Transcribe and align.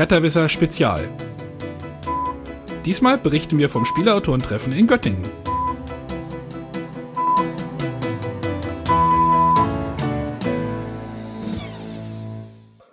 Bretterwisser 0.00 0.48
Spezial. 0.48 1.06
Diesmal 2.86 3.18
berichten 3.18 3.58
wir 3.58 3.68
vom 3.68 3.84
Spieleautorentreffen 3.84 4.72
in 4.72 4.86
Göttingen. 4.86 5.28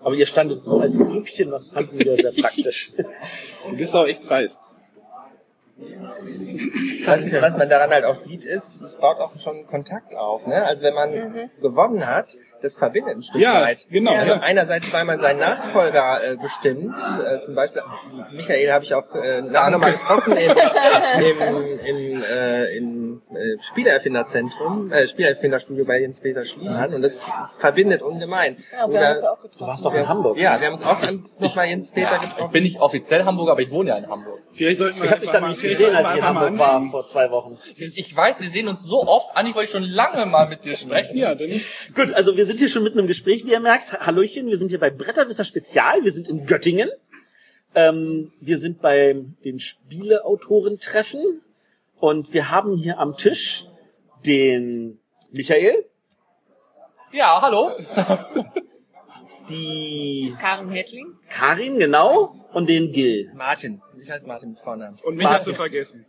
Aber 0.01 0.15
ihr 0.15 0.25
standet 0.25 0.65
so 0.65 0.81
als 0.81 0.99
Grüppchen, 0.99 1.49
das 1.49 1.69
fanden 1.69 1.97
wir 1.97 2.17
sehr 2.17 2.33
praktisch. 2.33 2.91
Du 3.69 3.77
bist 3.77 3.95
auch 3.95 4.05
echt 4.05 4.29
dreist. 4.29 4.59
Was, 7.05 7.31
was 7.31 7.57
man 7.57 7.69
daran 7.69 7.89
halt 7.91 8.03
auch 8.03 8.15
sieht, 8.15 8.43
ist, 8.43 8.81
es 8.81 8.97
baut 8.97 9.19
auch 9.19 9.39
schon 9.39 9.65
Kontakt 9.67 10.13
auf. 10.13 10.45
Ne? 10.45 10.61
Also 10.61 10.81
wenn 10.81 10.93
man 10.93 11.49
gewonnen 11.61 12.05
hat, 12.05 12.37
das 12.61 12.73
verbindet 12.75 13.15
ein 13.17 13.23
Stück 13.23 13.41
Ja, 13.41 13.61
weit. 13.61 13.87
genau, 13.89 14.13
Also 14.13 14.33
ja. 14.33 14.39
einerseits, 14.39 14.91
weil 14.93 15.05
man 15.05 15.19
seinen 15.19 15.39
Nachfolger 15.39 16.23
äh, 16.23 16.35
bestimmt. 16.37 16.95
Äh, 17.25 17.39
zum 17.39 17.55
Beispiel, 17.55 17.81
Michael 18.31 18.71
habe 18.71 18.83
ich 18.83 18.93
auch 18.93 19.13
äh, 19.15 19.41
nachher 19.41 19.71
nochmal 19.71 19.93
getroffen 19.93 20.33
im, 20.37 20.51
im, 21.23 21.79
im, 21.85 22.23
äh, 22.23 22.77
im 22.77 23.21
äh, 23.31 23.61
Spielerfinderzentrum, 23.61 24.91
äh, 24.91 25.07
Spielerfinderstudio 25.07 25.85
bei 25.85 25.99
Jens-Peter 26.01 26.43
Schliemann. 26.43 26.93
Und 26.93 27.01
das, 27.01 27.25
das 27.39 27.57
verbindet 27.57 28.01
ungemein. 28.01 28.57
Ja, 28.71 28.87
wir 28.87 28.95
Oder- 28.95 29.07
haben 29.07 29.13
uns 29.15 29.23
auch 29.23 29.41
getroffen. 29.41 29.59
Du 29.59 29.67
warst 29.67 29.85
doch 29.85 29.93
in 29.95 30.07
Hamburg. 30.07 30.37
ja, 30.39 30.59
wir 30.59 30.67
haben 30.67 30.73
uns 30.73 30.85
auch 30.85 30.97
nochmal 31.39 31.67
Jens-Peter 31.67 32.19
Ich 32.23 32.29
getroffen. 32.29 32.51
bin 32.51 32.63
nicht 32.63 32.79
offiziell 32.79 33.23
Hamburger, 33.25 33.51
aber 33.53 33.61
ich 33.61 33.71
wohne 33.71 33.89
ja 33.89 33.97
in 33.97 34.07
Hamburg. 34.09 34.39
Vielleicht 34.53 34.77
sollten 34.79 34.97
wir 34.97 35.05
Ich 35.05 35.11
habe 35.11 35.21
dich 35.21 35.29
dann 35.31 35.41
mal- 35.41 35.49
nicht 35.49 35.61
gesehen, 35.61 35.95
als 35.95 36.07
wir 36.09 36.13
ich 36.15 36.19
in 36.21 36.25
Hamburg 36.27 36.57
war 36.59 36.81
vor 36.89 37.05
zwei 37.05 37.29
Wochen. 37.31 37.57
Ich 37.77 38.15
weiß, 38.15 38.39
wir 38.39 38.49
sehen 38.49 38.67
uns 38.67 38.83
so 38.83 39.03
oft. 39.05 39.35
Eigentlich 39.35 39.55
wollte 39.55 39.65
ich 39.65 39.71
schon 39.71 39.83
lange 39.83 40.25
mal 40.25 40.47
mit 40.47 40.65
dir 40.65 40.75
sprechen. 40.75 41.17
Ja, 41.17 41.35
dann 41.35 41.47
Gut, 41.95 42.13
also 42.13 42.35
wir 42.35 42.45
sind 42.47 42.59
hier 42.59 42.69
schon 42.69 42.83
mitten 42.83 42.99
im 42.99 43.07
Gespräch, 43.07 43.45
wie 43.45 43.51
ihr 43.51 43.59
merkt. 43.59 43.93
Hallöchen, 43.93 44.47
wir 44.47 44.57
sind 44.57 44.69
hier 44.69 44.79
bei 44.79 44.89
Bretterwisser 44.89 45.43
Spezial. 45.43 46.03
Wir 46.03 46.11
sind 46.11 46.27
in 46.27 46.45
Göttingen. 46.45 46.89
Ähm, 47.75 48.31
wir 48.39 48.57
sind 48.57 48.81
bei 48.81 49.15
den 49.43 49.59
Spieleautorentreffen 49.59 51.41
und 51.99 52.33
wir 52.33 52.49
haben 52.49 52.75
hier 52.77 52.99
am 52.99 53.17
Tisch 53.17 53.65
den 54.25 54.99
Michael, 55.31 55.85
Ja, 57.11 57.41
hallo. 57.41 57.71
die 59.49 60.35
Karen 60.39 60.69
Hedling. 60.71 61.17
Karin, 61.29 61.79
genau, 61.79 62.35
und 62.53 62.69
den 62.69 62.91
Gil. 62.91 63.31
Martin. 63.35 63.81
Ich 64.01 64.09
heiße 64.09 64.25
Martin 64.27 64.49
mit 64.49 64.59
Vornamen. 64.59 64.97
Und 65.03 65.15
mich 65.15 65.25
Warte. 65.25 65.37
hast 65.37 65.47
du 65.47 65.53
vergessen. 65.53 66.05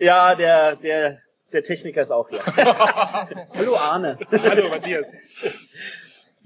Ja, 0.00 0.34
der, 0.34 0.76
der, 0.76 1.18
der 1.52 1.62
Techniker 1.62 2.02
ist 2.02 2.10
auch 2.10 2.28
hier. 2.28 2.44
Hallo 3.56 3.76
Arne. 3.76 4.18
Hallo, 4.30 4.68
Matthias. 4.68 5.06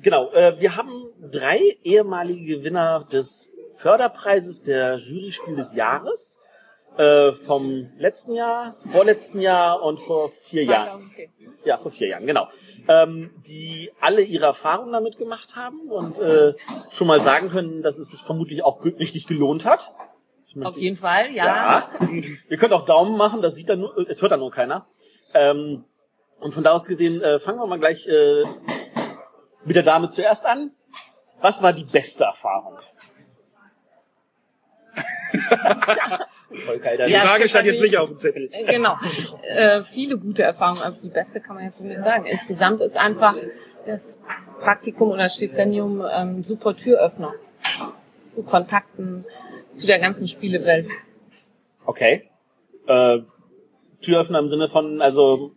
Genau, 0.01 0.31
äh, 0.33 0.61
wir 0.61 0.77
haben 0.77 0.93
drei 1.21 1.79
ehemalige 1.85 2.59
Gewinner 2.59 3.05
des 3.11 3.53
Förderpreises 3.77 4.63
der 4.63 4.97
Juryspiel 4.97 5.57
des 5.57 5.75
Jahres. 5.75 6.39
Äh, 6.99 7.33
vom 7.33 7.89
letzten 7.97 8.35
Jahr, 8.35 8.77
vorletzten 8.93 9.41
Jahr 9.41 9.83
und 9.83 9.99
vor 9.99 10.29
vier 10.29 10.65
Jahren. 10.65 11.01
2010. 11.01 11.31
Ja, 11.65 11.79
vor 11.79 11.91
vier 11.91 12.09
Jahren, 12.09 12.27
genau. 12.27 12.49
Ähm, 12.87 13.31
die 13.47 13.91
alle 13.99 14.21
ihre 14.21 14.45
Erfahrungen 14.45 14.93
damit 14.93 15.17
gemacht 15.17 15.57
haben 15.57 15.91
und 15.91 16.19
äh, 16.19 16.53
schon 16.91 17.07
mal 17.07 17.19
sagen 17.21 17.49
können, 17.49 17.81
dass 17.81 17.99
es 17.99 18.11
sich 18.11 18.21
vermutlich 18.21 18.63
auch 18.63 18.85
richtig 18.85 19.27
gelohnt 19.27 19.65
hat. 19.65 19.95
Auf 20.61 20.77
jeden 20.77 20.97
Fall, 20.97 21.31
ja. 21.33 21.45
ja. 21.45 21.89
Ihr 22.49 22.57
könnt 22.57 22.73
auch 22.73 22.85
Daumen 22.85 23.17
machen, 23.17 23.43
das 23.43 23.55
sieht 23.55 23.69
dann 23.69 23.81
nur, 23.81 23.97
es 24.09 24.21
hört 24.21 24.33
dann 24.33 24.41
nur 24.41 24.51
keiner. 24.51 24.87
Ähm, 25.35 25.85
und 26.41 26.53
von 26.53 26.65
da 26.65 26.73
aus 26.73 26.87
gesehen, 26.87 27.23
äh, 27.23 27.39
fangen 27.41 27.59
wir 27.59 27.67
mal 27.67 27.79
gleich 27.79 28.07
äh, 28.09 28.45
mit 29.65 29.77
der 29.77 29.83
Dame 29.83 30.09
zuerst 30.09 30.45
an. 30.47 30.73
Was 31.41 31.63
war 31.63 31.73
die 31.73 31.85
beste 31.85 32.25
Erfahrung? 32.25 32.79
Voll 36.53 36.79
da 36.79 37.07
Die 37.07 37.13
Ja, 37.13 37.21
Frage 37.21 37.49
stand 37.49 37.67
jetzt 37.67 37.81
nicht 37.81 37.97
auf 37.97 38.09
dem 38.11 38.19
Zettel. 38.19 38.49
Äh, 38.53 38.65
Genau. 38.65 38.97
Äh, 39.43 39.83
viele 39.83 40.19
gute 40.19 40.43
Erfahrungen. 40.43 40.83
Also 40.83 41.01
die 41.01 41.09
beste 41.09 41.41
kann 41.41 41.57
man 41.57 41.65
jetzt 41.65 41.81
nicht 41.81 41.99
sagen. 41.99 42.27
Insgesamt 42.27 42.81
ist 42.81 42.97
einfach 42.97 43.35
das 43.87 44.21
Praktikum 44.61 45.11
oder 45.11 45.29
Stipendium 45.29 46.05
ähm, 46.11 46.43
super 46.43 46.77
Türöffner 46.77 47.35
zu 48.25 48.43
Kontakten 48.43 49.25
zu 49.75 49.87
der 49.87 49.99
ganzen 49.99 50.29
Spielewelt. 50.29 50.89
Okay. 51.85 52.29
Äh, 52.87 53.19
Türöffner 54.01 54.39
im 54.41 54.49
Sinne 54.49 54.69
von, 54.69 55.01
also, 55.01 55.53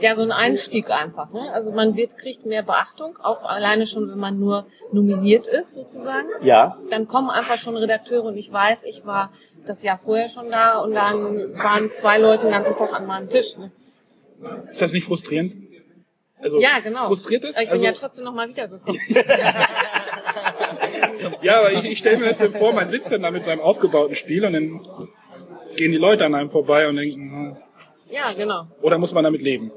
Ja, 0.00 0.14
so 0.14 0.22
ein 0.22 0.32
Einstieg 0.32 0.90
einfach. 0.90 1.32
Ne? 1.32 1.50
Also 1.52 1.72
man 1.72 1.96
wird 1.96 2.16
kriegt 2.18 2.46
mehr 2.46 2.62
Beachtung, 2.62 3.18
auch 3.22 3.42
alleine 3.44 3.86
schon, 3.86 4.08
wenn 4.10 4.18
man 4.18 4.38
nur 4.38 4.66
nominiert 4.92 5.48
ist 5.48 5.72
sozusagen. 5.74 6.28
ja, 6.42 6.78
dann 6.90 7.08
kommen 7.08 7.30
einfach 7.30 7.56
schon 7.58 7.76
Redakteure 7.76 8.24
und 8.24 8.36
ich 8.36 8.52
weiß, 8.52 8.84
ich 8.84 9.04
war 9.06 9.32
das 9.66 9.82
Jahr 9.82 9.98
vorher 9.98 10.28
schon 10.28 10.48
da 10.50 10.78
und 10.78 10.94
dann 10.94 11.54
waren 11.58 11.90
zwei 11.90 12.18
Leute 12.18 12.46
den 12.46 12.52
ganzen 12.52 12.76
Tag 12.76 12.92
an 12.92 13.06
meinem 13.06 13.28
Tisch. 13.28 13.56
Ne? 13.56 13.72
Ist 14.70 14.80
das 14.80 14.92
nicht 14.92 15.06
frustrierend? 15.06 15.54
Also, 16.38 16.60
Ja, 16.60 16.78
genau. 16.80 17.06
Frustriert 17.06 17.44
ist? 17.44 17.58
Ich 17.58 17.64
bin 17.64 17.70
Also, 17.70 17.84
ja 17.84 17.92
trotzdem 17.92 18.24
nochmal 18.24 18.48
wiedergekommen. 18.48 19.00
ja, 21.42 21.60
aber 21.60 21.72
ich, 21.72 21.84
ich 21.84 21.98
stelle 21.98 22.18
mir 22.18 22.26
das 22.26 22.38
so 22.38 22.50
vor, 22.50 22.72
man 22.72 22.90
sitzt 22.90 23.12
dann 23.12 23.22
da 23.22 23.30
mit 23.30 23.44
seinem 23.44 23.60
aufgebauten 23.60 24.16
Spiel 24.16 24.44
und 24.44 24.52
dann 24.52 24.80
gehen 25.76 25.92
die 25.92 25.98
Leute 25.98 26.24
an 26.24 26.34
einem 26.34 26.50
vorbei 26.50 26.88
und 26.88 26.96
denken, 26.96 27.20
hm, 27.20 27.56
ja, 28.10 28.32
genau. 28.36 28.66
oder 28.82 28.98
muss 28.98 29.12
man 29.12 29.24
damit 29.24 29.42
leben? 29.42 29.70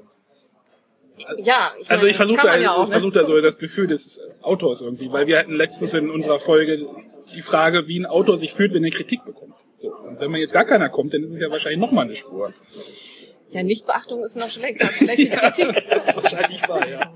Ja, 1.38 1.74
ich 1.80 1.90
Also 1.90 2.02
meine, 2.02 2.12
ich 2.12 2.18
versuche 2.18 2.42
da, 2.42 2.58
ja 2.58 2.76
auch, 2.76 2.84
ich 2.84 2.90
ne? 2.90 2.94
versuch 2.94 3.14
da 3.14 3.26
so 3.26 3.40
das 3.42 3.58
Gefühl 3.58 3.88
des 3.88 4.22
Autors 4.42 4.82
irgendwie, 4.82 5.12
weil 5.12 5.28
wir 5.28 5.38
hatten 5.38 5.54
letztens 5.54 5.94
in 5.94 6.10
unserer 6.10 6.40
Folge 6.40 6.88
die 7.36 7.42
Frage, 7.42 7.88
wie 7.88 8.00
ein 8.00 8.06
Autor 8.06 8.38
sich 8.38 8.54
fühlt, 8.54 8.74
wenn 8.74 8.84
er 8.84 8.90
Kritik 8.90 9.26
bekommt. 9.26 9.54
So, 9.76 9.94
und 9.94 10.20
wenn 10.20 10.32
man 10.32 10.40
jetzt 10.40 10.54
gar 10.54 10.66
keiner 10.66 10.90
kommt, 10.90 11.14
dann 11.14 11.24
ist 11.24 11.32
es 11.32 11.40
ja 11.40 11.50
wahrscheinlich 11.52 11.80
nochmal 11.80 12.06
eine 12.06 12.16
Spur. 12.16 12.54
Ja, 13.52 13.64
Nichtbeachtung 13.64 14.24
ist 14.24 14.36
noch 14.36 14.50
schlecht, 14.50 14.82
als 14.82 14.94
schlechte 14.94 15.30
Kritik. 15.36 15.68
Wahrscheinlich 16.16 16.68
wahr, 16.70 16.88
ja. 16.88 17.12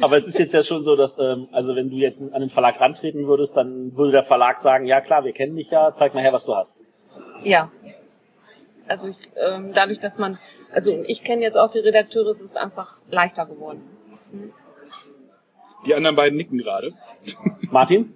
aber 0.00 0.16
es 0.16 0.26
ist 0.26 0.38
jetzt 0.38 0.52
ja 0.52 0.62
schon 0.62 0.82
so, 0.82 0.96
dass, 0.96 1.18
ähm, 1.18 1.48
also 1.52 1.76
wenn 1.76 1.88
du 1.88 1.96
jetzt 1.96 2.20
an 2.20 2.40
den 2.40 2.48
Verlag 2.48 2.80
rantreten 2.80 3.26
würdest, 3.28 3.56
dann 3.56 3.96
würde 3.96 4.12
der 4.12 4.24
Verlag 4.24 4.58
sagen, 4.58 4.86
ja 4.86 5.00
klar, 5.00 5.24
wir 5.24 5.32
kennen 5.32 5.54
dich 5.54 5.70
ja, 5.70 5.94
zeig 5.94 6.14
mal 6.14 6.22
her, 6.22 6.32
was 6.32 6.46
du 6.46 6.56
hast. 6.56 6.84
Ja. 7.44 7.70
Also 8.88 9.08
ich, 9.08 9.16
ähm, 9.36 9.72
dadurch, 9.72 10.00
dass 10.00 10.18
man, 10.18 10.38
also 10.72 11.02
ich 11.06 11.22
kenne 11.22 11.42
jetzt 11.42 11.56
auch 11.56 11.70
die 11.70 11.78
Redakteure, 11.78 12.28
es 12.28 12.40
ist 12.40 12.56
einfach 12.56 12.98
leichter 13.10 13.46
geworden. 13.46 13.82
Die 15.86 15.94
anderen 15.94 16.16
beiden 16.16 16.36
nicken 16.36 16.58
gerade. 16.58 16.92
Martin? 17.70 18.14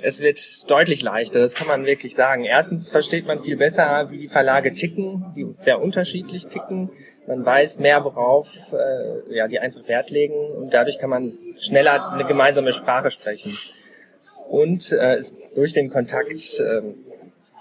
Es 0.00 0.20
wird 0.20 0.70
deutlich 0.70 1.02
leichter, 1.02 1.40
das 1.40 1.54
kann 1.54 1.66
man 1.66 1.84
wirklich 1.84 2.14
sagen. 2.14 2.44
Erstens 2.44 2.88
versteht 2.88 3.26
man 3.26 3.42
viel 3.42 3.56
besser, 3.56 4.10
wie 4.10 4.18
die 4.18 4.28
Verlage 4.28 4.72
ticken, 4.72 5.24
die 5.34 5.46
sehr 5.60 5.80
unterschiedlich 5.80 6.46
ticken. 6.46 6.90
Man 7.26 7.44
weiß 7.44 7.80
mehr, 7.80 8.04
worauf 8.04 8.72
äh, 8.72 9.34
ja, 9.34 9.48
die 9.48 9.58
einfach 9.58 9.86
Wert 9.88 10.10
legen 10.10 10.34
und 10.34 10.72
dadurch 10.72 10.98
kann 10.98 11.10
man 11.10 11.32
schneller 11.58 12.12
eine 12.12 12.24
gemeinsame 12.24 12.72
Sprache 12.72 13.10
sprechen. 13.10 13.58
Und 14.48 14.92
äh, 14.92 15.20
durch 15.54 15.72
den 15.72 15.90
Kontakt 15.90 16.60
ähm, 16.60 16.94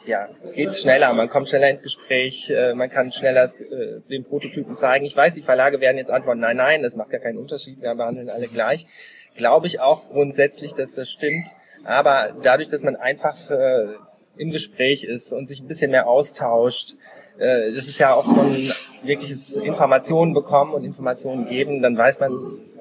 ja, 0.07 0.29
geht's 0.55 0.81
schneller, 0.81 1.13
man 1.13 1.29
kommt 1.29 1.49
schneller 1.49 1.69
ins 1.69 1.83
Gespräch, 1.83 2.49
äh, 2.49 2.73
man 2.73 2.89
kann 2.89 3.11
schneller 3.11 3.43
äh, 3.45 3.99
den 4.09 4.23
Prototypen 4.23 4.77
zeigen. 4.77 5.05
Ich 5.05 5.15
weiß, 5.15 5.33
die 5.33 5.41
Verlage 5.41 5.81
werden 5.81 5.97
jetzt 5.97 6.11
antworten, 6.11 6.39
nein, 6.39 6.57
nein, 6.57 6.81
das 6.81 6.95
macht 6.95 7.11
ja 7.11 7.19
keinen 7.19 7.37
Unterschied, 7.37 7.81
wir 7.81 7.93
behandeln 7.93 8.29
alle 8.29 8.47
gleich. 8.47 8.87
Glaube 9.35 9.67
ich 9.67 9.79
auch 9.79 10.07
grundsätzlich, 10.07 10.73
dass 10.73 10.93
das 10.93 11.09
stimmt. 11.09 11.45
Aber 11.83 12.33
dadurch, 12.41 12.69
dass 12.69 12.83
man 12.83 12.95
einfach 12.95 13.49
äh, 13.49 13.95
im 14.37 14.51
Gespräch 14.51 15.03
ist 15.03 15.31
und 15.33 15.47
sich 15.47 15.61
ein 15.61 15.67
bisschen 15.67 15.91
mehr 15.91 16.07
austauscht, 16.07 16.95
äh, 17.37 17.71
das 17.73 17.87
ist 17.87 17.99
ja 17.99 18.13
auch 18.13 18.25
so 18.25 18.41
ein 18.41 18.71
wirkliches 19.03 19.55
Informationen 19.55 20.33
bekommen 20.33 20.73
und 20.73 20.83
Informationen 20.83 21.47
geben, 21.47 21.81
dann 21.81 21.97
weiß 21.97 22.19
man 22.19 22.37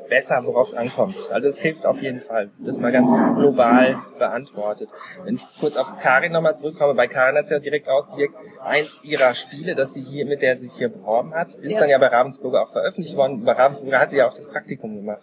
besser, 0.08 0.41
worauf 0.44 0.68
es 0.68 0.74
ankommt. 0.74 1.16
Also 1.32 1.48
es 1.48 1.60
hilft 1.60 1.84
auf 1.84 2.00
jeden 2.00 2.21
Fall, 2.21 2.50
das 2.59 2.78
mal 2.78 2.92
ganz 2.92 3.10
global 3.36 3.98
beantwortet. 4.18 4.88
Wenn 5.24 5.34
ich 5.34 5.42
kurz 5.59 5.76
auf 5.76 5.98
Karin 6.00 6.30
nochmal 6.32 6.56
zurückkomme, 6.56 6.94
bei 6.94 7.09
Karin 7.09 7.36
hat 7.36 7.44
es 7.44 7.50
ja 7.50 7.59
direkt 7.59 7.88
ausgewirkt, 7.88 8.34
eins 8.65 9.00
ihrer 9.03 9.34
Spiele, 9.34 9.74
das 9.74 9.94
sie 9.94 10.03
hier, 10.03 10.24
mit 10.26 10.42
der 10.42 10.59
sie 10.59 10.68
sich 10.68 10.78
hier 10.78 10.91
beworben 10.91 11.34
hat, 11.34 11.54
ist 11.54 11.72
Ja. 11.72 11.80
dann 11.80 11.88
ja 11.91 11.98
bei 11.98 12.06
Ravensburger 12.06 12.62
auch 12.62 12.71
veröffentlicht 12.71 13.16
worden. 13.16 13.44
Bei 13.44 13.53
Ravensburger 13.53 13.98
hat 13.98 14.10
sie 14.10 14.18
ja 14.18 14.28
auch 14.28 14.34
das 14.34 14.47
Praktikum 14.48 14.94
gemacht. 14.97 15.22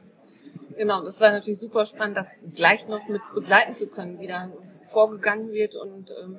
Genau, 0.77 1.03
das 1.03 1.21
war 1.21 1.31
natürlich 1.31 1.59
super 1.59 1.85
spannend, 1.85 2.17
das 2.17 2.31
gleich 2.55 2.87
noch 2.87 3.07
mit 3.07 3.21
begleiten 3.33 3.73
zu 3.73 3.87
können, 3.87 4.19
wie 4.19 4.27
dann 4.27 4.53
vorgegangen 4.81 5.51
wird 5.51 5.75
und, 5.75 6.11
ähm, 6.21 6.37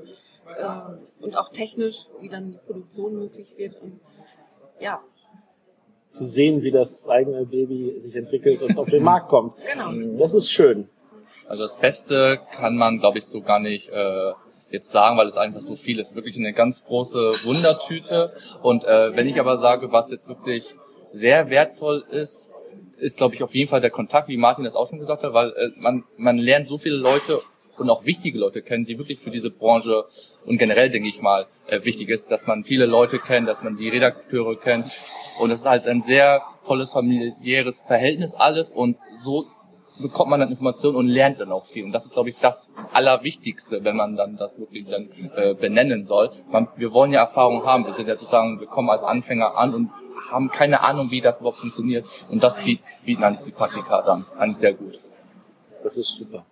äh, 0.57 1.25
und 1.25 1.37
auch 1.37 1.49
technisch, 1.51 2.09
wie 2.21 2.29
dann 2.29 2.53
die 2.53 2.59
Produktion 2.59 3.17
möglich 3.17 3.55
wird. 3.57 3.81
Und 3.81 4.01
ja, 4.81 5.01
Zu 6.05 6.25
sehen, 6.25 6.63
wie 6.63 6.71
das 6.71 7.09
eigene 7.09 7.47
Baby 7.47 7.95
sich 7.99 8.15
entwickelt 8.17 8.61
und 8.63 8.77
auf 8.77 8.91
den 8.91 9.03
Markt 9.11 9.29
kommt. 9.29 9.57
genau. 9.73 10.19
Das 10.19 10.35
ist 10.35 10.51
schön. 10.51 10.89
Also 11.49 11.63
das 11.63 11.77
Beste 11.77 12.41
kann 12.53 12.77
man, 12.77 13.01
glaube 13.01 13.19
ich, 13.19 13.27
so 13.27 13.41
gar 13.41 13.59
nicht 13.59 13.89
äh, 13.91 14.33
jetzt 14.71 14.91
sagen, 14.91 15.17
weil 15.17 15.27
es 15.27 15.37
einfach 15.37 15.61
so 15.61 15.77
viel 15.77 15.99
ist. 15.99 16.15
Wirklich 16.17 16.37
eine 16.37 16.53
ganz 16.53 16.85
große 16.85 17.33
Wundertüte. 17.45 18.33
Und 18.63 18.85
äh, 18.85 19.15
wenn 19.17 19.27
ich 19.27 19.39
aber 19.39 19.59
sage, 19.59 19.93
was 19.93 20.11
jetzt 20.11 20.29
wirklich 20.29 20.75
sehr 21.13 21.49
wertvoll 21.51 22.05
ist, 22.11 22.51
ist, 23.05 23.19
glaube 23.19 23.35
ich, 23.35 23.43
auf 23.43 23.55
jeden 23.55 23.69
Fall 23.69 23.83
der 23.83 23.91
Kontakt, 23.91 24.29
wie 24.29 24.39
Martin 24.39 24.65
das 24.65 24.75
auch 24.75 24.89
schon 24.89 24.99
gesagt 24.99 25.23
hat, 25.23 25.35
weil 25.35 25.51
äh, 25.51 25.69
man, 25.77 26.05
man 26.17 26.39
lernt 26.39 26.67
so 26.67 26.79
viele 26.79 26.97
Leute 26.97 27.43
und 27.77 27.91
auch 27.91 28.07
wichtige 28.07 28.39
Leute 28.39 28.63
kennen, 28.63 28.87
die 28.87 28.99
wirklich 28.99 29.19
für 29.19 29.31
diese 29.31 29.51
Branche 29.51 30.05
und 30.47 30.57
generell, 30.57 30.89
denke 30.91 31.09
ich 31.09 31.21
mal, 31.21 31.47
äh, 31.67 31.85
wichtig 31.85 32.09
ist, 32.09 32.31
dass 32.31 32.47
man 32.47 32.65
viele 32.65 32.87
Leute 32.87 33.19
kennt, 33.19 33.47
dass 33.47 33.63
man 33.63 33.77
die 33.77 33.91
Redakteure 33.91 34.59
kennt. 34.59 34.87
Und 35.39 35.51
es 35.51 35.61
ist 35.61 35.67
halt 35.67 35.87
ein 35.87 36.03
sehr 36.03 36.43
tolles 36.67 36.93
familiäres 36.93 37.83
Verhältnis 37.83 38.35
alles 38.35 38.73
und 38.73 38.97
so 39.23 39.47
bekommt 40.01 40.31
man 40.31 40.41
dann 40.41 40.51
Informationen 40.51 40.97
und 40.97 41.07
lernt 41.09 41.41
dann 41.41 41.53
auch 41.53 41.67
viel. 41.67 41.85
Und 41.85 41.93
das 41.93 42.07
ist, 42.07 42.15
glaube 42.15 42.31
ich, 42.31 42.39
das 42.41 42.71
Allerwichtigste, 42.93 43.85
wenn 43.85 43.97
man 43.97 44.17
dann 44.17 44.37
das 44.37 44.59
wirklich 44.59 44.87
dann 44.87 45.09
äh, 45.37 45.55
benennen 45.55 46.05
soll. 46.05 46.31
Man, 46.51 46.69
wir 46.77 46.93
wollen 46.93 47.13
ja 47.13 47.21
Erfahrung 47.21 47.65
haben. 47.65 47.87
Wir 47.87 47.93
sind 47.93 48.09
ja 48.09 48.17
sozusagen, 48.17 48.59
wir 48.59 48.67
kommen 48.67 48.91
als 48.91 49.03
Anfänger 49.03 49.57
an 49.57 49.75
und 49.75 49.91
haben 50.31 50.51
keine 50.51 50.81
Ahnung, 50.81 51.11
wie 51.11 51.21
das 51.21 51.41
überhaupt 51.41 51.59
funktioniert. 51.59 52.07
Und 52.31 52.43
das 52.43 52.59
bieten 53.05 53.23
eigentlich 53.23 53.47
die 53.47 53.53
Praktika 53.53 54.03
dann 54.03 54.25
eigentlich 54.39 54.59
sehr 54.59 54.75
gut. 54.75 55.01
Das 55.83 55.97
ist 55.97 56.17
super. 56.17 56.45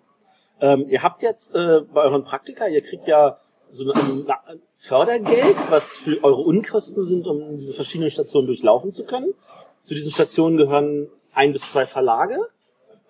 Ähm, 0.60 0.86
ihr 0.88 1.02
habt 1.02 1.22
jetzt 1.22 1.54
äh, 1.54 1.80
bei 1.92 2.02
euren 2.02 2.24
Praktika, 2.24 2.68
ihr 2.68 2.82
kriegt 2.82 3.08
ja 3.08 3.38
so 3.70 3.90
ein, 3.90 4.26
Fördergeld, 4.74 5.56
was 5.70 5.96
für 5.96 6.22
eure 6.22 6.42
Unkosten 6.42 7.04
sind, 7.04 7.26
um 7.26 7.56
diese 7.56 7.72
verschiedenen 7.72 8.10
Stationen 8.10 8.46
durchlaufen 8.46 8.92
zu 8.92 9.04
können. 9.04 9.32
Zu 9.80 9.94
diesen 9.94 10.12
Stationen 10.12 10.56
gehören 10.56 11.08
ein 11.34 11.52
bis 11.52 11.62
zwei 11.62 11.86
Verlage, 11.86 12.36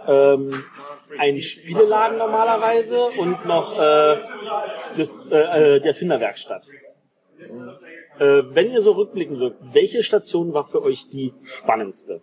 ähm, 0.07 0.65
ein 1.19 1.41
Spieleladen 1.41 2.19
normalerweise 2.19 3.07
und 3.19 3.45
noch 3.47 3.73
äh, 3.79 4.19
das, 4.97 5.31
äh, 5.31 5.81
die 5.81 5.89
Erfinderwerkstatt. 5.89 6.67
Äh, 8.19 8.43
wenn 8.51 8.71
ihr 8.71 8.81
so 8.81 8.93
rückblicken 8.93 9.39
wirkt, 9.41 9.59
welche 9.73 10.03
Station 10.03 10.53
war 10.53 10.65
für 10.65 10.83
euch 10.83 11.09
die 11.09 11.33
spannendste? 11.43 12.21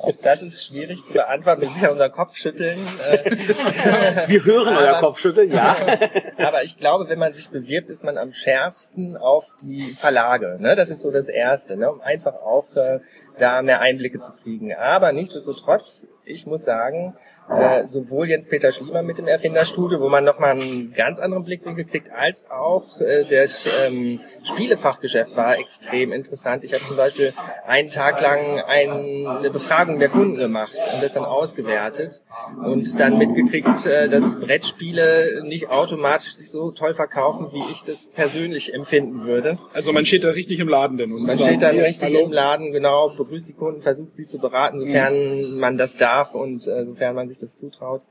Auch 0.00 0.12
das 0.22 0.42
ist 0.42 0.64
schwierig 0.64 1.04
zu 1.04 1.12
beantworten. 1.12 1.62
Wir 1.62 1.68
sicher 1.68 1.90
unser 1.90 2.08
Kopfschütteln. 2.08 2.78
Wir 4.28 4.44
hören 4.44 4.76
euer 4.76 4.90
Aber- 4.90 5.00
Kopfschütteln, 5.00 5.50
ja. 5.50 5.76
Aber 6.38 6.62
ich 6.62 6.78
glaube, 6.78 7.08
wenn 7.08 7.18
man 7.18 7.32
sich 7.32 7.48
bewirbt, 7.48 7.90
ist 7.90 8.04
man 8.04 8.16
am 8.16 8.32
schärfsten 8.32 9.16
auf 9.16 9.56
die 9.60 9.82
Verlage. 9.82 10.56
Ne? 10.60 10.76
Das 10.76 10.90
ist 10.90 11.00
so 11.02 11.10
das 11.10 11.28
Erste, 11.28 11.76
ne? 11.76 11.90
um 11.90 12.00
einfach 12.00 12.34
auch 12.34 12.76
äh, 12.76 13.00
da 13.38 13.60
mehr 13.62 13.80
Einblicke 13.80 14.20
zu 14.20 14.34
kriegen. 14.34 14.72
Aber 14.72 15.10
nichtsdestotrotz, 15.12 16.06
ich 16.24 16.46
muss 16.46 16.64
sagen, 16.64 17.16
äh, 17.50 17.86
sowohl 17.86 18.28
Jens-Peter 18.28 18.72
Schliemann 18.72 19.06
mit 19.06 19.18
dem 19.18 19.26
Erfinderstudio, 19.26 20.00
wo 20.00 20.08
man 20.08 20.24
nochmal 20.24 20.50
einen 20.50 20.92
ganz 20.94 21.18
anderen 21.18 21.44
Blickwinkel 21.44 21.84
kriegt, 21.84 22.10
als 22.12 22.50
auch 22.50 23.00
äh, 23.00 23.24
das 23.24 23.66
ähm, 23.86 24.20
Spielefachgeschäft 24.44 25.36
war 25.36 25.58
extrem 25.58 26.12
interessant. 26.12 26.64
Ich 26.64 26.74
habe 26.74 26.84
zum 26.84 26.96
Beispiel 26.96 27.32
einen 27.66 27.90
Tag 27.90 28.20
lang 28.20 28.60
ein, 28.60 29.26
eine 29.26 29.50
Befragung 29.50 29.98
der 29.98 30.08
Kunden 30.08 30.36
gemacht 30.36 30.74
und 30.94 31.02
das 31.02 31.14
dann 31.14 31.24
ausgewertet 31.24 32.22
und 32.62 32.98
dann 33.00 33.18
mitgekriegt, 33.18 33.86
äh, 33.86 34.08
dass 34.08 34.40
Brettspiele 34.40 35.42
nicht 35.44 35.70
automatisch 35.70 36.34
sich 36.34 36.50
so 36.50 36.70
toll 36.70 36.94
verkaufen, 36.94 37.52
wie 37.52 37.62
ich 37.70 37.82
das 37.84 38.08
persönlich 38.08 38.74
empfinden 38.74 39.24
würde. 39.24 39.58
Also 39.72 39.92
man 39.92 40.04
steht 40.06 40.24
da 40.24 40.30
richtig 40.30 40.58
im 40.58 40.68
Laden 40.68 40.98
denn. 40.98 41.12
Und 41.12 41.26
Man 41.26 41.38
steht 41.38 41.62
dann 41.62 41.78
richtig 41.78 42.14
hallo. 42.14 42.26
im 42.26 42.32
Laden, 42.32 42.72
genau, 42.72 43.08
begrüßt 43.08 43.48
die 43.48 43.54
Kunden, 43.54 43.80
versucht 43.80 44.16
sie 44.16 44.26
zu 44.26 44.38
beraten, 44.38 44.78
sofern 44.78 45.42
man 45.58 45.78
das 45.78 45.96
darf 45.96 46.34
und 46.34 46.66
äh, 46.66 46.84
sofern 46.84 47.14
man 47.14 47.28
sich 47.28 47.37
das 47.38 47.56
zutraut. 47.56 48.02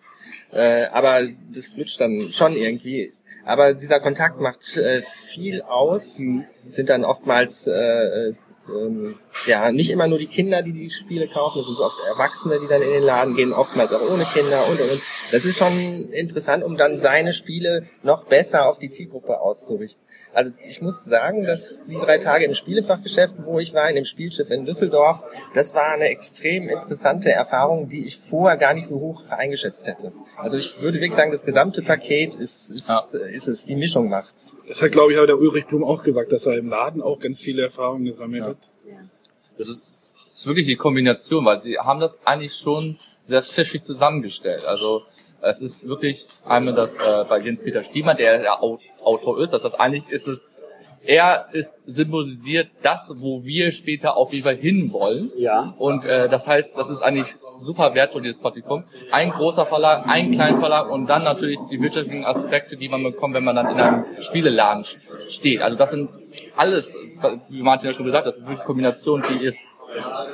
Äh, 0.51 0.85
aber 0.85 1.21
das 1.53 1.67
flutscht 1.67 1.99
dann 2.01 2.21
schon 2.21 2.55
irgendwie. 2.55 3.13
Aber 3.45 3.73
dieser 3.73 3.99
Kontakt 3.99 4.41
macht 4.41 4.75
äh, 4.75 5.01
viel 5.01 5.61
aus. 5.61 6.21
Es 6.67 6.75
sind 6.75 6.89
dann 6.89 7.05
oftmals 7.05 7.67
äh, 7.67 7.71
äh, 7.71 8.33
ähm, 8.69 9.15
ja 9.45 9.71
nicht 9.71 9.89
immer 9.89 10.07
nur 10.07 10.17
die 10.17 10.27
Kinder, 10.27 10.61
die 10.61 10.73
die 10.73 10.89
Spiele 10.89 11.27
kaufen, 11.27 11.59
es 11.59 11.67
sind 11.67 11.79
oft 11.79 11.95
Erwachsene, 12.09 12.57
die 12.61 12.67
dann 12.67 12.81
in 12.81 12.91
den 12.91 13.03
Laden 13.03 13.35
gehen, 13.35 13.53
oftmals 13.53 13.93
auch 13.93 14.01
ohne 14.09 14.25
Kinder 14.25 14.67
und 14.67 14.79
und 14.81 14.91
und. 14.91 15.01
Das 15.31 15.45
ist 15.45 15.57
schon 15.57 16.11
interessant, 16.11 16.63
um 16.63 16.77
dann 16.77 16.99
seine 16.99 17.33
Spiele 17.33 17.87
noch 18.03 18.25
besser 18.25 18.67
auf 18.67 18.79
die 18.79 18.89
Zielgruppe 18.89 19.39
auszurichten. 19.39 20.03
Also 20.37 20.51
ich 20.63 20.83
muss 20.83 21.03
sagen, 21.03 21.45
dass 21.45 21.85
die 21.85 21.95
drei 21.95 22.19
Tage 22.19 22.45
im 22.45 22.53
Spielefachgeschäft, 22.53 23.33
wo 23.39 23.57
ich 23.57 23.73
war, 23.73 23.89
in 23.89 23.95
dem 23.95 24.05
Spielschiff 24.05 24.51
in 24.51 24.67
Düsseldorf, 24.67 25.23
das 25.55 25.73
war 25.73 25.93
eine 25.93 26.09
extrem 26.09 26.69
interessante 26.69 27.31
Erfahrung, 27.31 27.89
die 27.89 28.05
ich 28.05 28.17
vorher 28.19 28.55
gar 28.55 28.75
nicht 28.75 28.85
so 28.85 28.99
hoch 28.99 29.23
eingeschätzt 29.31 29.87
hätte. 29.87 30.11
Also 30.37 30.57
ich 30.57 30.79
würde 30.79 30.99
wirklich 30.99 31.15
sagen, 31.15 31.31
das 31.31 31.43
gesamte 31.43 31.81
Paket 31.81 32.35
ist, 32.35 32.69
ist, 32.69 32.87
Ja. 32.87 32.99
ist 33.31 33.47
es, 33.47 33.65
die 33.65 33.75
Mischung 33.75 34.09
macht's. 34.09 34.51
Das 34.67 34.79
hat, 34.83 34.91
glaube 34.91 35.11
ich, 35.13 35.17
aber 35.17 35.25
der 35.25 35.39
Ulrich 35.39 35.65
Blum 35.65 35.83
auch 35.83 36.03
gesagt, 36.03 36.31
dass 36.31 36.45
er 36.45 36.53
im 36.55 36.69
Laden 36.69 37.01
auch 37.01 37.19
ganz 37.19 37.41
viele 37.41 37.63
Erfahrungen 37.63 38.05
gesammelt 38.05 38.43
hat. 38.43 38.57
Das 39.57 39.69
ist, 39.69 40.15
das 40.31 40.41
ist 40.41 40.45
wirklich 40.47 40.67
die 40.67 40.75
Kombination, 40.75 41.45
weil 41.45 41.63
sie 41.63 41.79
haben 41.79 41.99
das 41.99 42.19
eigentlich 42.25 42.53
schon 42.53 42.99
sehr 43.25 43.41
fischig 43.41 43.81
zusammengestellt. 43.81 44.65
Also 44.65 45.01
es 45.41 45.61
ist 45.61 45.87
wirklich 45.87 46.27
einmal 46.45 46.75
das 46.75 46.95
äh, 46.97 47.25
bei 47.27 47.39
Jens-Peter 47.39 47.81
Stiemann, 47.83 48.17
der 48.17 48.39
der 48.39 48.61
Au- 48.61 48.79
Autor 49.07 49.39
ist, 49.39 49.53
dass 49.53 49.63
das 49.63 49.73
eigentlich 49.73 50.09
ist 50.09 50.27
es, 50.27 50.49
er 51.05 51.47
ist 51.53 51.73
symbolisiert 51.85 52.67
das, 52.81 53.11
wo 53.15 53.43
wir 53.45 53.71
später 53.71 54.17
auf 54.17 54.33
jeden 54.33 54.43
Fall 54.43 54.57
hinwollen. 54.57 55.31
Ja. 55.37 55.73
Und 55.77 56.05
äh, 56.05 56.27
das 56.27 56.47
heißt, 56.47 56.77
das 56.77 56.89
ist 56.89 57.01
eigentlich 57.01 57.33
super 57.59 57.95
wertvoll, 57.95 58.21
dieses 58.21 58.39
Praktikum. 58.39 58.83
Ein 59.11 59.31
großer 59.31 59.65
Verlag, 59.65 60.03
ein 60.07 60.31
kleiner 60.31 60.59
Verlag 60.59 60.91
und 60.91 61.07
dann 61.07 61.23
natürlich 61.23 61.57
die 61.71 61.81
wirtschaftlichen 61.81 62.25
Aspekte, 62.25 62.75
die 62.77 62.89
man 62.89 63.03
bekommt, 63.03 63.33
wenn 63.33 63.43
man 63.43 63.55
dann 63.55 63.69
in 63.69 63.79
einem 63.79 64.05
Spieleladen 64.19 64.85
steht. 65.29 65.61
Also 65.61 65.77
das 65.77 65.91
sind 65.91 66.09
alles, 66.55 66.95
wie 67.49 67.61
Martin 67.61 67.87
ja 67.87 67.93
schon 67.93 68.05
gesagt 68.05 68.25
hat, 68.25 68.33
das 68.33 68.41
ist 68.41 68.47
wirklich 68.47 68.65
Kombination, 68.65 69.23
die 69.29 69.45
ist 69.45 69.59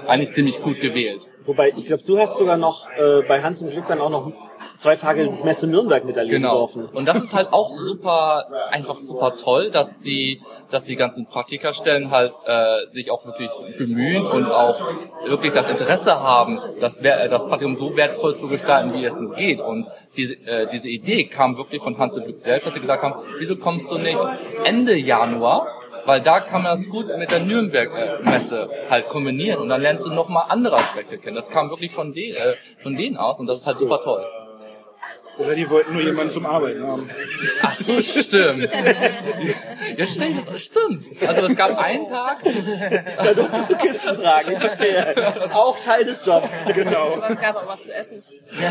eigentlich 0.07 0.33
ziemlich 0.33 0.61
gut 0.61 0.79
gewählt. 0.79 1.27
Wobei, 1.45 1.73
ich 1.75 1.85
glaube, 1.85 2.03
du 2.05 2.17
hast 2.19 2.37
sogar 2.37 2.57
noch 2.57 2.87
äh, 2.97 3.21
bei 3.27 3.41
Hans 3.41 3.61
im 3.61 3.69
Glück 3.69 3.85
dann 3.87 3.99
auch 3.99 4.09
noch 4.09 4.31
zwei 4.77 4.95
Tage 4.95 5.29
Messe 5.43 5.67
Nürnberg 5.67 6.05
miterleben 6.05 6.41
Genau. 6.41 6.59
dürfen. 6.59 6.85
Und 6.85 7.05
das 7.05 7.21
ist 7.21 7.33
halt 7.33 7.51
auch 7.51 7.71
super, 7.71 8.47
einfach 8.71 8.99
super 8.99 9.35
toll, 9.35 9.69
dass 9.69 9.99
die, 9.99 10.41
dass 10.69 10.85
die 10.85 10.95
ganzen 10.95 11.25
Praktikerstellen 11.27 12.11
halt 12.11 12.31
äh, 12.45 12.93
sich 12.93 13.11
auch 13.11 13.25
wirklich 13.25 13.49
bemühen 13.77 14.25
und 14.25 14.45
auch 14.51 14.79
wirklich 15.25 15.51
das 15.53 15.69
Interesse 15.69 16.19
haben, 16.21 16.59
das, 16.79 16.99
äh, 17.01 17.29
das 17.29 17.45
Praktikum 17.47 17.77
so 17.77 17.95
wertvoll 17.97 18.37
zu 18.37 18.47
gestalten, 18.47 18.93
wie 18.93 19.03
es 19.03 19.15
nur 19.17 19.35
geht. 19.35 19.59
Und 19.59 19.87
diese, 20.15 20.33
äh, 20.47 20.67
diese 20.71 20.87
Idee 20.87 21.25
kam 21.25 21.57
wirklich 21.57 21.81
von 21.81 21.97
Hans 21.97 22.15
im 22.15 22.23
Glück 22.23 22.39
selbst, 22.41 22.67
dass 22.67 22.73
sie 22.73 22.79
gesagt 22.81 23.03
haben, 23.03 23.15
wieso 23.37 23.57
kommst 23.57 23.91
du 23.91 23.97
nicht 23.97 24.17
Ende 24.63 24.95
Januar 24.95 25.67
weil 26.05 26.21
da 26.21 26.39
kann 26.39 26.63
man 26.63 26.77
das 26.77 26.89
gut 26.89 27.05
mit 27.17 27.31
der 27.31 27.39
Nürnberg-Messe 27.39 28.69
halt 28.89 29.07
kombinieren 29.07 29.59
und 29.59 29.69
dann 29.69 29.81
lernst 29.81 30.05
du 30.05 30.11
nochmal 30.11 30.45
andere 30.49 30.77
Aspekte 30.77 31.17
kennen. 31.17 31.35
Das 31.35 31.49
kam 31.49 31.69
wirklich 31.69 31.91
von, 31.91 32.13
de 32.13 32.31
äh, 32.31 32.55
von 32.81 32.95
denen 32.95 33.17
aus 33.17 33.39
und 33.39 33.47
das 33.47 33.59
ist 33.59 33.67
halt 33.67 33.77
super 33.77 34.01
toll. 34.01 34.25
Oder 35.37 35.55
die 35.55 35.67
wollten 35.67 35.93
nur 35.93 36.03
jemanden 36.03 36.31
zum 36.31 36.45
Arbeiten 36.45 36.85
haben. 36.85 37.09
Ach 37.63 37.73
so, 37.73 37.99
stimmt. 37.99 38.69
Ja, 39.97 40.05
stimmt, 40.05 40.47
das 40.47 40.61
stimmt. 40.61 41.09
Also 41.27 41.47
es 41.47 41.55
gab 41.55 41.75
einen 41.77 42.05
Tag, 42.05 42.43
Da 43.17 43.33
durftest 43.33 43.71
du 43.71 43.75
Kisten 43.77 44.15
tragen, 44.15 44.51
ich 44.51 44.59
verstehe. 44.59 45.13
Das 45.15 45.47
ist 45.47 45.55
auch 45.55 45.79
Teil 45.79 46.05
des 46.05 46.23
Jobs. 46.23 46.63
Genau. 46.65 47.15
Aber 47.15 47.31
es 47.31 47.39
gab 47.39 47.55
auch 47.55 47.67
was 47.67 47.81
zu 47.81 47.93
essen. 47.93 48.21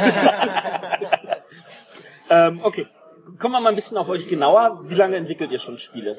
Ähm, 2.30 2.60
okay, 2.62 2.86
kommen 3.38 3.52
wir 3.52 3.60
mal 3.60 3.68
ein 3.68 3.74
bisschen 3.74 3.98
auf 3.98 4.08
euch 4.08 4.26
genauer. 4.26 4.80
Wie 4.84 4.94
lange 4.94 5.16
entwickelt 5.16 5.52
ihr 5.52 5.58
schon 5.58 5.76
Spiele? 5.76 6.18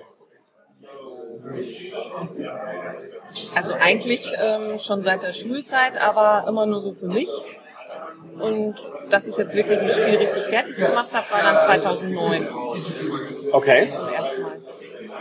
Also 3.56 3.74
eigentlich 3.74 4.34
ähm, 4.40 4.78
schon 4.80 5.04
seit 5.04 5.24
der 5.24 5.34
Schulzeit, 5.34 6.02
aber 6.02 6.46
immer 6.48 6.66
nur 6.66 6.80
so 6.80 6.92
für 6.92 7.08
mich. 7.08 7.30
Und 8.40 8.76
dass 9.10 9.28
ich 9.28 9.38
jetzt 9.38 9.54
wirklich 9.54 9.80
ein 9.80 9.92
Spiel 9.92 10.16
richtig 10.16 10.44
fertig 10.46 10.76
gemacht 10.76 11.10
habe, 11.14 11.26
war 11.32 11.42
dann 11.44 11.80
2009 11.82 12.48
Okay, 13.52 13.90
zum 13.90 14.08
ersten 14.08 14.42
Mal. 14.42 14.52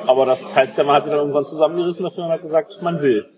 aber 0.06 0.26
das 0.26 0.54
heißt 0.56 0.78
ja, 0.78 0.84
man 0.84 0.96
hat 0.96 1.04
sich 1.04 1.10
dann 1.10 1.20
irgendwann 1.20 1.44
zusammengerissen 1.44 2.04
dafür 2.04 2.24
und 2.24 2.30
hat 2.30 2.40
gesagt, 2.42 2.80
man 2.82 3.02
will. 3.02 3.28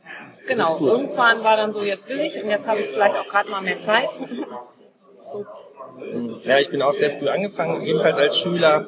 Genau, 0.46 0.78
irgendwann 0.78 1.42
war 1.42 1.56
dann 1.56 1.72
so, 1.72 1.80
jetzt 1.82 2.08
will 2.08 2.20
ich 2.20 2.40
und 2.40 2.48
jetzt 2.50 2.68
habe 2.68 2.80
ich 2.80 2.86
vielleicht 2.86 3.18
auch 3.18 3.26
gerade 3.28 3.50
mal 3.50 3.62
mehr 3.62 3.80
Zeit. 3.80 4.08
So, 5.32 5.44
Ja, 6.44 6.58
ich 6.58 6.70
bin 6.70 6.82
auch 6.82 6.94
sehr 6.94 7.10
früh 7.10 7.28
angefangen, 7.28 7.84
ebenfalls 7.84 8.18
als 8.18 8.38
Schüler. 8.38 8.84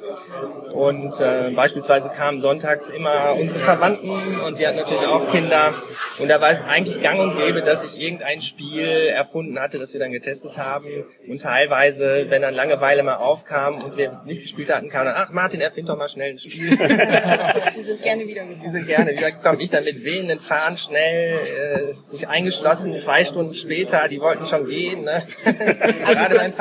Und 0.73 1.19
äh, 1.21 1.51
beispielsweise 1.55 2.11
kamen 2.11 2.41
sonntags 2.41 2.89
immer 2.91 3.35
unsere 3.39 3.61
Verwandten 3.61 4.41
und 4.41 4.59
die 4.59 4.67
hatten 4.67 4.77
natürlich 4.77 5.07
auch 5.07 5.31
Kinder. 5.31 5.75
Und 6.19 6.29
da 6.29 6.41
war 6.41 6.51
es 6.51 6.61
eigentlich 6.61 7.01
gang 7.01 7.19
und 7.21 7.37
gäbe, 7.37 7.63
dass 7.63 7.83
ich 7.83 8.01
irgendein 8.01 8.43
Spiel 8.43 8.85
erfunden 8.87 9.59
hatte, 9.59 9.79
das 9.79 9.93
wir 9.93 10.01
dann 10.01 10.13
getestet 10.13 10.59
haben. 10.59 10.85
Und 11.27 11.43
teilweise, 11.43 12.27
wenn 12.29 12.43
dann 12.43 12.55
Langeweile 12.55 13.03
mal 13.03 13.17
aufkam 13.17 13.83
und 13.83 13.97
wir 13.97 14.21
nicht 14.25 14.43
gespielt 14.43 14.71
hatten, 14.75 14.89
kam 14.89 15.07
dann, 15.07 15.15
ach 15.17 15.31
Martin, 15.31 15.61
erfind 15.61 15.89
doch 15.89 15.97
mal 15.97 16.09
schnell 16.09 16.33
ein 16.33 16.39
Spiel. 16.39 16.71
die 17.77 17.83
sind 17.83 18.03
gerne 18.03 18.27
wieder 18.27 18.45
Die 18.45 18.71
sind 18.71 18.87
gerne 18.87 19.13
wieder 19.13 19.31
gekommen. 19.31 19.61
Ich 19.61 19.71
dann 19.71 19.85
mit 19.85 20.05
wehenden 20.05 20.41
Fahnen 20.41 20.77
schnell 20.77 21.39
äh, 21.39 22.13
mich 22.13 22.29
eingeschlossen. 22.29 22.97
Zwei 22.97 23.25
Stunden 23.25 23.55
später, 23.55 24.09
die 24.09 24.21
wollten 24.21 24.47
schon 24.47 24.67
gehen. 24.67 25.05
Ne? 25.05 25.23
Gerade 25.45 26.35
beim 26.37 26.53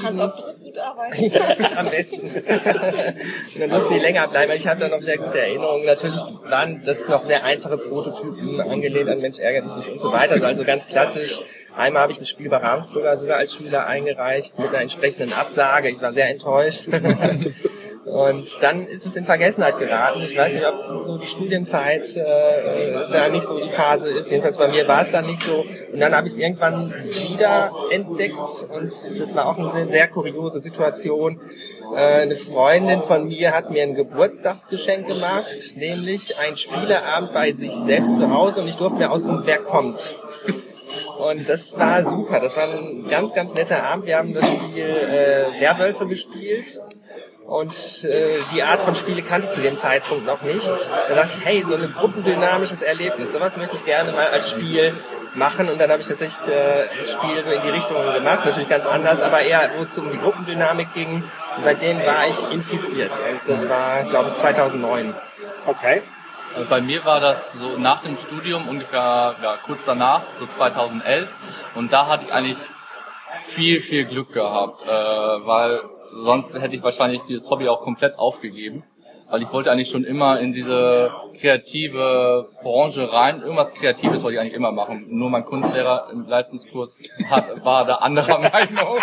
Kannst 0.00 0.20
Verabschieden. 0.20 0.20
auf 0.20 0.36
drücken. 0.36 0.64
gut 0.64 0.78
arbeiten. 0.78 1.76
Am 1.76 1.90
besten. 1.90 2.30
Dann 3.58 3.70
durften 3.70 3.94
die 3.94 4.00
länger 4.00 4.28
bleiben. 4.28 4.52
Ich 4.52 4.66
habe 4.66 4.80
da 4.80 4.88
noch 4.88 5.00
sehr 5.00 5.18
gute 5.18 5.38
Erinnerungen. 5.40 5.86
Natürlich 5.86 6.20
waren 6.48 6.82
das 6.84 7.08
noch 7.08 7.24
sehr 7.24 7.44
einfache 7.44 7.78
Prototypen, 7.78 8.60
angelehnt 8.60 9.08
an 9.08 9.20
Mensch 9.20 9.38
ärgert 9.38 9.66
dich 9.66 9.76
nicht 9.76 9.88
und 9.88 10.02
so 10.02 10.12
weiter. 10.12 10.44
Also 10.44 10.64
ganz 10.64 10.86
klassisch. 10.88 11.40
Einmal 11.76 12.02
habe 12.02 12.12
ich 12.12 12.18
ein 12.18 12.26
Spiel 12.26 12.48
bei 12.48 12.56
Ravensburger 12.56 13.16
sogar 13.16 13.38
als 13.38 13.54
Schüler 13.54 13.86
eingereicht 13.86 14.58
mit 14.58 14.68
einer 14.68 14.80
entsprechenden 14.80 15.32
Absage. 15.32 15.88
Ich 15.88 16.02
war 16.02 16.12
sehr 16.12 16.28
enttäuscht. 16.28 16.88
Und 18.04 18.62
dann 18.62 18.86
ist 18.86 19.04
es 19.04 19.14
in 19.16 19.26
Vergessenheit 19.26 19.78
geraten. 19.78 20.22
Ich 20.22 20.36
weiß 20.36 20.54
nicht, 20.54 20.64
ob 20.64 21.04
so 21.04 21.18
die 21.18 21.26
Studienzeit 21.26 22.16
äh, 22.16 22.92
da 23.12 23.28
nicht 23.28 23.44
so 23.44 23.60
die 23.60 23.68
Phase 23.68 24.08
ist. 24.10 24.30
Jedenfalls 24.30 24.56
bei 24.56 24.68
mir 24.68 24.88
war 24.88 25.02
es 25.02 25.10
dann 25.10 25.26
nicht 25.26 25.42
so. 25.42 25.66
Und 25.92 26.00
dann 26.00 26.14
habe 26.16 26.26
ich 26.26 26.32
es 26.32 26.38
irgendwann 26.38 26.94
wieder 27.04 27.70
entdeckt 27.90 28.34
und 28.70 29.20
das 29.20 29.34
war 29.34 29.46
auch 29.46 29.58
eine 29.58 29.88
sehr 29.90 30.08
kuriose 30.08 30.60
Situation. 30.60 31.40
Äh, 31.94 32.22
eine 32.22 32.36
Freundin 32.36 33.02
von 33.02 33.28
mir 33.28 33.52
hat 33.52 33.70
mir 33.70 33.82
ein 33.82 33.94
Geburtstagsgeschenk 33.94 35.06
gemacht, 35.06 35.76
nämlich 35.76 36.38
ein 36.38 36.56
Spieleabend 36.56 37.34
bei 37.34 37.52
sich 37.52 37.72
selbst 37.72 38.16
zu 38.16 38.30
Hause 38.30 38.62
und 38.62 38.68
ich 38.68 38.76
durfte 38.76 38.98
mir 38.98 39.10
aussuchen, 39.10 39.42
wer 39.44 39.58
kommt. 39.58 40.16
Und 41.18 41.46
das 41.48 41.78
war 41.78 42.06
super. 42.06 42.40
Das 42.40 42.56
war 42.56 42.64
ein 42.64 43.06
ganz, 43.08 43.34
ganz 43.34 43.52
netter 43.52 43.82
Abend. 43.82 44.06
Wir 44.06 44.16
haben 44.16 44.32
das 44.32 44.46
Spiel 44.46 44.86
äh, 44.86 45.60
Werwölfe 45.60 46.06
gespielt 46.06 46.80
und 47.50 48.04
äh, 48.04 48.38
die 48.54 48.62
Art 48.62 48.80
von 48.82 48.94
Spiele 48.94 49.22
kannte 49.22 49.48
ich 49.48 49.52
zu 49.52 49.60
dem 49.60 49.76
Zeitpunkt 49.76 50.24
noch 50.24 50.40
nicht. 50.42 50.70
Da 51.08 51.16
dachte 51.16 51.32
ich, 51.36 51.44
hey, 51.44 51.64
so 51.68 51.74
ein 51.74 51.92
gruppendynamisches 51.98 52.80
Erlebnis, 52.80 53.32
sowas 53.32 53.56
möchte 53.56 53.74
ich 53.74 53.84
gerne 53.84 54.12
mal 54.12 54.28
als 54.28 54.50
Spiel 54.50 54.94
machen. 55.34 55.68
Und 55.68 55.80
dann 55.80 55.90
habe 55.90 56.00
ich 56.00 56.06
tatsächlich 56.06 56.46
äh, 56.46 56.82
ein 56.82 57.08
Spiel 57.08 57.42
so 57.42 57.50
in 57.50 57.60
die 57.62 57.70
Richtung 57.70 57.96
gemacht, 58.14 58.44
natürlich 58.44 58.68
ganz 58.68 58.86
anders, 58.86 59.20
aber 59.20 59.40
eher, 59.40 59.68
wo 59.76 59.82
es 59.82 59.98
um 59.98 60.12
die 60.12 60.18
Gruppendynamik 60.18 60.94
ging. 60.94 61.24
Und 61.56 61.64
seitdem 61.64 61.98
war 62.06 62.28
ich 62.28 62.40
infiziert. 62.52 63.10
Und 63.10 63.40
das 63.44 63.68
war, 63.68 64.04
glaube 64.04 64.28
ich, 64.28 64.36
2009. 64.36 65.12
Okay. 65.66 66.02
Also 66.54 66.68
bei 66.70 66.80
mir 66.80 67.04
war 67.04 67.18
das 67.18 67.54
so 67.54 67.76
nach 67.78 68.02
dem 68.02 68.16
Studium 68.16 68.68
ungefähr 68.68 69.34
ja, 69.42 69.58
kurz 69.66 69.84
danach, 69.86 70.22
so 70.38 70.46
2011. 70.46 71.28
Und 71.74 71.92
da 71.92 72.06
hatte 72.06 72.26
ich 72.28 72.32
eigentlich 72.32 72.58
viel, 73.44 73.80
viel 73.80 74.04
Glück 74.04 74.32
gehabt, 74.32 74.86
äh, 74.86 74.88
weil 74.88 75.80
sonst 76.12 76.54
hätte 76.54 76.74
ich 76.74 76.82
wahrscheinlich 76.82 77.22
dieses 77.22 77.48
Hobby 77.50 77.68
auch 77.68 77.80
komplett 77.80 78.18
aufgegeben. 78.18 78.84
Weil 79.30 79.42
ich 79.42 79.52
wollte 79.52 79.70
eigentlich 79.70 79.88
schon 79.88 80.02
immer 80.02 80.40
in 80.40 80.52
diese 80.52 81.12
kreative 81.40 82.48
Branche 82.62 83.12
rein. 83.12 83.42
Irgendwas 83.42 83.72
Kreatives 83.74 84.24
wollte 84.24 84.34
ich 84.34 84.40
eigentlich 84.40 84.54
immer 84.54 84.72
machen. 84.72 85.06
Nur 85.08 85.30
mein 85.30 85.44
Kunstlehrer 85.44 86.08
im 86.10 86.26
Leistungskurs 86.26 87.04
hat, 87.28 87.64
war 87.64 87.84
da 87.84 87.96
anderer 87.96 88.38
Meinung. 88.52 88.98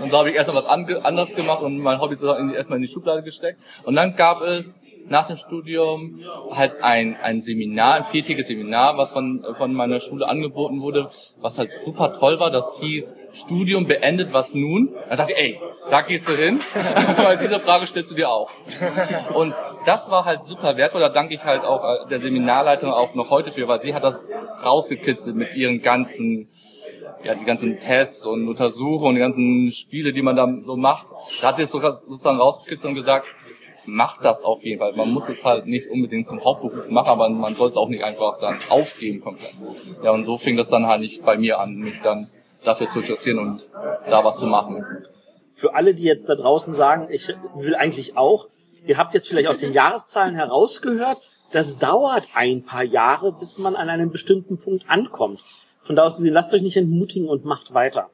und 0.00 0.10
so 0.12 0.18
habe 0.18 0.30
ich 0.30 0.36
erst 0.36 0.54
mal 0.54 0.62
was 0.62 0.66
anderes 0.66 1.34
gemacht 1.34 1.62
und 1.62 1.78
mein 1.78 2.00
Hobby 2.00 2.14
erstmal 2.14 2.76
in 2.76 2.82
die 2.82 2.88
Schublade 2.88 3.24
gesteckt. 3.24 3.58
Und 3.82 3.96
dann 3.96 4.14
gab 4.14 4.40
es 4.42 4.86
nach 5.08 5.26
dem 5.26 5.36
Studium 5.36 6.20
halt 6.52 6.82
ein, 6.82 7.16
ein 7.16 7.42
Seminar, 7.42 7.94
ein 7.94 8.04
viertägiges 8.04 8.46
Seminar, 8.46 8.98
was 8.98 9.10
von, 9.10 9.44
von 9.56 9.72
meiner 9.72 10.00
Schule 10.00 10.28
angeboten 10.28 10.80
wurde, 10.80 11.08
was 11.40 11.58
halt 11.58 11.70
super 11.82 12.12
toll 12.12 12.38
war. 12.38 12.50
Das 12.50 12.78
hieß 12.78 13.14
Studium 13.32 13.86
beendet, 13.86 14.32
was 14.32 14.54
nun? 14.54 14.94
Da 15.08 15.16
dachte 15.16 15.32
ich, 15.32 15.38
ey, 15.38 15.60
da 15.90 16.02
gehst 16.02 16.28
du 16.28 16.32
hin, 16.32 16.60
weil 17.16 17.36
diese 17.36 17.60
Frage 17.60 17.86
stellst 17.86 18.10
du 18.10 18.14
dir 18.14 18.30
auch. 18.30 18.50
Und 19.34 19.54
das 19.86 20.10
war 20.10 20.24
halt 20.24 20.44
super 20.44 20.76
wertvoll, 20.76 21.00
da 21.00 21.08
danke 21.08 21.34
ich 21.34 21.44
halt 21.44 21.64
auch 21.64 22.06
der 22.08 22.20
Seminarleitung 22.20 22.90
auch 22.90 23.14
noch 23.14 23.30
heute 23.30 23.52
für, 23.52 23.68
weil 23.68 23.80
sie 23.80 23.94
hat 23.94 24.04
das 24.04 24.28
rausgekitzelt 24.64 25.36
mit 25.36 25.54
ihren 25.54 25.82
ganzen 25.82 26.48
ja, 27.24 27.34
die 27.34 27.44
ganzen 27.44 27.80
Tests 27.80 28.24
und 28.24 28.48
Untersuchungen, 28.48 29.14
die 29.14 29.20
ganzen 29.20 29.72
Spiele, 29.72 30.12
die 30.12 30.22
man 30.22 30.36
da 30.36 30.48
so 30.64 30.76
macht. 30.76 31.06
Da 31.40 31.48
hat 31.48 31.56
sie 31.56 31.62
es 31.62 31.70
sozusagen 31.70 32.38
rausgekitzelt 32.38 32.90
und 32.90 32.94
gesagt, 32.94 33.26
macht 33.86 34.24
das 34.24 34.42
auf 34.42 34.62
jeden 34.62 34.78
Fall. 34.78 34.94
Man 34.94 35.12
muss 35.12 35.28
es 35.28 35.44
halt 35.44 35.66
nicht 35.66 35.90
unbedingt 35.90 36.28
zum 36.28 36.44
Hauptberuf 36.44 36.90
machen, 36.90 37.08
aber 37.08 37.28
man 37.28 37.56
soll 37.56 37.68
es 37.68 37.76
auch 37.76 37.88
nicht 37.88 38.04
einfach 38.04 38.38
dann 38.38 38.58
aufgeben 38.68 39.20
komplett. 39.20 39.54
Ja, 40.02 40.10
und 40.10 40.24
so 40.24 40.36
fing 40.36 40.56
das 40.56 40.68
dann 40.68 40.86
halt 40.86 41.00
nicht 41.00 41.24
bei 41.24 41.36
mir 41.36 41.58
an, 41.60 41.76
mich 41.76 42.00
dann 42.00 42.30
dafür 42.68 42.88
zu 42.88 43.00
interessieren 43.00 43.38
und 43.38 43.68
da 44.08 44.24
was 44.24 44.38
zu 44.38 44.46
machen. 44.46 44.84
Für 45.52 45.74
alle, 45.74 45.94
die 45.94 46.04
jetzt 46.04 46.28
da 46.28 46.34
draußen 46.34 46.72
sagen, 46.74 47.08
ich 47.10 47.34
will 47.56 47.74
eigentlich 47.74 48.16
auch, 48.16 48.48
ihr 48.86 48.98
habt 48.98 49.14
jetzt 49.14 49.28
vielleicht 49.28 49.48
aus 49.48 49.58
den 49.58 49.72
Jahreszahlen 49.72 50.34
herausgehört, 50.34 51.20
das 51.52 51.78
dauert 51.78 52.24
ein 52.34 52.62
paar 52.62 52.84
Jahre, 52.84 53.32
bis 53.32 53.58
man 53.58 53.74
an 53.74 53.88
einem 53.88 54.10
bestimmten 54.10 54.58
Punkt 54.58 54.84
ankommt. 54.88 55.40
Von 55.80 55.96
da 55.96 56.04
aus 56.04 56.18
gesehen, 56.18 56.34
lasst 56.34 56.52
euch 56.52 56.62
nicht 56.62 56.76
entmutigen 56.76 57.28
und 57.28 57.44
macht 57.44 57.72
weiter. 57.72 58.10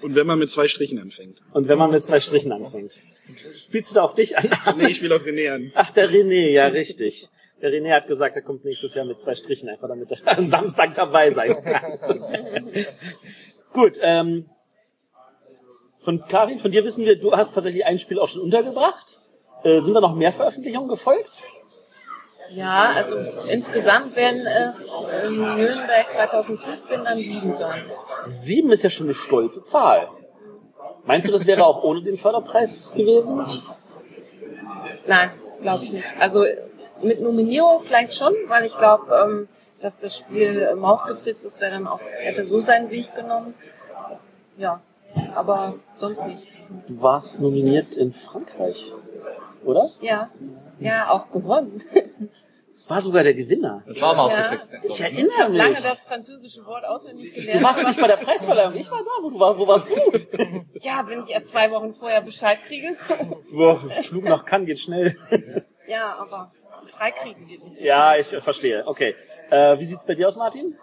Und 0.00 0.14
wenn 0.14 0.26
man 0.26 0.38
mit 0.38 0.50
zwei 0.50 0.68
Strichen 0.68 0.98
anfängt. 0.98 1.42
Und 1.52 1.68
wenn 1.68 1.78
man 1.78 1.90
mit 1.90 2.04
zwei 2.04 2.20
Strichen 2.20 2.52
anfängt. 2.52 3.00
Spielst 3.56 3.90
du 3.90 3.94
da 3.96 4.02
auf 4.02 4.14
dich 4.14 4.36
an? 4.38 4.48
Nee, 4.76 4.88
ich 4.88 5.02
will 5.02 5.12
auf 5.12 5.22
René 5.22 5.54
an. 5.54 5.72
Ach, 5.74 5.90
der 5.92 6.08
René, 6.08 6.50
ja, 6.50 6.66
richtig. 6.66 7.28
Der 7.60 7.70
René 7.70 7.92
hat 7.92 8.08
gesagt, 8.08 8.34
er 8.34 8.42
kommt 8.42 8.64
nächstes 8.64 8.94
Jahr 8.94 9.04
mit 9.04 9.20
zwei 9.20 9.34
Strichen, 9.34 9.68
einfach 9.68 9.88
damit 9.88 10.10
er 10.10 10.38
am 10.38 10.50
Samstag 10.50 10.94
dabei 10.94 11.30
sein 11.30 11.62
kann. 11.62 11.98
Gut, 13.72 13.98
ähm, 14.02 14.48
von 16.04 16.20
Karin, 16.28 16.58
von 16.58 16.70
dir 16.70 16.84
wissen 16.84 17.04
wir, 17.04 17.18
du 17.18 17.32
hast 17.32 17.54
tatsächlich 17.54 17.86
ein 17.86 17.98
Spiel 17.98 18.18
auch 18.18 18.28
schon 18.28 18.42
untergebracht. 18.42 19.20
Äh, 19.62 19.80
sind 19.80 19.94
da 19.94 20.00
noch 20.00 20.14
mehr 20.14 20.32
Veröffentlichungen 20.32 20.88
gefolgt? 20.88 21.42
Ja, 22.50 22.92
also 22.96 23.16
insgesamt 23.48 24.14
werden 24.14 24.46
es 24.46 24.92
in 25.24 25.36
Nürnberg 25.36 26.12
2015 26.12 27.04
dann 27.04 27.16
sieben 27.16 27.52
sein. 27.54 27.84
Sieben 28.24 28.70
ist 28.72 28.84
ja 28.84 28.90
schon 28.90 29.06
eine 29.06 29.14
stolze 29.14 29.62
Zahl. 29.62 30.08
Meinst 31.04 31.28
du, 31.28 31.32
das 31.32 31.46
wäre 31.46 31.64
auch 31.64 31.82
ohne 31.82 32.02
den 32.02 32.18
Förderpreis 32.18 32.92
gewesen? 32.94 33.44
Nein, 35.08 35.30
glaube 35.62 35.84
ich 35.84 35.92
nicht. 35.92 36.06
Also 36.18 36.44
mit 37.02 37.20
Nominierung 37.20 37.80
vielleicht 37.82 38.14
schon, 38.14 38.32
weil 38.48 38.64
ich 38.64 38.76
glaube, 38.76 39.04
ähm, 39.24 39.48
dass 39.80 40.00
das 40.00 40.16
Spiel 40.16 40.74
Mausgetriezt 40.76 41.44
ist, 41.44 41.60
wäre 41.60 41.72
dann 41.72 41.86
auch, 41.86 42.00
hätte 42.20 42.44
so 42.44 42.60
seinen 42.60 42.90
Weg 42.90 43.14
genommen. 43.14 43.54
Ja, 44.56 44.80
aber 45.34 45.74
sonst 45.98 46.24
nicht. 46.26 46.46
Du 46.88 47.02
warst 47.02 47.40
nominiert 47.40 47.96
in 47.96 48.12
Frankreich, 48.12 48.92
oder? 49.64 49.88
Ja, 50.00 50.30
ja, 50.80 51.10
auch 51.10 51.30
gewonnen. 51.30 51.82
Es 52.74 52.88
war 52.88 53.02
sogar 53.02 53.22
der 53.22 53.34
Gewinner. 53.34 53.82
Das 53.86 54.00
war 54.00 54.14
Mausgetrickst. 54.14 54.72
Ja. 54.72 54.78
Ich 54.84 54.90
Ich 54.94 55.00
erinnere 55.02 55.38
habe 55.40 55.52
lange 55.54 55.70
mich. 55.72 55.82
das 55.82 56.02
französische 56.04 56.64
Wort 56.64 56.86
auswendig 56.86 57.34
Du 57.34 57.40
gelernt. 57.42 57.62
warst 57.62 57.84
nicht 57.84 58.00
bei 58.00 58.06
der 58.08 58.16
Preisverleihung. 58.16 58.74
Ich 58.76 58.90
war 58.90 59.00
da. 59.04 59.10
Wo, 59.22 59.28
du 59.28 59.38
war, 59.38 59.58
wo 59.58 59.66
warst 59.66 59.88
du? 59.90 59.94
Ja, 60.80 61.04
wenn 61.06 61.22
ich 61.22 61.28
erst 61.28 61.48
zwei 61.48 61.70
Wochen 61.70 61.92
vorher 61.92 62.22
Bescheid 62.22 62.56
kriege. 62.66 62.96
Boah, 63.52 63.76
Flug 63.76 64.24
nach 64.24 64.46
Cannes 64.46 64.66
geht 64.66 64.78
schnell. 64.78 65.14
ja, 65.86 66.16
aber 66.16 66.50
freikriegen 66.86 67.46
geht 67.46 67.62
nicht 67.64 67.76
so. 67.78 67.84
Ja, 67.84 68.16
ich 68.16 68.26
verstehe. 68.28 68.86
Okay. 68.86 69.14
Äh, 69.50 69.78
wie 69.78 69.84
sieht's 69.86 70.04
bei 70.06 70.14
dir 70.14 70.28
aus, 70.28 70.36
Martin? 70.36 70.76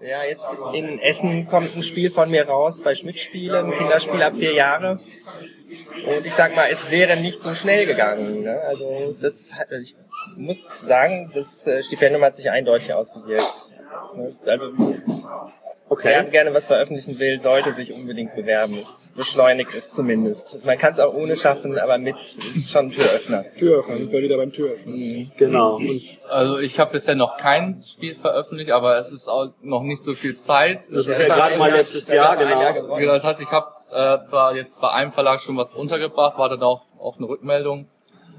Ja, 0.00 0.24
jetzt 0.24 0.44
in 0.74 0.98
Essen 0.98 1.46
kommt 1.46 1.74
ein 1.74 1.82
Spiel 1.82 2.10
von 2.10 2.30
mir 2.30 2.46
raus 2.46 2.82
bei 2.82 2.94
Schmidt 2.94 3.18
Spiele, 3.18 3.60
ein 3.60 3.72
Kinderspiel 3.72 4.22
ab 4.22 4.34
vier 4.34 4.52
Jahre. 4.52 4.98
Und 6.06 6.26
ich 6.26 6.34
sag 6.34 6.54
mal, 6.54 6.68
es 6.70 6.90
wäre 6.90 7.16
nicht 7.16 7.42
so 7.42 7.54
schnell 7.54 7.86
gegangen. 7.86 8.42
Ne? 8.42 8.60
Also 8.60 9.16
das, 9.20 9.54
hat- 9.54 9.72
ich 9.72 9.96
muss 10.36 10.80
sagen, 10.82 11.30
das 11.34 11.66
äh, 11.66 11.82
Stipendium 11.82 12.22
hat 12.22 12.36
sich 12.36 12.50
eindeutig 12.50 12.92
ausgewirkt. 12.92 13.70
Ne? 14.14 14.30
Also 14.44 14.66
wer 15.88 15.96
Okay. 15.96 16.30
gerne 16.30 16.52
was 16.52 16.66
veröffentlichen 16.66 17.18
will, 17.18 17.40
sollte 17.40 17.72
sich 17.72 17.92
unbedingt 17.92 18.34
bewerben. 18.34 18.74
Es 18.74 19.12
beschleunigt 19.16 19.74
es 19.74 19.90
zumindest. 19.90 20.64
Man 20.64 20.76
kann 20.78 20.92
es 20.92 21.00
auch 21.00 21.14
ohne 21.14 21.36
schaffen, 21.36 21.78
aber 21.78 21.98
mit 21.98 22.16
ist 22.16 22.70
schon 22.70 22.86
ein 22.86 22.90
Türöffner. 22.92 23.44
Türöffner, 23.56 23.96
sind 23.98 24.12
wir 24.12 24.22
wieder 24.22 24.36
beim 24.36 24.52
Türöffner. 24.52 25.26
Genau. 25.36 25.76
Und 25.76 26.00
Also 26.28 26.58
ich 26.58 26.78
habe 26.80 26.92
bisher 26.92 27.14
noch 27.14 27.36
kein 27.36 27.80
Spiel 27.82 28.14
veröffentlicht, 28.14 28.72
aber 28.72 28.98
es 28.98 29.12
ist 29.12 29.28
auch 29.28 29.50
noch 29.62 29.82
nicht 29.82 30.02
so 30.02 30.14
viel 30.14 30.36
Zeit. 30.36 30.80
das 30.90 31.06
ist 31.06 31.20
ja 31.20 31.26
gerade 31.26 31.56
mal 31.56 31.70
letztes 31.70 32.08
Jahr, 32.08 32.36
genau. 32.36 32.96
Genau, 32.96 33.12
das 33.12 33.24
heißt, 33.24 33.40
ich 33.40 33.50
habe 33.50 33.68
äh, 33.92 34.24
zwar 34.28 34.56
jetzt 34.56 34.80
bei 34.80 34.90
einem 34.90 35.12
Verlag 35.12 35.40
schon 35.40 35.56
was 35.56 35.72
untergebracht, 35.72 36.38
warte 36.38 36.58
da 36.58 36.66
auch 36.66 36.82
auf 36.98 37.16
eine 37.18 37.28
Rückmeldung, 37.28 37.88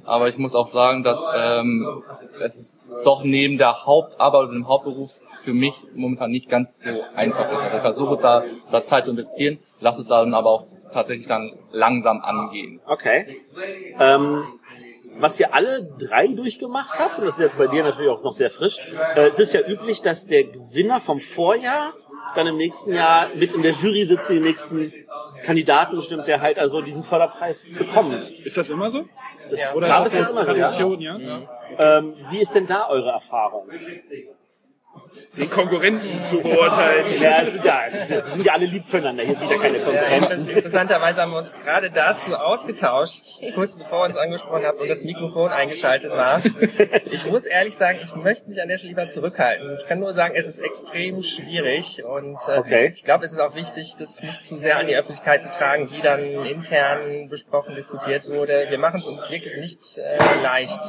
aber 0.04 0.28
ich 0.28 0.38
muss 0.38 0.56
auch 0.56 0.68
sagen, 0.68 1.04
dass 1.04 1.26
ähm, 1.36 2.04
es 2.42 2.56
ist 2.56 2.80
doch 3.06 3.24
neben 3.24 3.58
der 3.58 3.86
Hauptarbeit 3.86 4.50
und 4.50 4.54
dem 4.56 4.68
Hauptberuf 4.68 5.14
für 5.48 5.54
mich 5.54 5.76
momentan 5.96 6.30
nicht 6.30 6.50
ganz 6.50 6.82
so 6.82 6.90
einfach 7.16 7.50
ist. 7.54 7.62
Also 7.62 7.78
ich 7.78 7.82
versuche 7.82 8.18
da, 8.22 8.44
da 8.70 8.84
Zeit 8.84 9.06
zu 9.06 9.12
investieren, 9.12 9.60
lasse 9.80 10.02
es 10.02 10.08
dann 10.10 10.34
aber 10.34 10.50
auch 10.50 10.68
tatsächlich 10.92 11.26
dann 11.26 11.58
langsam 11.72 12.20
angehen. 12.20 12.82
Okay. 12.86 13.38
Ähm, 13.98 14.44
was 15.20 15.40
ihr 15.40 15.54
alle 15.54 15.90
drei 16.00 16.28
durchgemacht 16.28 17.00
habt, 17.00 17.18
und 17.18 17.26
das 17.26 17.36
ist 17.36 17.40
jetzt 17.40 17.58
bei 17.58 17.68
dir 17.68 17.82
natürlich 17.84 18.10
auch 18.10 18.22
noch 18.26 18.34
sehr 18.34 18.52
frisch, 18.52 18.80
äh, 19.16 19.28
es 19.28 19.40
ist 19.40 19.54
ja 19.54 19.62
üblich, 19.62 20.02
dass 20.02 20.28
der 20.28 20.44
Gewinner 20.44 21.00
vom 21.00 21.22
Vorjahr 21.22 21.94
dann 22.36 22.46
im 22.48 22.58
nächsten 22.58 22.94
Jahr 22.94 23.30
mit 23.34 23.54
in 23.54 23.62
der 23.62 23.72
Jury 23.72 24.04
sitzt, 24.04 24.30
die 24.30 24.34
den 24.34 24.44
nächsten 24.44 24.92
Kandidaten 25.44 25.96
bestimmt, 25.96 26.28
der 26.28 26.42
halt 26.42 26.60
also 26.60 26.82
diesen 26.82 27.04
Förderpreis 27.04 27.70
bekommt. 27.74 28.32
Ist 28.32 28.58
das 28.58 28.70
immer 28.70 28.92
so? 28.92 29.06
Das 29.50 29.74
Oder 29.74 29.88
war 29.88 30.06
ist 30.06 30.14
das 30.14 30.20
jetzt 30.20 30.30
immer 30.30 30.46
so, 30.70 30.96
ja. 30.96 31.18
Ja? 31.18 31.42
Ähm, 31.80 32.16
wie 32.32 32.40
ist 32.40 32.54
denn 32.54 32.66
da 32.66 32.90
eure 32.90 33.12
Erfahrung? 33.12 33.70
Den 35.38 35.50
Konkurrenten 35.50 36.24
zu 36.26 36.42
beurteilen. 36.42 37.06
Ja, 37.22 37.40
ist, 37.40 37.64
ja, 37.64 37.84
wir 38.08 38.24
sind 38.28 38.46
ja 38.46 38.54
alle 38.54 38.66
lieb 38.66 38.88
zueinander. 38.88 39.24
Hier 39.24 39.36
sind 39.36 39.52
ja 39.52 39.58
keine 39.58 39.80
Konkurrenten. 39.80 40.50
Interessanterweise 40.50 41.22
haben 41.22 41.32
wir 41.32 41.40
uns 41.40 41.54
gerade 41.64 41.92
dazu 41.92 42.34
ausgetauscht, 42.36 43.24
kurz 43.56 43.76
bevor 43.78 44.04
ihr 44.04 44.06
uns 44.08 44.18
angesprochen 44.18 44.66
habt 44.66 44.82
und 44.82 44.90
das 44.90 45.04
Mikrofon 45.04 45.52
eingeschaltet 45.52 46.12
war. 46.12 46.42
Ich 47.12 47.26
muss 47.26 47.46
ehrlich 47.46 47.76
sagen, 47.76 48.00
ich 48.04 48.16
möchte 48.16 48.50
mich 48.50 48.62
an 48.62 48.68
der 48.68 48.78
Stelle 48.78 48.90
lieber 48.92 49.10
zurückhalten. 49.10 49.76
Ich 49.80 49.88
kann 49.88 50.00
nur 50.00 50.14
sagen, 50.14 50.34
es 50.36 50.48
ist 50.48 50.60
extrem 50.60 51.22
schwierig 51.24 52.04
und 52.04 52.38
äh, 52.48 52.58
Okay. 52.58 52.92
ich 52.96 53.04
glaube, 53.04 53.26
es 53.26 53.32
ist 53.32 53.40
auch 53.40 53.56
wichtig, 53.56 53.96
das 54.00 54.22
nicht 54.24 54.44
zu 54.44 54.58
sehr 54.58 54.78
an 54.78 54.88
die 54.88 54.96
Öffentlichkeit 54.96 55.44
zu 55.44 55.52
tragen, 55.52 55.90
wie 55.92 56.02
dann 56.02 56.24
intern 56.46 57.30
besprochen, 57.30 57.76
diskutiert 57.76 58.28
wurde. 58.28 58.66
Wir 58.70 58.78
machen 58.78 59.00
es 59.00 59.06
uns 59.08 59.30
wirklich 59.32 59.56
nicht 59.58 59.98
äh, 59.98 60.18
leicht. 60.44 60.80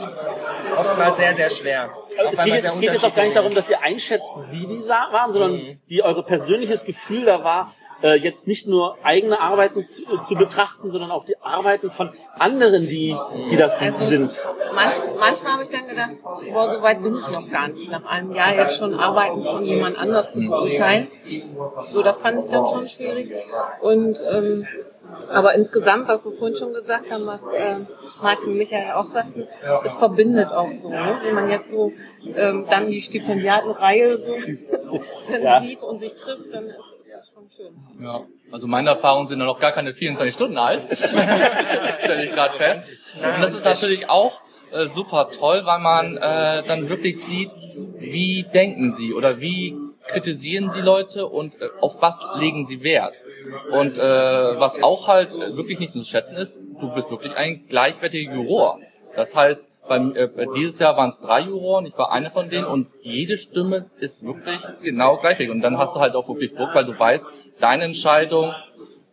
Oftmals 0.77 1.17
sehr, 1.17 1.35
sehr 1.35 1.51
schwer. 1.51 1.91
Auch 2.25 2.33
Es 2.33 2.39
geht, 2.39 2.47
wir 2.47 2.55
jetzt, 2.55 2.63
sehr 2.63 2.73
es 2.73 2.81
geht 2.81 2.93
jetzt 2.93 3.05
auch 3.05 3.15
gar 3.15 3.25
nicht 3.25 3.37
darum, 3.37 3.55
dass 3.55 3.69
ihr 3.71 3.83
einschätzt, 3.83 4.18
wie 4.51 4.67
die 4.67 4.79
sa- 4.81 5.09
waren, 5.13 5.33
sondern 5.33 5.53
Mhm. 5.55 5.81
wie 5.87 6.03
eure 6.03 6.23
persönliches 6.23 6.85
Gefühl 6.85 7.25
da 7.25 7.45
war, 7.45 7.75
äh, 8.03 8.15
jetzt 8.19 8.47
nicht 8.47 8.67
nur 8.67 8.97
eigene 9.03 9.41
Arbeiten 9.41 9.85
zu, 9.87 10.03
äh, 10.05 10.21
zu 10.21 10.35
betrachten, 10.35 10.89
sondern 10.89 11.11
auch 11.11 11.25
die 11.25 11.41
Arbeiten 11.43 11.91
von 11.91 12.11
anderen, 12.39 12.87
die, 12.89 13.17
die 13.51 13.57
das 13.57 13.83
Also- 13.83 14.05
sind. 14.05 14.39
Manch, 14.75 14.95
manchmal 15.19 15.53
habe 15.55 15.63
ich 15.65 15.69
dann 15.71 15.87
gedacht, 15.89 16.13
boah, 16.23 16.71
so 16.71 16.83
weit 16.83 17.03
bin 17.03 17.17
ich 17.17 17.29
noch 17.29 17.51
gar 17.51 17.69
nicht, 17.69 17.91
nach 17.91 18.05
einem 18.05 18.33
Jahr 18.33 18.55
jetzt 18.55 18.77
schon 18.79 18.95
Arbeiten 18.95 19.43
von 19.43 19.65
jemand 19.65 19.99
anders 19.99 20.33
zu 20.33 20.41
beurteilen. 20.41 21.09
So, 21.91 22.03
das 22.03 22.21
fand 22.21 22.39
ich 22.45 22.51
dann 22.51 22.67
schon 22.69 22.89
schwierig. 22.89 23.33
Und 23.81 24.23
ähm, 24.31 24.67
aber 25.31 25.55
insgesamt, 25.55 26.07
was 26.09 26.25
wir 26.25 26.33
vorhin 26.33 26.57
schon 26.57 26.73
gesagt 26.75 27.11
haben, 27.11 27.27
was 27.27 27.47
äh, 27.53 27.77
Martin 28.23 28.51
und 28.51 28.59
Michael 28.59 28.93
auch 28.93 29.05
sagten, 29.05 29.49
es 29.83 29.95
verbindet 29.95 30.53
auch 30.53 30.71
so. 30.73 30.91
Ne? 30.91 31.19
Wenn 31.23 31.35
man 31.35 31.51
jetzt 31.51 31.71
so 31.71 31.93
ähm, 32.37 32.67
dann 32.71 32.87
die 32.87 33.01
Stipendiatenreihe 33.01 34.17
so 34.19 34.35
dann 35.33 35.43
Ja. 35.43 35.61
sieht 35.61 35.83
und 35.83 35.99
sich 35.99 36.15
trifft, 36.15 36.53
dann 36.53 36.67
ist, 36.67 36.97
ist 37.01 37.15
das 37.15 37.29
schon 37.33 37.49
schön. 37.51 37.75
Ja, 38.01 38.21
also 38.53 38.67
meine 38.67 38.91
Erfahrungen 38.91 39.27
sind 39.27 39.41
ja 39.41 39.47
noch 39.47 39.59
gar 39.59 39.73
keine 39.73 39.93
24 39.93 40.35
Stunden 40.35 40.57
alt, 40.57 40.87
stelle 42.03 42.25
ich 42.25 42.33
gerade 42.33 42.57
fest. 42.57 43.17
Und 43.17 43.43
das 43.43 43.55
ist 43.55 43.65
natürlich 43.65 44.09
auch 44.09 44.41
äh, 44.73 44.87
super 44.89 45.31
toll, 45.31 45.63
weil 45.65 45.81
man 45.81 46.17
äh, 46.17 46.63
dann 46.67 46.89
wirklich 46.89 47.25
sieht, 47.25 47.51
wie 47.99 48.45
denken 48.45 48.95
sie 48.97 49.13
oder 49.13 49.41
wie 49.41 49.77
kritisieren 50.07 50.71
sie 50.73 50.81
Leute 50.81 51.27
und 51.27 51.61
äh, 51.61 51.69
auf 51.81 52.01
was 52.01 52.25
legen 52.37 52.67
sie 52.67 52.83
Wert. 52.83 53.15
Und 53.71 53.99
äh, 53.99 54.03
was 54.03 54.83
auch 54.83 55.09
halt 55.09 55.33
äh, 55.33 55.57
wirklich 55.57 55.79
nicht 55.79 55.93
zu 55.93 56.05
schätzen 56.05 56.37
ist, 56.37 56.59
du 56.81 56.95
bist 56.95 57.11
wirklich 57.11 57.35
ein 57.35 57.67
gleichwertiger 57.67 58.35
Juror. 58.35 58.79
Das 59.17 59.35
heißt, 59.35 59.71
beim, 59.89 60.15
äh, 60.15 60.29
dieses 60.57 60.79
Jahr 60.79 60.97
waren 60.97 61.11
es 61.11 61.21
drei 61.21 61.41
Juroren, 61.41 61.87
ich 61.87 61.97
war 61.97 62.13
einer 62.13 62.31
von 62.31 62.51
denen 62.51 62.67
und 62.67 62.89
jede 63.03 63.39
Stimme 63.39 63.87
ist 64.01 64.25
wirklich 64.25 64.61
genau 64.83 65.17
gleichwertig. 65.17 65.51
Und 65.51 65.63
dann 65.63 65.79
hast 65.79 65.97
du 65.97 66.01
halt 66.01 66.15
auch 66.15 66.29
wirklich 66.29 66.55
Druck, 66.55 66.75
weil 66.75 66.85
du 66.85 66.99
weißt, 66.99 67.27
deine 67.61 67.85
Entscheidung 67.85 68.53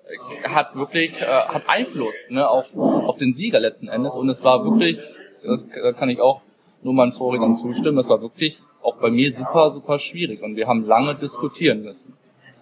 äh, 0.07 0.49
hat 0.49 0.75
wirklich 0.75 1.19
äh, 1.21 1.25
hat 1.25 1.63
Einfluss 1.67 2.13
ne, 2.29 2.47
auf, 2.47 2.75
auf 2.75 3.17
den 3.17 3.33
Sieger 3.33 3.59
letzten 3.59 3.87
Endes. 3.87 4.15
Und 4.15 4.29
es 4.29 4.43
war 4.43 4.63
wirklich, 4.63 4.99
das 5.43 5.63
äh, 5.75 5.93
kann 5.93 6.09
ich 6.09 6.21
auch 6.21 6.41
nur 6.83 6.93
meinen 6.93 7.11
Vorrednern 7.11 7.55
zustimmen, 7.55 7.97
es 7.97 8.07
war 8.07 8.21
wirklich 8.21 8.61
auch 8.83 8.97
bei 8.97 9.09
mir 9.09 9.33
super, 9.33 9.71
super 9.71 9.97
schwierig. 9.97 10.43
Und 10.43 10.55
wir 10.55 10.67
haben 10.67 10.85
lange 10.85 11.15
diskutieren 11.15 11.81
müssen. 11.81 12.13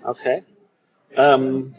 Okay. 0.04 0.44
Ähm, 1.16 1.76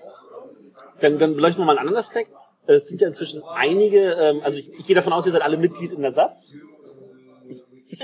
dann, 1.01 1.19
dann 1.19 1.35
beleuchten 1.35 1.63
wir 1.63 1.67
mal 1.67 1.73
einen 1.73 1.81
anderen 1.81 1.99
Aspekt. 1.99 2.31
Es 2.67 2.89
sind 2.89 3.01
ja 3.01 3.09
inzwischen 3.09 3.43
einige, 3.43 4.13
ähm, 4.13 4.41
also 4.43 4.59
ich, 4.59 4.71
ich 4.79 4.87
gehe 4.87 4.97
davon 4.97 5.13
aus, 5.13 5.27
ihr 5.27 5.33
seid 5.33 5.43
alle 5.43 5.57
Mitglied 5.57 5.93
in 5.93 6.03
der 6.03 6.13
Satz. 6.13 6.55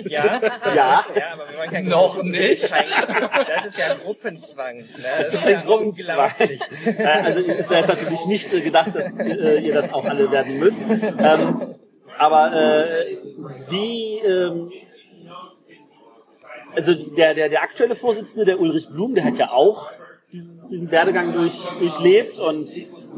Ja, 0.05 0.41
Ja. 0.75 0.75
ja, 0.75 1.05
aber 1.33 1.49
wir 1.51 1.59
wollen 1.59 1.71
kein 1.71 1.85
Noch 1.87 2.23
nicht. 2.23 2.63
Das 2.63 3.67
ist 3.67 3.79
ja 3.79 3.93
ein 3.93 3.99
Gruppenzwang. 4.01 4.77
Ne? 4.77 4.87
Das, 5.19 5.35
ist 5.35 5.47
ein 5.47 5.63
Gruppenzwang. 5.63 6.31
unglaublich. 6.39 6.61
Äh, 6.99 7.05
also 7.05 7.41
ist 7.41 7.71
ja 7.71 7.79
jetzt 7.79 7.89
natürlich 7.89 8.27
nicht 8.27 8.51
gedacht, 8.51 8.95
dass 8.95 9.19
äh, 9.21 9.61
ihr 9.61 9.75
das 9.75 9.93
auch 9.93 10.05
alle 10.05 10.31
werden 10.31 10.59
müsst. 10.59 10.85
Ähm, 10.91 11.77
aber 12.19 12.53
äh, 12.53 13.19
wie, 13.71 14.19
ähm, 14.19 14.71
also 16.75 16.95
der, 16.95 17.35
der, 17.35 17.49
der 17.49 17.63
aktuelle 17.63 17.97
Vorsitzende, 17.97 18.45
der 18.45 18.61
Ulrich 18.61 18.89
Blum, 18.91 19.15
der 19.15 19.25
hat 19.25 19.39
ja 19.39 19.51
auch 19.51 19.91
dieses, 20.33 20.67
diesen 20.67 20.91
Werdegang 20.91 21.33
durch, 21.33 21.59
durchlebt 21.79 22.39
und 22.39 22.71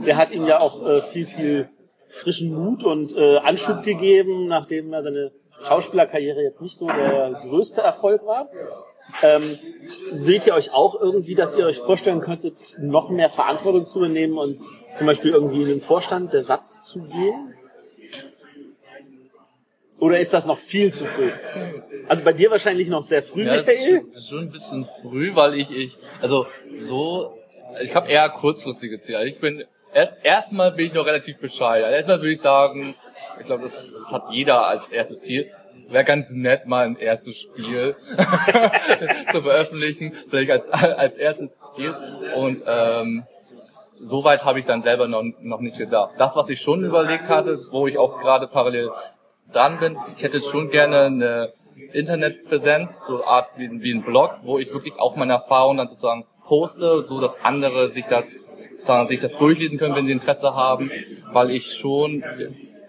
der 0.07 0.17
hat 0.17 0.33
ihm 0.33 0.47
ja 0.47 0.61
auch 0.61 0.87
äh, 0.87 1.03
viel, 1.03 1.27
viel 1.27 1.69
frischen 2.13 2.55
Mut 2.55 2.85
und 2.85 3.17
äh, 3.17 3.39
Anschub 3.39 3.83
gegeben, 3.83 4.47
nachdem 4.47 4.93
er 4.93 5.03
seine 5.03 5.33
Schauspielerkarriere 5.61 6.43
jetzt 6.43 6.61
nicht 6.61 6.77
so 6.77 6.87
der 6.87 7.43
größte 7.49 7.81
Erfolg 7.81 8.25
war. 8.27 8.49
Ähm, 9.23 9.59
seht 10.11 10.47
ihr 10.47 10.55
euch 10.55 10.73
auch 10.73 11.01
irgendwie, 11.01 11.35
dass 11.35 11.57
ihr 11.57 11.67
euch 11.67 11.79
vorstellen 11.79 12.21
könntet, 12.21 12.77
noch 12.79 13.11
mehr 13.11 13.31
Verantwortung 13.31 13.85
zu 13.87 13.99
übernehmen 13.99 14.39
und 14.39 14.61
zum 14.95 15.07
Beispiel 15.07 15.33
irgendwie 15.33 15.63
in 15.63 15.69
den 15.69 15.81
Vorstand 15.83 16.33
der 16.33 16.43
Satz 16.43 16.85
zu 16.85 17.03
gehen? 17.03 17.55
Oder 19.99 20.19
ist 20.19 20.33
das 20.33 20.47
noch 20.47 20.59
viel 20.59 20.93
zu 20.93 21.05
früh? 21.05 21.31
Also 22.09 22.25
bei 22.25 22.33
dir 22.33 22.51
wahrscheinlich 22.51 22.89
noch 22.89 23.03
sehr 23.05 23.23
früh, 23.23 23.45
Ja, 23.45 23.53
Michael. 23.57 24.03
schon 24.29 24.41
ein 24.41 24.51
bisschen 24.51 24.87
früh, 25.01 25.31
weil 25.35 25.55
ich, 25.55 25.71
ich 25.71 25.99
also 26.21 26.47
so, 26.75 27.39
ich 27.83 27.95
habe 27.95 28.09
eher 28.09 28.29
kurzfristige 28.31 29.01
Ziele. 29.01 29.29
Ich 29.29 29.39
bin 29.39 29.65
erst 29.93 30.17
erstmal 30.23 30.73
bin 30.73 30.87
ich 30.87 30.95
noch 30.95 31.07
relativ 31.07 31.39
bescheiden. 31.39 31.85
Also 31.85 31.97
erstmal 31.97 32.19
würde 32.19 32.33
ich 32.33 32.41
sagen, 32.41 32.95
ich 33.39 33.47
glaube, 33.47 33.65
das, 33.65 33.73
das 33.73 34.13
hat 34.13 34.25
jeder 34.31 34.67
als 34.67 34.89
erstes 34.89 35.23
Ziel. 35.23 35.51
Wäre 35.89 36.05
ganz 36.05 36.31
nett, 36.31 36.67
mal 36.67 36.87
ein 36.87 36.97
erstes 36.97 37.39
Spiel 37.39 37.97
zu 39.33 39.43
veröffentlichen, 39.43 40.15
vielleicht 40.29 40.51
als 40.51 40.69
als 40.71 41.17
erstes 41.17 41.59
Ziel. 41.75 41.95
Und 42.35 42.63
ähm, 42.67 43.27
soweit 43.97 44.45
habe 44.45 44.59
ich 44.59 44.65
dann 44.65 44.83
selber 44.83 45.07
noch, 45.07 45.23
noch 45.41 45.61
nicht 45.61 45.79
gedacht. 45.79 46.13
Das, 46.19 46.35
was 46.37 46.49
ich 46.49 46.61
schon 46.61 46.85
überlegt 46.85 47.29
hatte, 47.29 47.59
wo 47.71 47.87
ich 47.87 47.99
auch 47.99 48.21
gerade 48.21 48.47
parallel 48.47 48.91
dran 49.53 49.79
bin, 49.81 49.99
ich 50.17 50.23
hätte 50.23 50.41
schon 50.41 50.71
gerne 50.71 51.03
eine 51.03 51.53
Internetpräsenz, 51.93 53.05
so 53.07 53.23
eine 53.23 53.27
Art 53.27 53.49
wie, 53.57 53.71
wie 53.83 53.93
ein 53.93 54.03
Blog, 54.03 54.39
wo 54.43 54.59
ich 54.59 54.73
wirklich 54.73 54.99
auch 54.99 55.17
meine 55.17 55.35
Erfahrungen 55.35 55.79
dann 55.79 55.89
sozusagen 55.89 56.25
poste, 56.47 57.05
so 57.05 57.21
dass 57.21 57.35
andere 57.43 57.91
sich 57.91 58.07
das 58.07 58.35
sich 58.77 59.21
das 59.21 59.33
durchlesen 59.33 59.79
können, 59.79 59.95
wenn 59.95 60.07
sie 60.07 60.13
Interesse 60.13 60.55
haben, 60.55 60.91
weil 61.33 61.51
ich 61.51 61.75
schon 61.75 62.25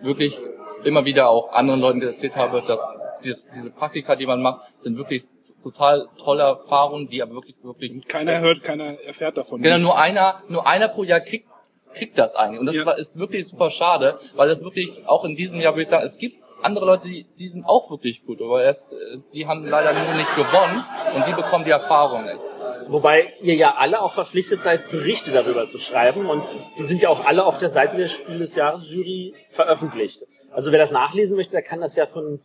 wirklich 0.02 0.38
immer 0.84 1.06
wieder 1.06 1.30
auch 1.30 1.52
anderen 1.54 1.80
Leuten 1.80 2.02
erzählt 2.02 2.36
habe, 2.36 2.62
dass 2.66 2.80
dieses, 3.24 3.48
diese 3.56 3.70
Praktika, 3.70 4.16
die 4.16 4.26
man 4.26 4.42
macht, 4.42 4.62
sind 4.82 4.98
wirklich 4.98 5.24
total 5.64 6.08
tolle 6.22 6.44
Erfahrungen, 6.44 7.08
die 7.08 7.22
aber 7.22 7.36
wirklich, 7.36 7.56
wirklich 7.64 8.06
Keiner 8.08 8.42
hört, 8.42 8.64
keiner 8.64 9.00
erfährt 9.02 9.38
davon. 9.38 9.62
Genau, 9.62 9.78
nur 9.78 9.98
einer, 9.98 10.42
nur 10.50 10.68
einer 10.68 10.90
pro 10.90 11.04
Jahr 11.04 11.22
kriegt, 11.22 11.48
kriegt 11.94 12.18
das 12.18 12.36
eigentlich. 12.36 12.60
Und 12.60 12.66
das 12.66 12.76
Ja. 12.76 12.92
ist 12.92 13.18
wirklich 13.18 13.48
super 13.48 13.72
schade, 13.72 14.18
weil 14.36 14.50
das 14.50 14.62
wirklich 14.64 15.08
auch 15.08 15.24
in 15.24 15.36
diesem 15.36 15.62
Jahr 15.62 15.74
würde 15.74 15.84
ich 15.84 15.88
sagen, 15.90 16.06
es 16.06 16.18
gibt 16.18 16.36
andere 16.62 16.86
Leute, 16.86 17.08
die, 17.08 17.26
die 17.40 17.48
sind 17.48 17.66
auch 17.66 17.90
wirklich 17.92 18.26
gut, 18.26 18.42
aber 18.42 18.64
erst, 18.64 18.92
äh, 18.92 19.20
die 19.34 19.48
haben 19.48 19.66
leider 19.66 19.94
nur 19.94 20.14
nicht 20.16 20.36
gewonnen 20.36 20.84
und 21.16 21.28
die 21.28 21.34
bekommen 21.34 21.64
die 21.66 21.72
Erfahrung 21.72 22.26
nicht. 22.26 22.40
Wobei 22.88 23.34
ihr 23.42 23.56
ja 23.56 23.76
alle 23.78 24.02
auch 24.02 24.14
verpflichtet 24.14 24.62
seid, 24.62 24.90
Berichte 24.92 25.32
darüber 25.32 25.68
zu 25.68 25.78
schreiben. 25.78 26.26
Und 26.28 26.44
die 26.78 26.84
sind 26.84 27.02
ja 27.02 27.10
auch 27.10 27.24
alle 27.24 27.46
auf 27.46 27.58
der 27.58 27.70
Seite 27.70 27.98
der 27.98 28.08
Spiel 28.08 28.40
des 28.40 28.56
Jahres 28.56 28.92
Jury 28.92 29.34
veröffentlicht. 29.50 30.26
Also 30.52 30.72
wer 30.72 30.80
das 30.80 30.92
nachlesen 30.92 31.36
möchte, 31.36 31.52
der 31.52 31.62
kann 31.62 31.82
das 31.82 31.96
ja 31.96 32.06
von 32.06 32.40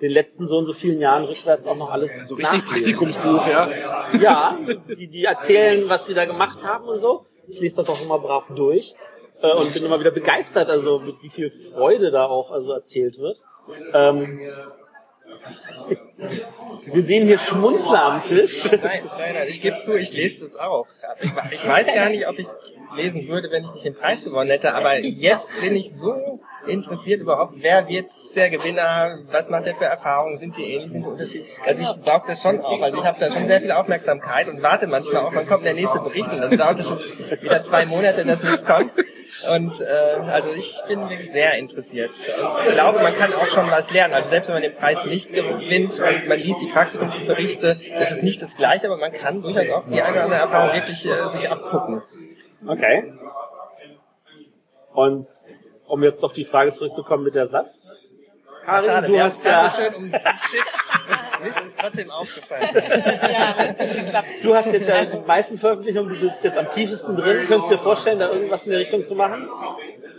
den 0.00 0.10
letzten 0.10 0.46
so 0.46 0.58
und 0.58 0.66
so 0.66 0.72
vielen 0.72 1.00
Jahren 1.00 1.24
rückwärts 1.24 1.66
auch 1.66 1.76
noch 1.76 1.90
alles 1.90 2.16
So 2.26 2.36
richtig. 2.36 2.64
Praktikumsbuch, 2.64 3.46
ja. 3.46 3.68
Ja, 4.20 4.58
die, 4.88 5.08
die 5.08 5.24
erzählen, 5.24 5.88
was 5.88 6.06
sie 6.06 6.14
da 6.14 6.24
gemacht 6.24 6.64
haben 6.64 6.88
und 6.88 6.98
so. 6.98 7.24
Ich 7.48 7.60
lese 7.60 7.76
das 7.76 7.88
auch 7.90 8.00
immer 8.00 8.18
brav 8.18 8.50
durch 8.54 8.94
äh, 9.42 9.52
und 9.52 9.74
bin 9.74 9.84
immer 9.84 10.00
wieder 10.00 10.12
begeistert, 10.12 10.70
also 10.70 11.00
mit 11.00 11.22
wie 11.22 11.28
viel 11.28 11.50
Freude 11.50 12.10
da 12.10 12.26
auch 12.26 12.50
also 12.50 12.72
erzählt 12.72 13.18
wird. 13.18 13.42
Ähm, 13.92 14.40
wir 16.92 17.02
sehen 17.02 17.26
hier 17.26 17.38
Schmunzler 17.38 18.04
am 18.04 18.22
Tisch. 18.22 18.70
Nein, 18.72 18.80
nein, 19.18 19.34
nein, 19.34 19.48
ich 19.48 19.60
gebe 19.60 19.78
zu, 19.78 19.98
ich 19.98 20.12
lese 20.12 20.40
das 20.40 20.56
auch. 20.56 20.86
Ich, 21.50 21.66
weiß 21.66 21.94
gar 21.94 22.08
nicht, 22.08 22.26
ob 22.28 22.38
ich 22.38 22.46
es 22.46 22.56
lesen 22.96 23.28
würde, 23.28 23.50
wenn 23.50 23.64
ich 23.64 23.72
nicht 23.72 23.84
den 23.84 23.94
Preis 23.94 24.24
gewonnen 24.24 24.50
hätte, 24.50 24.74
aber 24.74 24.98
jetzt 24.98 25.50
bin 25.60 25.74
ich 25.76 25.92
so 25.92 26.40
interessiert 26.66 27.20
überhaupt, 27.20 27.54
wer 27.58 27.88
wird 27.88 28.06
der 28.34 28.50
Gewinner, 28.50 29.18
was 29.30 29.50
macht 29.50 29.66
er 29.66 29.74
für 29.74 29.84
Erfahrungen, 29.84 30.38
sind 30.38 30.56
die 30.56 30.64
ähnlich, 30.64 30.92
sind 30.92 31.02
die 31.02 31.08
unterschiedlich. 31.08 31.48
Also 31.64 31.82
ich 31.82 31.88
saug 32.04 32.26
das 32.26 32.40
schon 32.40 32.60
auf, 32.60 32.80
also 32.82 32.98
ich 32.98 33.04
habe 33.04 33.18
da 33.20 33.30
schon 33.30 33.46
sehr 33.46 33.60
viel 33.60 33.72
Aufmerksamkeit 33.72 34.48
und 34.48 34.62
warte 34.62 34.86
manchmal 34.86 35.24
auch, 35.24 35.34
wann 35.34 35.46
kommt 35.46 35.64
der 35.64 35.74
nächste 35.74 36.00
Bericht 36.00 36.32
und 36.32 36.40
dann 36.40 36.56
dauert 36.56 36.78
es 36.78 36.88
schon 36.88 36.98
wieder 37.40 37.62
zwei 37.62 37.86
Monate, 37.86 38.24
dass 38.24 38.42
nichts 38.42 38.64
kommt. 38.64 38.90
Und 39.50 39.80
äh, 39.80 39.84
also 40.30 40.50
ich 40.52 40.80
bin 40.86 41.00
wirklich 41.08 41.32
sehr 41.32 41.58
interessiert 41.58 42.10
und 42.10 42.66
ich 42.66 42.72
glaube, 42.72 43.00
man 43.00 43.14
kann 43.14 43.32
auch 43.34 43.46
schon 43.48 43.68
was 43.70 43.90
lernen. 43.90 44.14
Also 44.14 44.30
selbst 44.30 44.46
wenn 44.46 44.54
man 44.54 44.62
den 44.62 44.76
Preis 44.76 45.04
nicht 45.04 45.32
gewinnt 45.32 45.98
und 45.98 46.28
man 46.28 46.38
liest 46.38 46.62
die 46.62 46.70
Praktikumsberichte, 46.70 47.76
ist 48.00 48.22
nicht 48.22 48.40
das 48.42 48.56
Gleiche, 48.56 48.86
aber 48.86 48.96
man 48.96 49.12
kann 49.12 49.42
durchaus 49.42 49.68
auch 49.70 49.84
die 49.88 50.00
eine 50.00 50.12
oder 50.12 50.24
andere 50.24 50.40
Erfahrung 50.40 50.74
wirklich 50.74 51.04
äh, 51.06 51.28
sich 51.30 51.50
abgucken. 51.50 52.02
Okay. 52.66 53.12
Und 54.92 55.26
um 55.86 56.02
jetzt 56.02 56.22
auf 56.24 56.32
die 56.32 56.44
Frage 56.44 56.72
zurückzukommen 56.72 57.24
mit 57.24 57.34
der 57.34 57.46
Satz. 57.46 58.13
Karin, 58.64 58.86
Schade, 58.86 59.06
du 59.08 59.20
hast 59.20 59.44
ja, 59.44 59.70
so 59.70 59.76
schön 59.76 59.94
umschifft. 59.94 60.22
Es 61.46 61.66
ist 61.66 61.78
trotzdem 61.78 62.10
aufgefallen. 62.10 62.70
Ja. 62.74 63.74
Du 64.42 64.54
hast 64.54 64.72
jetzt 64.72 64.88
ja 64.88 65.04
die 65.04 65.18
meisten 65.26 65.58
Veröffentlichungen, 65.58 66.08
du 66.08 66.20
bist 66.20 66.42
jetzt 66.42 66.56
am 66.56 66.70
tiefsten 66.70 67.16
drin. 67.16 67.46
Könntest 67.46 67.70
du 67.70 67.74
dir 67.76 67.82
vorstellen, 67.82 68.18
da 68.18 68.30
irgendwas 68.30 68.64
in 68.64 68.70
der 68.70 68.80
Richtung 68.80 69.04
zu 69.04 69.14
machen? 69.14 69.46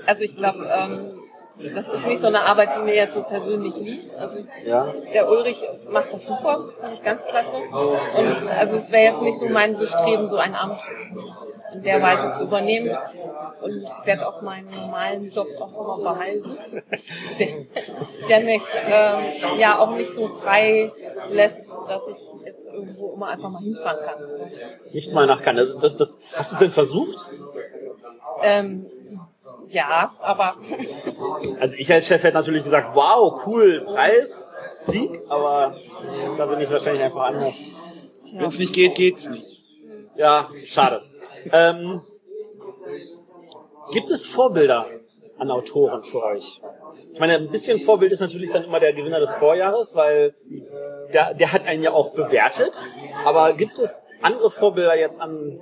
Also 0.06 0.24
ich 0.24 0.36
glaube, 0.36 0.70
ähm, 0.72 1.25
das 1.74 1.88
ist 1.88 2.06
nicht 2.06 2.20
so 2.22 2.28
eine 2.28 2.42
Arbeit, 2.42 2.70
die 2.76 2.80
mir 2.82 2.96
jetzt 2.96 3.14
so 3.14 3.24
persönlich 3.24 3.76
liegt. 3.78 4.14
Also 4.16 4.40
Ja. 4.66 4.94
der 5.14 5.30
Ulrich 5.30 5.62
macht 5.90 6.14
das 6.14 6.26
super, 6.26 6.66
finde 6.80 6.96
ich 6.96 7.04
ganz 7.04 7.24
klasse. 7.26 7.58
Und 7.58 8.50
also 8.60 8.76
es 8.76 8.92
wäre 8.92 9.12
jetzt 9.14 9.22
nicht 9.22 9.40
so 9.40 9.48
mein 9.50 9.78
Bestreben, 9.78 10.28
so 10.28 10.38
ein 10.38 10.56
Amt 10.56 10.82
in 11.74 11.84
der 11.84 12.02
Weise 12.02 12.32
zu 12.38 12.44
übernehmen. 12.44 12.96
Und 13.62 13.84
ich 13.84 14.06
werde 14.06 14.28
auch 14.28 14.42
meinen 14.42 14.70
normalen 14.70 15.30
Job 15.30 15.48
auch 15.60 15.98
immer 15.98 16.14
behalten, 16.14 16.58
der, 17.40 17.48
der 18.30 18.40
mich 18.42 18.62
ähm, 18.88 19.60
ja 19.60 19.80
auch 19.80 19.96
nicht 19.96 20.12
so 20.12 20.28
frei 20.28 20.92
lässt, 21.30 21.74
dass 21.88 22.08
ich 22.08 22.18
jetzt 22.46 22.68
irgendwo 22.68 23.14
immer 23.14 23.28
einfach 23.28 23.50
mal 23.50 23.62
hinfahren 23.62 24.06
kann. 24.06 24.52
Nicht 24.92 25.14
mal 25.14 25.26
nach 25.26 25.42
Cannes. 25.42 25.78
Das, 25.80 25.98
das, 25.98 26.20
hast 26.36 26.52
du 26.52 26.56
es 26.56 26.60
denn 26.60 26.72
versucht? 26.72 27.32
Ähm, 28.44 28.86
ja, 29.70 30.16
aber 30.20 30.56
Also 31.60 31.76
ich 31.78 31.92
als 31.92 32.08
Chef 32.08 32.24
hätte 32.24 32.36
natürlich 32.36 32.64
gesagt, 32.64 32.96
wow, 32.96 33.42
cool, 33.46 33.82
Preis, 33.86 34.50
flieg, 34.86 35.22
aber 35.30 35.76
da 36.38 36.46
bin 36.46 36.62
ich 36.62 36.70
wahrscheinlich 36.70 37.04
einfach 37.04 37.26
anders. 37.26 37.82
Wenn 38.34 38.46
es 38.46 38.60
nicht 38.60 38.74
geht, 38.74 38.96
geht's 38.96 39.28
nicht. 39.30 39.46
Ja, 40.16 40.48
schade. 40.64 41.02
Ähm, 41.52 42.02
gibt 43.92 44.10
es 44.12 44.26
Vorbilder 44.26 44.86
an 45.38 45.52
Autoren 45.52 46.04
für 46.04 46.24
euch? 46.24 46.62
Ich 47.12 47.20
meine, 47.20 47.36
ein 47.36 47.50
bisschen 47.50 47.80
Vorbild 47.80 48.12
ist 48.12 48.22
natürlich 48.22 48.52
dann 48.52 48.64
immer 48.64 48.80
der 48.80 48.94
Gewinner 48.94 49.20
des 49.20 49.32
Vorjahres, 49.36 49.96
weil 49.96 50.34
der, 51.14 51.34
der 51.34 51.52
hat 51.54 51.66
einen 51.66 51.84
ja 51.84 51.92
auch 51.92 52.14
bewertet. 52.16 52.84
Aber 53.26 53.54
gibt 53.54 53.78
es 53.80 54.14
andere 54.22 54.50
Vorbilder 54.50 54.98
jetzt 54.98 55.20
an 55.20 55.60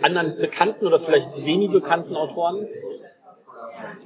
anderen 0.00 0.36
bekannten 0.36 0.86
oder 0.86 0.98
vielleicht 0.98 1.36
semi-bekannten 1.36 2.16
Autoren? 2.16 2.68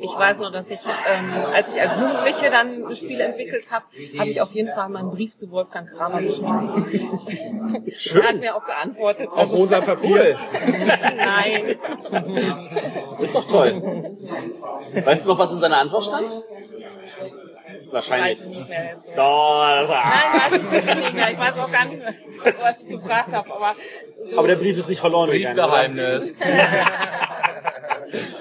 Ich 0.01 0.11
weiß 0.11 0.39
nur, 0.39 0.51
dass 0.51 0.71
ich, 0.71 0.81
ähm, 0.81 1.33
als 1.55 1.75
ich 1.75 1.81
als 1.81 1.97
Jugendliche 1.97 2.51
dann 2.51 2.87
ein 2.87 2.97
Spiel 2.97 3.21
entwickelt 3.21 3.71
habe, 3.71 3.85
habe 4.19 4.29
ich 4.29 4.41
auf 4.41 4.53
jeden 4.53 4.73
Fall 4.73 4.89
mal 4.89 5.01
einen 5.01 5.11
Brief 5.11 5.37
zu 5.37 5.51
Wolfgang 5.51 5.89
Kramer 5.89 6.23
geschrieben. 6.23 6.87
Er 8.17 8.29
hat 8.29 8.41
mir 8.41 8.57
auch 8.57 8.65
geantwortet. 8.65 9.29
Auf 9.31 9.53
rosa 9.53 9.81
Papier. 9.81 10.37
Nein. 11.17 11.77
Ist 13.21 13.35
doch 13.35 13.45
toll. 13.45 14.17
Weißt 15.05 15.25
du 15.25 15.29
noch, 15.31 15.39
was 15.39 15.53
in 15.53 15.61
seiner 15.61 15.79
Antwort 15.79 16.05
stand? 16.05 16.33
Wahrscheinlich. 17.91 18.39
Weiß 18.39 18.47
ich 18.47 18.57
nicht 18.57 18.69
mehr 18.69 18.85
jetzt. 18.95 19.09
Doch, 19.17 19.89
Nein, 19.89 20.41
weiß 20.41 20.61
ich 20.61 20.71
wirklich 20.71 20.97
nicht 20.97 21.15
mehr. 21.15 21.31
Ich 21.31 21.39
weiß 21.39 21.59
auch 21.59 21.71
gar 21.71 21.85
nicht 21.87 21.99
mehr, 21.99 22.15
was 22.61 22.81
ich 22.81 22.89
gefragt 22.89 23.33
habe. 23.33 23.51
Aber, 23.53 23.75
so, 24.13 24.39
aber 24.39 24.49
der 24.49 24.57
Brief 24.57 24.79
ist 24.79 24.89
nicht 24.89 25.01
verloren 25.01 25.31
gegangen. 25.31 25.57
Briefgeheimnis. 25.57 26.35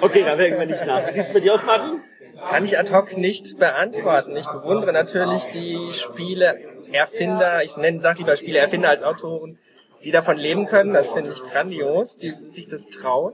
Okay, 0.02 0.24
da 0.24 0.38
wägen 0.38 0.60
wir 0.60 0.66
nicht 0.66 0.86
nach. 0.86 1.08
Wie 1.08 1.12
sieht's 1.12 1.34
bei 1.34 1.40
dir 1.40 1.54
aus, 1.54 1.66
Martin? 1.66 2.02
Kann 2.50 2.66
ich 2.66 2.78
ad 2.78 2.94
hoc 2.94 3.18
nicht 3.18 3.58
beantworten. 3.60 4.36
Ich 4.36 4.48
bewundere 4.48 4.92
natürlich 4.92 5.46
die 5.48 5.92
Spieleerfinder, 5.94 7.64
ich 7.64 7.78
nenne, 7.78 8.02
sag 8.02 8.18
lieber 8.18 8.36
Spieleerfinder 8.36 8.90
als 8.90 9.04
Autoren, 9.04 9.58
die 10.04 10.12
davon 10.12 10.38
leben 10.38 10.66
können. 10.66 10.94
Das 10.94 11.10
finde 11.10 11.32
ich 11.32 11.42
grandios, 11.44 12.18
die 12.18 12.32
sich 12.32 12.68
das 12.68 12.88
trauen. 12.88 13.34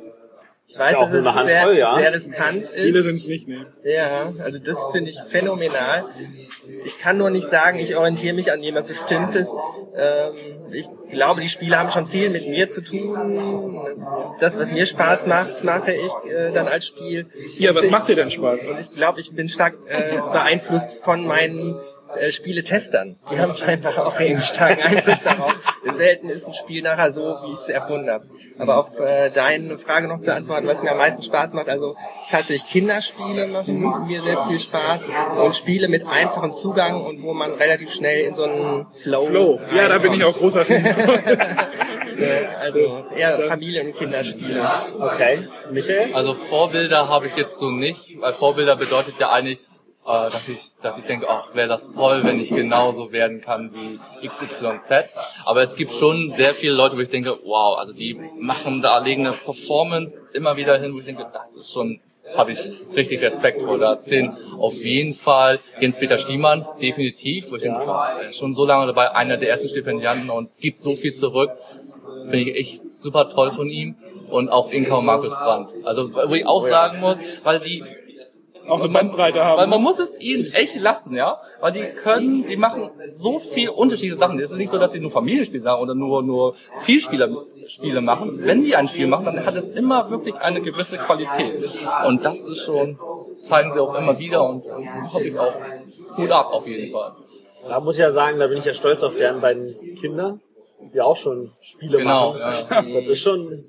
Ich 0.72 0.80
weiß, 0.80 0.92
ja 0.92 0.98
auch 1.00 1.12
dass 1.12 1.20
es 1.20 1.26
Handvoll, 1.26 1.48
sehr, 1.48 1.74
ja. 1.74 1.96
sehr 1.96 2.14
riskant 2.14 2.64
ist. 2.64 2.74
Viele 2.74 3.02
sind 3.02 3.16
es 3.18 3.28
nicht, 3.28 3.48
ne? 3.48 3.66
Ja, 3.84 4.32
also 4.40 4.58
das 4.58 4.78
finde 4.94 5.10
ich 5.10 5.20
phänomenal. 5.28 6.06
Ich 6.86 6.98
kann 6.98 7.18
nur 7.18 7.30
nicht 7.30 7.48
sagen, 7.48 7.80
ich 7.80 7.98
orientiere 7.98 8.34
mich 8.34 8.54
an 8.54 8.64
jemand 8.64 8.88
Bestimmtes. 8.88 9.52
Ähm, 9.98 10.34
ich 10.72 10.88
glaube, 11.12 11.42
die 11.42 11.50
Spiele 11.50 11.78
haben 11.78 11.90
schon 11.90 12.08
viel 12.08 12.30
mit 12.30 12.48
mir 12.48 12.70
zu 12.70 12.82
tun. 12.82 13.82
Das, 14.40 14.58
was 14.58 14.72
mir 14.72 14.86
Spaß 14.86 15.26
macht, 15.28 15.64
mache 15.66 15.94
ich 15.94 16.12
äh, 16.32 16.52
dann 16.54 16.70
als 16.70 16.88
Spiel. 16.88 17.28
Ja, 17.58 17.76
was 17.76 17.86
ich, 17.86 17.92
macht 17.92 18.08
dir 18.08 18.16
denn 18.16 18.32
Spaß? 18.32 18.68
Und 18.68 18.80
ich 18.80 18.94
glaube, 18.94 19.20
ich 19.20 19.36
bin 19.36 19.50
stark 19.50 19.74
äh, 19.88 20.20
beeinflusst 20.32 20.94
von 20.94 21.26
meinen 21.26 21.76
äh, 22.16 22.32
Spieletestern. 22.32 23.18
Die 23.30 23.40
haben 23.40 23.56
scheinbar 23.56 24.06
auch 24.06 24.18
einen 24.18 24.42
starken 24.42 24.82
Einfluss 24.82 25.24
darauf. 25.24 25.54
Denn 25.86 25.96
selten 25.96 26.30
ist 26.30 26.46
ein 26.46 26.54
Spiel 26.54 26.84
nachher 26.84 27.12
so, 27.12 27.22
wie 27.44 27.54
ich 27.54 27.60
es 27.60 27.70
erfunden 27.70 28.10
habe. 28.10 28.26
Aber 28.60 28.78
auf 28.78 29.00
äh, 29.00 29.30
deine 29.32 29.78
Frage 29.78 30.08
noch 30.08 30.22
zu 30.22 30.34
antworten, 30.34 30.68
was 30.68 30.84
mir 30.84 30.92
am 30.92 30.98
meisten 30.98 31.24
Spaß 31.24 31.54
macht, 31.54 31.70
also 31.70 31.96
tatsächlich 32.30 32.70
Kinderspiele 32.70 33.48
machen 33.48 34.08
mir 34.08 34.22
sehr 34.22 34.38
viel 34.38 34.60
Spaß 34.60 35.08
und 35.44 35.56
Spiele 35.56 35.88
mit 35.88 36.06
einfachem 36.08 36.52
Zugang 36.52 37.02
und 37.02 37.24
wo 37.24 37.34
man 37.34 37.54
relativ 37.54 37.92
schnell 37.92 38.26
in 38.26 38.36
so 38.36 38.44
einen 38.44 38.86
Flow. 38.94 39.26
Flow. 39.26 39.60
Ja, 39.76 39.88
da 39.88 39.98
bin 39.98 40.14
ich 40.14 40.24
auch 40.24 40.38
großer 40.38 40.66
Fan. 40.66 40.86
Also 42.60 43.06
eher 43.16 43.48
Familien- 43.48 43.88
und 43.88 43.98
Kinderspiele. 43.98 44.64
Okay. 45.00 45.48
Michael? 45.72 46.14
Also 46.14 46.34
Vorbilder 46.34 47.10
habe 47.10 47.28
ich 47.28 47.36
jetzt 47.36 47.58
so 47.58 47.70
nicht, 47.72 48.22
weil 48.22 48.34
Vorbilder 48.34 48.76
bedeutet 48.76 49.16
ja 49.20 49.32
eigentlich, 49.32 49.60
äh, 50.06 50.30
dass 50.30 50.48
ich, 50.48 50.60
dass 50.82 50.98
ich 50.98 51.06
denke, 51.06 51.30
ach, 51.30 51.54
wäre 51.54 51.68
das 51.68 51.92
toll, 51.92 52.24
wenn 52.24 52.40
ich 52.40 52.50
genauso 52.50 53.12
werden 53.12 53.42
kann 53.42 53.72
wie 53.74 54.00
XYZ. 54.28 55.18
Aber 55.46 55.62
es 55.62 55.76
gibt 55.76 55.92
schon 55.92 56.34
sehr 56.34 56.54
viele 56.54 56.74
Leute, 56.74 56.98
wo 56.98 57.02
ich 57.02 57.10
denke, 57.10 57.38
wow, 57.44 57.78
also 57.78 57.94
die 57.94 58.20
machen 58.40 58.82
da 58.82 58.98
legen 59.00 59.28
eine 59.28 59.36
Performance 59.36 60.26
immer 60.34 60.58
wieder 60.58 60.78
hin, 60.78 60.94
wo 60.94 61.00
ich 61.00 61.06
denke, 61.06 61.28
das 61.32 61.56
ist 61.56 61.72
schon 61.72 62.00
habe 62.36 62.54
ich 62.54 62.60
richtig 62.96 63.22
Respekt 63.22 63.62
vor. 63.62 63.78
Da 63.78 64.00
zählen 64.00 64.36
auf 64.58 64.76
jeden 64.76 65.14
Fall 65.14 65.60
Jens-Peter 65.80 66.18
Stiemann, 66.18 66.66
definitiv, 66.82 67.52
wo 67.52 67.56
ich 67.56 67.64
denke, 67.64 67.84
boah, 67.86 68.10
er 68.22 68.30
ist 68.30 68.38
schon 68.38 68.54
so 68.54 68.66
lange 68.66 68.88
dabei, 68.88 69.14
einer 69.14 69.38
der 69.38 69.50
ersten 69.50 69.70
Stipendianten 69.70 70.30
und 70.30 70.50
gibt 70.60 70.80
so 70.80 70.96
viel 70.96 71.14
zurück. 71.14 71.52
Finde 72.30 72.52
ich 72.52 72.56
echt 72.56 72.84
super 72.98 73.30
toll 73.30 73.52
von 73.52 73.70
ihm. 73.70 73.96
Und 74.30 74.48
auch 74.48 74.72
Inka 74.72 74.96
und 74.96 75.06
Markus 75.06 75.36
Brandt. 75.36 75.72
Also, 75.84 76.14
wo 76.14 76.34
ich 76.34 76.46
auch 76.46 76.66
sagen 76.66 77.02
muss, 77.02 77.20
weil 77.44 77.60
die 77.60 77.84
Auch 78.68 78.80
eine 78.80 78.90
Bandbreite 78.90 79.40
weil 79.40 79.46
haben. 79.46 79.70
man 79.70 79.82
muss 79.82 80.00
es 80.00 80.20
ihnen 80.20 80.52
echt 80.54 80.80
lassen, 80.80 81.16
ja. 81.16 81.40
Weil 81.60 81.72
die 81.74 81.84
können, 81.84 82.46
die 82.46 82.58
machen 82.58 82.92
so 83.12 83.40
viel 83.40 83.70
unterschiedliche 83.70 84.18
Sachen. 84.18 84.40
Es 84.40 84.52
ist 84.52 84.58
nicht 84.58 84.72
so, 84.72 84.78
dass 84.78 84.92
sie 84.92 85.00
nur 85.00 85.12
Familienspiele 85.12 85.64
sagen 85.64 85.82
oder 85.82 85.96
nur, 85.96 86.22
nur 86.24 86.54
Vielspieler-Spiele 86.82 88.02
machen. 88.02 88.40
Wenn 88.44 88.62
die 88.64 88.76
ein 88.76 88.88
Spiel 88.88 89.08
machen, 89.08 89.26
dann 89.26 89.46
hat 89.46 89.56
es 89.56 89.68
immer 89.70 90.10
wirklich 90.12 90.36
eine 90.36 90.62
gewisse 90.62 90.98
Qualität. 90.98 91.70
Und 92.08 92.24
das 92.24 92.40
ist 92.42 92.64
schon, 92.64 93.00
zeigen 93.34 93.74
sie 93.74 93.80
auch 93.80 93.96
immer 93.96 94.18
wieder 94.20 94.48
und 94.48 94.64
hoffe 95.12 95.26
ich 95.28 95.38
auch 95.40 95.54
gut 96.16 96.32
ab 96.32 96.54
auf 96.54 96.68
jeden 96.68 96.92
Fall. 96.92 97.14
Da 97.68 97.80
muss 97.80 97.96
ich 97.96 98.02
ja 98.02 98.12
sagen, 98.12 98.40
da 98.40 98.48
bin 98.48 98.58
ich 98.58 98.66
ja 98.66 98.74
stolz 98.74 99.04
auf 99.04 99.16
deren 99.16 99.42
beiden 99.42 99.96
Kinder, 99.96 100.40
die 100.94 101.02
auch 101.02 101.16
schon 101.18 101.52
Spiele 101.62 101.98
Genau, 102.00 102.34
machen. 102.34 102.66
ja. 102.70 102.82
Das 103.02 103.08
ist 103.08 103.20
schon 103.20 103.64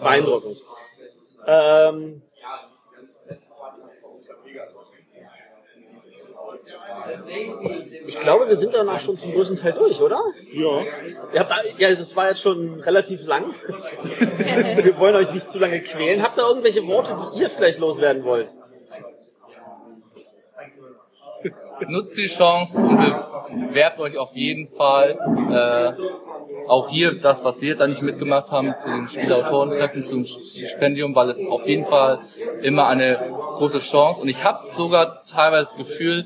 beeindruckend. 0.00 0.56
Ähm, 1.46 2.22
ich 8.06 8.20
glaube, 8.20 8.48
wir 8.48 8.56
sind 8.56 8.74
danach 8.74 9.00
schon 9.00 9.16
zum 9.16 9.32
größten 9.32 9.56
Teil 9.56 9.72
durch, 9.72 10.00
oder? 10.00 10.20
Ja. 10.52 10.82
Ihr 11.32 11.40
habt, 11.40 11.52
ja, 11.78 11.94
das 11.94 12.14
war 12.16 12.28
jetzt 12.28 12.40
schon 12.40 12.80
relativ 12.80 13.26
lang. 13.26 13.46
wir 14.82 14.98
wollen 14.98 15.16
euch 15.16 15.32
nicht 15.32 15.50
zu 15.50 15.58
lange 15.58 15.80
quälen. 15.80 16.22
Habt 16.22 16.38
ihr 16.38 16.46
irgendwelche 16.46 16.86
Worte, 16.86 17.16
die 17.34 17.40
ihr 17.40 17.50
vielleicht 17.50 17.78
loswerden 17.78 18.24
wollt? 18.24 18.56
Nutzt 21.88 22.16
die 22.16 22.26
Chance 22.26 22.78
und 22.78 23.68
bewerbt 23.68 24.00
euch 24.00 24.16
auf 24.16 24.34
jeden 24.34 24.66
Fall. 24.68 25.18
Äh, 25.50 25.92
auch 26.68 26.88
hier 26.88 27.18
das, 27.18 27.44
was 27.44 27.60
wir 27.60 27.68
jetzt 27.68 27.82
eigentlich 27.82 28.02
mitgemacht 28.02 28.50
haben, 28.50 28.74
zu 28.76 28.88
den 28.88 29.08
Spielautorentreffen, 29.08 30.02
zum 30.02 30.24
Stipendium, 30.24 31.14
weil 31.14 31.30
es 31.30 31.46
auf 31.46 31.66
jeden 31.66 31.84
Fall 31.84 32.20
immer 32.62 32.86
eine 32.86 33.18
große 33.56 33.80
Chance 33.80 34.20
und 34.20 34.28
ich 34.28 34.44
habe 34.44 34.58
sogar 34.76 35.24
teilweise 35.24 35.66
das 35.66 35.76
Gefühl, 35.76 36.24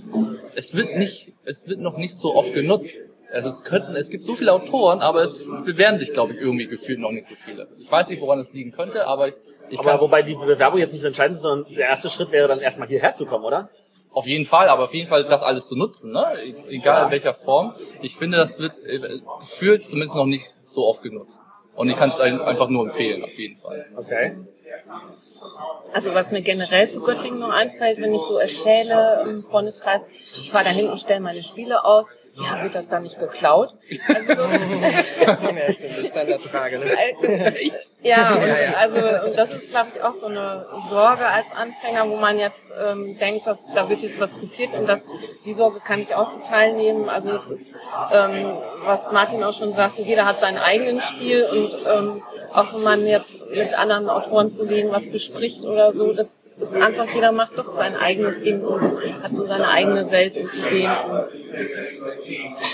es 0.55 0.75
wird 0.75 0.97
nicht, 0.97 1.35
es 1.45 1.69
wird 1.69 1.81
noch 1.81 1.97
nicht 1.97 2.17
so 2.17 2.35
oft 2.35 2.53
genutzt. 2.53 3.05
Also 3.31 3.51
es 3.51 3.63
könnten, 3.63 3.95
es 3.95 4.09
gibt 4.09 4.25
so 4.25 4.35
viele 4.35 4.53
Autoren, 4.55 5.01
aber 5.01 5.25
es 5.25 5.63
bewerben 5.63 5.99
sich, 5.99 6.15
glaube 6.15 6.33
ich, 6.33 6.41
irgendwie 6.41 6.67
gefühlt 6.67 6.99
noch 6.99 7.11
nicht 7.11 7.27
so 7.27 7.35
viele. 7.35 7.69
Ich 7.77 7.93
weiß 7.93 8.09
nicht, 8.09 8.23
woran 8.23 8.39
es 8.39 8.55
liegen 8.55 8.73
könnte, 8.73 9.07
aber 9.07 9.29
ich, 9.29 9.35
ich 9.69 9.79
Aber 9.79 10.01
wobei 10.01 10.23
die 10.23 10.35
Bewerbung 10.35 10.79
jetzt 10.79 10.93
nicht 10.93 11.05
das 11.05 11.09
Entscheidende 11.09 11.37
ist, 11.37 11.43
sondern 11.43 11.75
der 11.75 11.89
erste 11.89 12.09
Schritt 12.09 12.33
wäre 12.33 12.49
dann 12.49 12.61
erstmal 12.61 12.89
hierher 12.89 13.13
zu 13.13 13.27
kommen, 13.27 13.45
oder? 13.45 13.69
Auf 14.13 14.27
jeden 14.27 14.47
Fall, 14.47 14.69
aber 14.69 14.85
auf 14.85 14.95
jeden 14.95 15.09
Fall 15.09 15.25
das 15.25 15.43
alles 15.43 15.69
zu 15.69 15.77
nutzen, 15.77 16.13
ne? 16.13 16.27
E- 16.45 16.55
egal 16.77 17.05
in 17.07 17.11
welcher 17.11 17.35
Form. 17.35 17.75
Ich 18.03 18.17
finde, 18.17 18.39
das 18.39 18.59
wird 18.59 18.79
äh, 18.85 19.21
gefühlt 19.39 19.85
zumindest 19.87 20.17
noch 20.17 20.27
nicht 20.27 20.55
so 20.73 20.87
oft 20.87 21.03
genutzt. 21.03 21.41
Und 21.77 21.89
ich 21.89 21.97
kann 21.97 22.09
es 22.09 22.19
ein- 22.19 22.41
einfach 22.41 22.69
nur 22.69 22.85
empfehlen, 22.87 23.23
auf 23.25 23.39
jeden 23.39 23.57
Fall. 23.57 23.87
Okay. 23.97 24.33
Also 25.93 26.15
was 26.15 26.31
mir 26.33 26.43
generell 26.43 26.89
zu 26.89 27.01
Göttingen 27.03 27.39
noch 27.41 27.51
einfällt, 27.51 28.01
wenn 28.01 28.15
ich 28.15 28.21
so 28.21 28.37
erzähle 28.39 29.25
im 29.29 29.43
Freundeskreis, 29.43 30.11
ich 30.13 30.51
fahre 30.51 30.65
da 30.65 30.71
hinten, 30.71 30.99
stelle 30.99 31.21
meine 31.21 31.43
Spiele 31.43 31.85
aus, 31.85 32.15
ja, 32.41 32.63
wird 32.63 32.75
das 32.75 32.89
dann 32.89 33.03
nicht 33.03 33.19
geklaut? 33.19 33.77
Also, 34.09 34.33
ja, 34.33 35.73
stimmt, 35.73 36.07
Standardfrage. 36.07 36.79
Ne? 36.79 36.87
äh, 37.23 37.71
ja, 38.03 38.35
und 38.35 38.77
also 38.79 39.29
und 39.29 39.37
das 39.37 39.53
ist, 39.53 39.71
glaube 39.71 39.89
ich, 39.95 40.03
auch 40.03 40.15
so 40.15 40.27
eine 40.27 40.67
Sorge 40.89 41.27
als 41.27 41.47
Anfänger, 41.57 42.09
wo 42.09 42.17
man 42.17 42.39
jetzt 42.39 42.73
ähm, 42.81 43.19
denkt, 43.19 43.47
dass 43.47 43.75
da 43.75 43.89
wird 43.89 44.01
jetzt 44.01 44.21
was 44.21 44.39
kopiert 44.39 44.75
und 44.75 44.89
das, 44.89 45.05
die 45.45 45.53
Sorge 45.53 45.81
kann 45.81 46.01
ich 46.01 46.15
auch 46.15 46.33
total 46.33 46.73
nehmen. 46.75 47.09
Also 47.09 47.31
es 47.31 47.51
ist, 47.51 47.75
ähm, 48.13 48.53
was 48.85 49.11
Martin 49.13 49.43
auch 49.43 49.53
schon 49.53 49.73
sagte, 49.73 50.03
jeder 50.03 50.27
hat 50.27 50.41
seinen 50.41 50.59
eigenen 50.59 51.01
Stil 51.01 51.45
und 51.45 51.77
ähm, 51.87 52.23
auch 52.53 52.73
wenn 52.75 52.83
man 52.83 53.07
jetzt 53.07 53.51
mit 53.51 53.77
anderen 53.79 54.09
Autorenkollegen 54.09 54.93
was 54.93 55.11
bespricht 55.11 55.65
oder 55.65 55.93
so, 55.93 56.13
das 56.13 56.37
ist 56.61 56.77
einfach, 56.77 57.07
jeder 57.15 57.33
macht 57.33 57.57
doch 57.57 57.71
sein 57.71 57.95
eigenes 57.97 58.43
Ding 58.43 58.61
und 58.63 59.23
hat 59.23 59.33
so 59.33 59.45
seine 59.47 59.69
eigene 59.69 60.11
Welt 60.11 60.37
und 60.37 60.55
Ideen. 60.55 60.91
Und, 60.91 61.29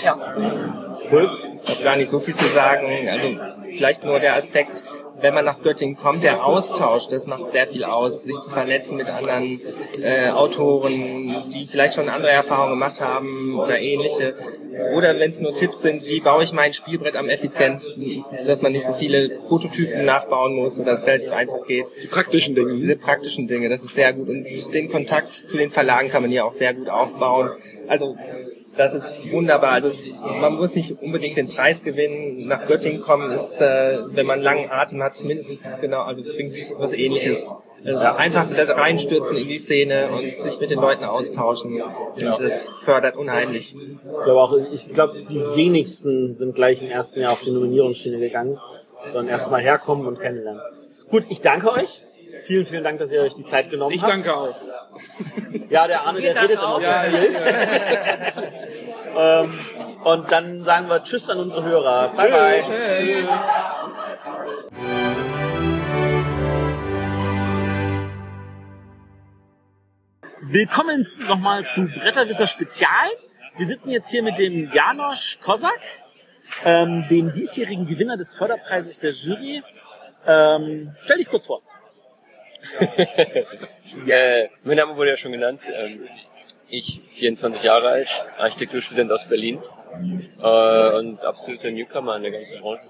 ja. 0.03 0.94
Ich 1.11 1.69
habe 1.69 1.83
gar 1.83 1.95
nicht 1.95 2.09
so 2.09 2.19
viel 2.19 2.35
zu 2.35 2.45
sagen. 2.45 3.09
Also 3.09 3.37
vielleicht 3.71 4.03
nur 4.03 4.19
der 4.19 4.35
Aspekt, 4.35 4.83
wenn 5.21 5.33
man 5.33 5.45
nach 5.45 5.61
Göttingen 5.61 5.95
kommt, 5.95 6.23
der 6.23 6.45
Austausch, 6.45 7.07
das 7.07 7.25
macht 7.25 7.51
sehr 7.51 7.67
viel 7.67 7.83
aus, 7.83 8.23
sich 8.23 8.39
zu 8.39 8.49
vernetzen 8.49 8.97
mit 8.97 9.09
anderen 9.09 9.59
äh, 10.01 10.29
Autoren, 10.29 11.33
die 11.53 11.67
vielleicht 11.69 11.95
schon 11.95 12.09
andere 12.09 12.31
Erfahrungen 12.31 12.71
gemacht 12.71 13.01
haben 13.01 13.57
oder 13.57 13.79
ähnliche. 13.79 14.35
Oder 14.93 15.17
wenn 15.17 15.29
es 15.29 15.39
nur 15.39 15.55
Tipps 15.55 15.81
sind, 15.81 16.05
wie 16.05 16.19
baue 16.19 16.43
ich 16.43 16.51
mein 16.51 16.73
Spielbrett 16.73 17.15
am 17.15 17.29
effizientesten, 17.29 18.25
dass 18.45 18.61
man 18.61 18.73
nicht 18.73 18.85
so 18.85 18.93
viele 18.93 19.29
Prototypen 19.29 20.03
nachbauen 20.03 20.53
muss 20.55 20.77
oder 20.79 20.93
es 20.93 21.07
relativ 21.07 21.31
einfach 21.31 21.65
geht. 21.65 21.85
Die 22.03 22.07
praktischen 22.07 22.55
Dinge. 22.55 22.73
Diese 22.73 22.97
praktischen 22.97 23.47
Dinge, 23.47 23.69
das 23.69 23.83
ist 23.83 23.95
sehr 23.95 24.11
gut. 24.11 24.27
Und 24.27 24.45
den 24.73 24.91
Kontakt 24.91 25.31
zu 25.31 25.57
den 25.57 25.69
Verlagen 25.69 26.09
kann 26.09 26.23
man 26.23 26.31
hier 26.31 26.45
auch 26.45 26.53
sehr 26.53 26.73
gut 26.73 26.89
aufbauen. 26.89 27.51
Also 27.87 28.17
das 28.77 28.93
ist 28.93 29.31
wunderbar. 29.31 29.71
Also 29.71 29.87
es, 29.89 30.05
man 30.41 30.55
muss 30.55 30.75
nicht 30.75 31.01
unbedingt 31.01 31.37
den 31.37 31.47
Preis 31.47 31.83
gewinnen. 31.83 32.47
Nach 32.47 32.65
Göttingen 32.67 33.01
kommen 33.01 33.31
ist, 33.31 33.61
äh, 33.61 33.99
wenn 34.07 34.25
man 34.25 34.41
langen 34.41 34.69
Atem 34.69 35.01
hat, 35.03 35.23
mindestens 35.23 35.77
genau, 35.79 36.01
also 36.01 36.23
bringt 36.23 36.55
was 36.77 36.93
ähnliches. 36.93 37.51
Also 37.85 37.99
einfach 37.99 38.47
reinstürzen 38.57 39.37
in 39.37 39.47
die 39.47 39.59
Szene 39.59 40.09
und 40.11 40.35
sich 40.39 40.59
mit 40.59 40.71
den 40.71 40.79
Leuten 40.79 41.03
austauschen. 41.03 41.81
Und 41.81 42.21
das 42.21 42.67
fördert 42.83 43.15
unheimlich. 43.15 43.75
Ich 43.75 44.23
glaube 44.23 44.41
auch, 44.41 44.57
ich 44.73 44.89
glaube, 44.91 45.19
die 45.29 45.39
wenigsten 45.55 46.35
sind 46.35 46.55
gleich 46.55 46.81
im 46.81 46.89
ersten 46.89 47.21
Jahr 47.21 47.33
auf 47.33 47.41
die 47.41 47.51
Nominierungsschiene 47.51 48.17
gegangen, 48.17 48.59
sondern 49.05 49.27
erstmal 49.27 49.61
herkommen 49.61 50.07
und 50.07 50.19
kennenlernen. 50.19 50.61
Gut, 51.11 51.25
ich 51.29 51.41
danke 51.41 51.71
euch. 51.71 52.01
Vielen, 52.43 52.65
vielen 52.65 52.83
Dank, 52.83 52.99
dass 52.99 53.11
ihr 53.11 53.21
euch 53.21 53.33
die 53.33 53.45
Zeit 53.45 53.69
genommen 53.69 53.93
Ich 53.93 54.01
habt. 54.01 54.13
danke 54.13 54.35
auch. 54.35 54.55
Ja, 55.69 55.87
der 55.87 56.01
Arne, 56.01 56.21
der 56.21 56.35
redet 56.41 56.57
immer 56.57 56.75
auch. 56.75 56.79
so 56.81 56.87
viel. 56.87 57.29
ähm, 59.15 59.59
und 60.03 60.31
dann 60.31 60.61
sagen 60.61 60.89
wir 60.89 61.03
Tschüss 61.03 61.29
an 61.29 61.39
unsere 61.39 61.63
Hörer. 61.63 62.09
Bye, 62.09 62.29
bye. 62.29 62.63
Willkommen 70.41 71.07
nochmal 71.27 71.65
zu 71.65 71.85
Bretterwisser 71.85 72.47
Spezial. 72.47 73.09
Wir 73.57 73.65
sitzen 73.65 73.89
jetzt 73.89 74.09
hier 74.09 74.21
mit 74.21 74.37
dem 74.37 74.71
Janosch 74.73 75.39
Kosak, 75.43 75.79
ähm, 76.63 77.05
dem 77.09 77.31
diesjährigen 77.31 77.87
Gewinner 77.87 78.15
des 78.15 78.35
Förderpreises 78.35 78.99
der 78.99 79.11
Jury. 79.11 79.63
Ähm, 80.27 80.95
stell 81.03 81.17
dich 81.17 81.27
kurz 81.27 81.45
vor. 81.45 81.61
Äh, 84.07 84.49
mein 84.63 84.75
Name 84.75 84.95
wurde 84.97 85.11
ja 85.11 85.17
schon 85.17 85.31
genannt. 85.31 85.61
Ähm, 85.71 86.09
ich, 86.69 87.01
24 87.09 87.63
Jahre 87.63 87.89
alt, 87.89 88.09
Architekturstudent 88.37 89.11
aus 89.11 89.25
Berlin 89.25 89.61
äh, 90.41 90.97
und 90.97 91.21
absoluter 91.21 91.71
Newcomer 91.71 92.17
in 92.17 92.23
der 92.23 92.31
ganzen 92.31 92.59
Branche. 92.59 92.87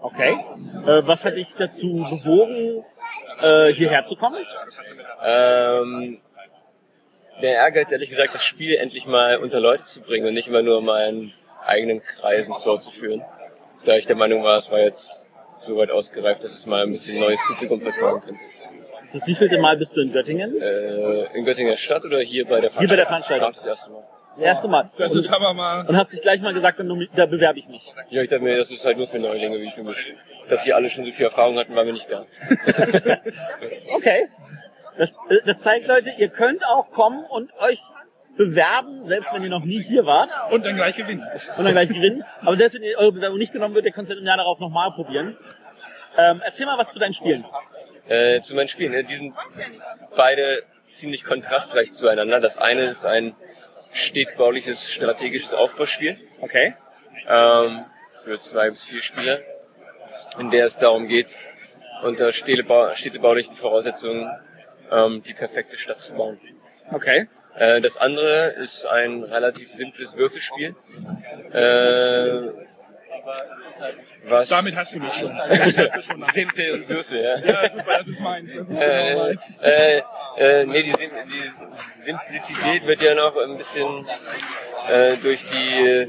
Okay. 0.00 0.32
Äh, 0.86 1.06
was 1.06 1.24
hat 1.24 1.36
dich 1.36 1.54
dazu 1.56 2.06
bewogen, 2.10 2.84
äh, 3.42 3.72
hierher 3.72 4.04
zu 4.04 4.16
kommen? 4.16 4.44
Ähm, 5.22 6.20
der 7.42 7.52
Ehrgeiz, 7.52 7.90
ehrlich 7.90 8.10
gesagt, 8.10 8.34
das 8.34 8.44
Spiel 8.44 8.76
endlich 8.76 9.06
mal 9.06 9.38
unter 9.38 9.60
Leute 9.60 9.84
zu 9.84 10.00
bringen 10.00 10.26
und 10.26 10.34
nicht 10.34 10.48
immer 10.48 10.62
nur 10.62 10.80
meinen 10.82 11.32
eigenen 11.64 12.02
Kreisen 12.02 12.54
vorzuführen. 12.54 13.22
Da 13.84 13.96
ich 13.96 14.06
der 14.06 14.16
Meinung 14.16 14.42
war, 14.42 14.58
es 14.58 14.70
war 14.70 14.80
jetzt 14.80 15.26
so 15.58 15.76
weit 15.76 15.90
ausgereift, 15.90 16.44
dass 16.44 16.52
es 16.52 16.66
mal 16.66 16.82
ein 16.82 16.90
bisschen 16.90 17.20
neues 17.20 17.40
Publikum 17.46 17.80
vertrauen 17.80 18.20
könnte. 18.20 18.40
Das 19.12 19.26
wievielte 19.26 19.58
Mal 19.58 19.76
bist 19.76 19.96
du 19.96 20.00
in 20.00 20.12
Göttingen? 20.12 20.60
Äh, 20.60 21.24
in 21.36 21.44
Göttingen 21.44 21.76
Stadt 21.76 22.04
oder 22.04 22.20
hier 22.20 22.44
bei 22.46 22.60
der 22.60 22.70
Veranstaltung? 22.70 22.80
Hier 22.80 22.88
bei 22.88 22.96
der 22.96 23.06
Veranstaltung. 23.06 23.52
Das 23.52 23.66
erste 23.66 23.90
Mal. 23.90 24.02
Das 24.30 24.40
erste 24.40 24.68
Mal. 24.68 24.90
Das 24.98 25.12
und, 25.12 25.18
ist 25.20 25.32
aber 25.32 25.54
mal. 25.54 25.86
und 25.86 25.96
hast 25.96 26.12
dich 26.12 26.20
gleich 26.20 26.40
mal 26.42 26.52
gesagt, 26.52 26.78
da 27.14 27.26
bewerbe 27.26 27.58
ich 27.58 27.68
mich. 27.68 27.92
Ja, 28.10 28.20
ich 28.20 28.28
dachte 28.28 28.42
mir, 28.42 28.56
das 28.56 28.70
ist 28.70 28.84
halt 28.84 28.98
nur 28.98 29.08
für 29.08 29.18
Neulinge 29.18 29.58
wie 29.60 29.70
für 29.70 29.82
mich. 29.82 30.14
Dass 30.50 30.62
sie 30.62 30.72
alle 30.74 30.90
schon 30.90 31.04
so 31.04 31.10
viel 31.10 31.24
Erfahrung 31.24 31.58
hatten, 31.58 31.74
war 31.74 31.84
mir 31.84 31.92
nicht 31.92 32.06
klar. 32.06 32.26
Okay. 33.94 34.28
Das, 34.98 35.16
äh, 35.28 35.38
das 35.44 35.60
zeigt, 35.60 35.86
Leute, 35.88 36.10
ihr 36.18 36.28
könnt 36.28 36.66
auch 36.66 36.90
kommen 36.90 37.24
und 37.24 37.50
euch 37.60 37.80
bewerben, 38.36 39.04
selbst 39.06 39.32
wenn 39.34 39.42
ihr 39.42 39.48
noch 39.50 39.64
nie 39.64 39.82
hier 39.82 40.04
wart 40.06 40.30
Und 40.50 40.64
dann 40.66 40.76
gleich 40.76 40.96
gewinnen. 40.96 41.26
und 41.56 41.64
dann 41.64 41.72
gleich 41.72 41.88
gewinnen. 41.88 42.22
Aber 42.42 42.56
selbst 42.56 42.74
wenn 42.74 42.82
ihr 42.82 42.98
eure 42.98 43.12
Bewerbung 43.12 43.38
nicht 43.38 43.52
genommen 43.52 43.74
wird, 43.74 43.86
ihr 43.86 43.92
könnt 43.92 44.10
es 44.10 44.18
im 44.18 44.24
Jahr 44.24 44.36
darauf 44.36 44.60
nochmal 44.60 44.92
probieren. 44.92 45.36
Ähm, 46.18 46.42
erzähl 46.44 46.66
mal 46.66 46.78
was 46.78 46.92
zu 46.92 46.98
deinen 46.98 47.14
Spielen. 47.14 47.44
Äh, 48.08 48.40
zu 48.40 48.54
meinen 48.54 48.68
Spielen. 48.68 48.94
äh, 48.94 49.04
Die 49.04 49.16
sind 49.16 49.34
beide 50.16 50.62
ziemlich 50.88 51.24
kontrastreich 51.24 51.92
zueinander. 51.92 52.40
Das 52.40 52.56
eine 52.56 52.84
ist 52.84 53.04
ein 53.04 53.34
städtebauliches, 53.92 54.90
strategisches 54.90 55.54
Aufbauspiel 55.54 56.18
Okay. 56.40 56.74
ähm, 57.28 57.86
für 58.24 58.38
zwei 58.40 58.70
bis 58.70 58.84
vier 58.84 59.02
Spieler, 59.02 59.40
in 60.38 60.50
der 60.50 60.66
es 60.66 60.78
darum 60.78 61.08
geht, 61.08 61.42
unter 62.02 62.32
städtebau 62.32 62.94
städtebaulichen 62.94 63.54
Voraussetzungen 63.54 64.30
ähm, 64.90 65.22
die 65.22 65.34
perfekte 65.34 65.76
Stadt 65.76 66.00
zu 66.00 66.14
bauen. 66.14 66.38
Okay. 66.92 67.28
Äh, 67.56 67.80
das 67.80 67.96
andere 67.96 68.48
ist 68.48 68.84
ein 68.84 69.22
relativ 69.24 69.72
simples 69.72 70.16
Würfelspiel. 70.16 70.76
Äh, 71.52 72.52
was 74.28 74.48
Damit 74.48 74.76
hast 74.76 74.94
du 74.94 75.00
mich 75.00 75.12
schon. 75.14 75.36
Damit 75.48 75.78
hast 75.78 75.96
du 75.96 76.02
schon 76.02 76.18
nach- 76.20 76.32
simpel 76.32 76.72
und 76.72 76.88
Würfel, 76.88 77.22
ja. 77.22 77.38
ja, 77.38 77.70
super, 77.70 77.98
das 77.98 78.08
ist 78.08 78.20
meins. 78.20 78.50
Das 78.50 78.58
ist 78.62 78.68
genau 78.68 78.80
Äh, 78.82 79.14
meins. 79.16 79.62
äh, 79.62 80.02
äh, 80.38 80.64
nee, 80.66 80.82
die, 80.82 80.92
Sim 80.92 81.10
die 81.28 81.52
Simplizität 82.02 82.86
wird 82.86 83.02
ja 83.02 83.14
noch 83.14 83.36
ein 83.36 83.56
bisschen 83.56 84.06
äh, 84.88 85.16
durch 85.16 85.44
die 85.46 85.86
äh, 85.86 86.08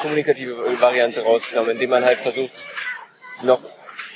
kommunikative 0.00 0.80
Variante 0.80 1.22
rausgenommen, 1.22 1.72
indem 1.72 1.90
man 1.90 2.04
halt 2.04 2.20
versucht, 2.20 2.52
noch 3.42 3.60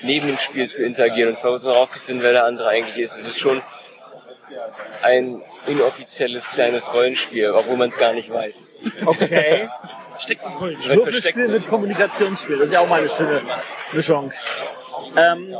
neben 0.02 0.26
dem 0.28 0.38
Spiel 0.38 0.68
zu 0.68 0.82
interagieren 0.82 1.30
und 1.30 1.38
versucht 1.38 1.64
herauszufinden, 1.72 2.22
wer 2.22 2.32
der 2.32 2.44
andere 2.44 2.68
eigentlich 2.68 2.96
ist. 2.96 3.16
Es 3.18 3.26
ist 3.28 3.38
schon 3.38 3.62
ein 5.02 5.42
inoffizielles 5.66 6.48
kleines 6.50 6.90
Rollenspiel, 6.92 7.50
obwohl 7.50 7.76
man 7.76 7.88
es 7.90 7.96
gar 7.96 8.12
nicht 8.12 8.30
weiß. 8.30 8.56
Okay. 9.06 9.68
Rollen. 10.60 10.84
Wird 10.84 10.96
Würfelspiel 10.96 11.48
mit 11.48 11.66
Kommunikationsspiel, 11.66 12.56
das 12.56 12.66
ist 12.66 12.72
ja 12.72 12.80
auch 12.80 12.88
mal 12.88 13.00
eine 13.00 13.08
schöne 13.08 13.40
Mischung. 13.92 14.32
Ähm, 15.16 15.54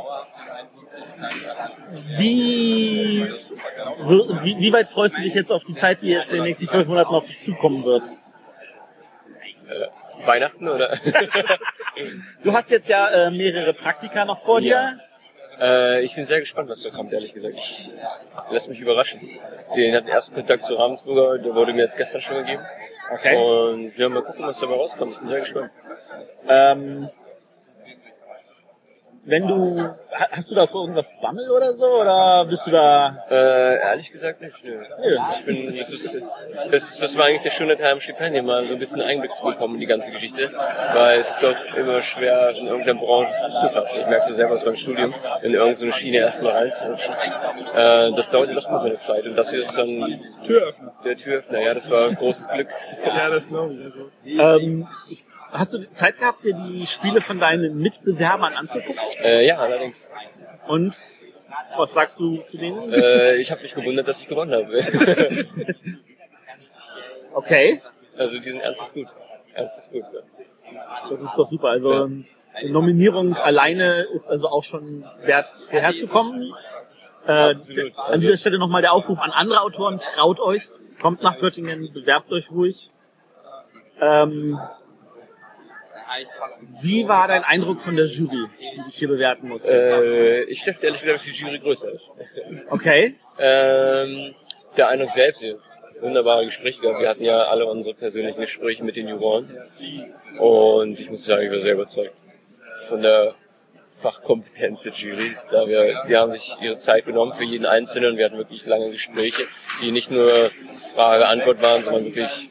wie, 2.17 3.27
wie, 4.43 4.57
wie 4.59 4.73
weit 4.73 4.87
freust 4.87 5.17
du 5.17 5.21
dich 5.21 5.33
jetzt 5.33 5.51
auf 5.51 5.63
die 5.63 5.75
Zeit, 5.75 6.01
die 6.01 6.09
jetzt 6.09 6.31
in 6.31 6.37
den 6.37 6.45
nächsten 6.45 6.67
zwölf 6.67 6.87
Monaten 6.87 7.13
auf 7.13 7.25
dich 7.25 7.41
zukommen 7.41 7.83
wird? 7.83 8.05
Weihnachten 10.25 10.67
oder? 10.67 10.97
Du 12.43 12.53
hast 12.53 12.71
jetzt 12.71 12.87
ja 12.87 13.09
äh, 13.09 13.31
mehrere 13.31 13.73
Praktika 13.73 14.23
noch 14.23 14.39
vor 14.39 14.61
dir. 14.61 14.97
Äh, 15.59 16.03
ich 16.03 16.15
bin 16.15 16.25
sehr 16.25 16.39
gespannt, 16.39 16.69
was 16.69 16.81
da 16.81 16.89
kommt, 16.89 17.11
ehrlich 17.11 17.33
gesagt. 17.33 17.53
Ich 17.55 17.91
lass 18.49 18.67
mich 18.67 18.79
überraschen. 18.79 19.19
Den 19.75 19.93
hat 19.93 20.05
den 20.05 20.09
ersten 20.09 20.33
Kontakt 20.33 20.63
zu 20.63 20.73
Ravensburger, 20.75 21.37
der 21.37 21.53
wurde 21.53 21.73
mir 21.73 21.81
jetzt 21.81 21.97
gestern 21.97 22.21
schon 22.21 22.37
gegeben. 22.37 22.63
Okay. 23.13 23.35
Und 23.35 23.97
wir 23.97 24.09
mal 24.09 24.23
gucken, 24.23 24.45
was 24.45 24.59
dabei 24.59 24.75
rauskommt. 24.75 25.13
Ich 25.13 25.19
bin 25.19 25.27
sehr 25.27 25.39
gespannt. 25.41 25.71
Ähm, 26.47 27.09
wenn 29.23 29.47
du, 29.47 29.79
ha- 29.81 30.27
hast 30.31 30.49
du 30.49 30.55
da 30.55 30.65
vor 30.65 30.81
irgendwas 30.81 31.13
Bammel 31.21 31.49
oder 31.51 31.73
so? 31.73 31.85
Oder 32.01 32.45
bist 32.45 32.65
du 32.65 32.71
da, 32.71 33.17
Äh, 33.29 33.75
ehrlich 33.79 34.09
gesagt 34.11 34.41
nicht. 34.41 34.63
Nö. 34.63 34.79
Nö. 34.99 35.17
Ich 35.35 35.45
bin, 35.45 35.77
das 35.77 35.89
ist, 35.91 36.17
das 36.71 36.83
ist, 36.83 37.01
das 37.03 37.15
war 37.17 37.25
eigentlich 37.25 37.43
der 37.43 37.51
schöne 37.51 37.77
Teil 37.77 37.93
am 37.93 38.01
Stipendium, 38.01 38.47
mal 38.47 38.65
so 38.65 38.73
ein 38.73 38.79
bisschen 38.79 39.01
Einblick 39.01 39.33
zu 39.35 39.43
bekommen 39.45 39.75
in 39.75 39.81
die 39.81 39.85
ganze 39.85 40.09
Geschichte. 40.11 40.51
Weil 40.93 41.19
es 41.19 41.29
ist 41.29 41.43
doch 41.43 41.55
immer 41.77 42.01
schwer, 42.01 42.49
in 42.57 42.65
irgendeiner 42.65 42.99
Branche 42.99 43.31
Fuß 43.45 43.59
zu 43.61 43.69
fassen. 43.69 43.99
Ich 44.01 44.07
merke 44.07 44.29
es 44.29 44.35
selber 44.35 44.55
aus 44.55 44.65
meinem 44.65 44.75
Studium, 44.75 45.13
in 45.43 45.53
irgendeine 45.53 45.91
Schiene 45.93 46.17
erstmal 46.17 46.53
reinzurutschen. 46.53 47.13
Äh, 47.75 48.11
das 48.13 48.29
dauert 48.29 48.55
doch 48.55 48.69
mal 48.69 48.79
so 48.81 48.87
eine 48.87 48.97
Zeit. 48.97 49.27
Und 49.27 49.35
das 49.35 49.51
hier 49.51 49.59
ist 49.59 49.77
dann 49.77 50.19
Türöffner. 50.43 50.93
der 51.05 51.17
Türöffner. 51.17 51.59
Ja, 51.61 51.73
das 51.75 51.89
war 51.91 52.07
ein 52.07 52.15
großes 52.15 52.47
Glück. 52.49 52.69
Ja, 53.05 53.29
das 53.29 53.47
glaube 53.47 53.73
ich. 53.75 53.83
Also. 54.35 54.59
ähm, 54.65 54.87
hast 55.51 55.73
du 55.73 55.91
Zeit 55.93 56.17
gehabt, 56.17 56.43
dir 56.43 56.53
die 56.53 56.85
Spiele 56.85 57.21
von 57.21 57.39
deinen 57.39 57.77
Mitbewerbern 57.77 58.53
anzugucken? 58.53 59.01
Äh, 59.23 59.45
ja, 59.47 59.57
allerdings. 59.57 60.09
Und 60.67 60.95
Was 61.77 61.93
sagst 61.93 62.19
du 62.19 62.37
zu 62.37 62.57
denen? 62.57 62.91
Äh, 62.93 63.35
ich 63.35 63.51
habe 63.51 63.61
mich 63.61 63.73
gewundert, 63.73 64.07
dass 64.07 64.21
ich 64.21 64.27
gewonnen 64.27 64.53
habe. 64.53 65.45
Okay, 67.33 67.81
also 68.17 68.37
die 68.39 68.49
sind 68.49 68.59
ernsthaft 68.59 68.93
gut. 68.93 69.07
Ernsthaft 69.53 69.91
gut. 69.91 70.03
Ja. 70.13 71.09
das 71.09 71.21
ist 71.21 71.33
doch 71.35 71.45
super. 71.45 71.69
Also 71.69 72.05
ähm, 72.05 72.25
Nominierung 72.65 73.35
alleine 73.35 74.01
ist 74.13 74.29
also 74.29 74.49
auch 74.49 74.63
schon 74.63 75.05
wert, 75.23 75.47
hierher 75.69 75.91
zu 75.93 76.07
kommen. 76.07 76.53
Äh, 77.25 77.31
Absolut. 77.31 77.97
an 77.97 78.19
dieser 78.19 78.37
Stelle 78.37 78.59
nochmal 78.59 78.81
der 78.81 78.93
Aufruf 78.93 79.19
an 79.19 79.31
andere 79.31 79.61
Autoren, 79.61 79.99
traut 79.99 80.39
euch, 80.39 80.69
kommt 81.01 81.21
nach 81.21 81.37
Göttingen, 81.39 81.93
bewerbt 81.93 82.31
euch 82.31 82.51
ruhig. 82.51 82.89
Ähm, 84.01 84.59
wie 86.81 87.07
war 87.07 87.27
dein 87.27 87.43
Eindruck 87.43 87.79
von 87.79 87.95
der 87.95 88.05
Jury, 88.05 88.47
die 88.59 88.83
dich 88.83 88.95
hier 88.95 89.07
bewerten 89.07 89.49
musste? 89.49 89.71
Äh, 89.71 90.43
ich 90.43 90.63
dachte 90.63 90.85
ehrlich 90.85 91.01
gesagt, 91.01 91.19
dass 91.19 91.25
die 91.25 91.31
Jury 91.31 91.59
größer 91.59 91.91
ist. 91.91 92.11
Okay, 92.69 93.15
Ähm, 93.39 94.35
der 94.77 94.89
Eindruck 94.89 95.11
selbst, 95.11 95.43
wunderbare 96.01 96.45
Gespräche 96.45 96.81
gehabt. 96.81 96.99
Wir 96.99 97.09
hatten 97.09 97.23
ja 97.23 97.43
alle 97.43 97.65
unsere 97.65 97.95
persönlichen 97.95 98.41
Gespräche 98.41 98.83
mit 98.83 98.95
den 98.95 99.07
Juroren. 99.07 99.55
Und 100.37 100.99
ich 100.99 101.09
muss 101.09 101.25
sagen, 101.25 101.43
ich 101.43 101.51
war 101.51 101.59
sehr 101.59 101.73
überzeugt 101.73 102.13
von 102.87 103.01
der 103.01 103.35
Fachkompetenz 104.01 104.83
der 104.83 104.93
Jury. 104.93 105.35
Da 105.51 105.67
wir, 105.67 106.03
die 106.07 106.17
haben 106.17 106.33
sich 106.33 106.55
ihre 106.61 106.75
Zeit 106.75 107.05
genommen 107.05 107.33
für 107.33 107.43
jeden 107.43 107.65
Einzelnen. 107.65 108.17
Wir 108.17 108.25
hatten 108.25 108.37
wirklich 108.37 108.65
lange 108.65 108.91
Gespräche, 108.91 109.43
die 109.81 109.91
nicht 109.91 110.09
nur 110.09 110.51
Frage-Antwort 110.95 111.61
waren, 111.61 111.83
sondern 111.83 112.05
wirklich 112.05 112.49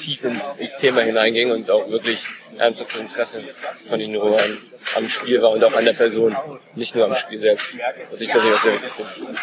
tief 0.00 0.24
ins, 0.24 0.56
ins 0.56 0.76
Thema 0.78 1.02
hineingingen 1.02 1.52
und 1.52 1.70
auch 1.70 1.88
wirklich 1.90 2.24
ernsthaftes 2.58 3.00
Interesse 3.00 3.42
von 3.88 3.98
den 3.98 4.12
Juroren 4.12 4.58
am 4.96 5.08
Spiel 5.08 5.40
war 5.42 5.50
und 5.50 5.62
auch 5.62 5.72
an 5.72 5.84
der 5.84 5.92
Person, 5.92 6.36
nicht 6.74 6.94
nur 6.94 7.04
am 7.04 7.14
Spiel 7.14 7.38
selbst. 7.40 7.70
Was 8.10 8.20
ich 8.20 8.30
persönlich 8.30 8.58
auch 8.58 8.62
sehr 8.62 8.74
wichtig 8.74 9.06
finde. 9.06 9.38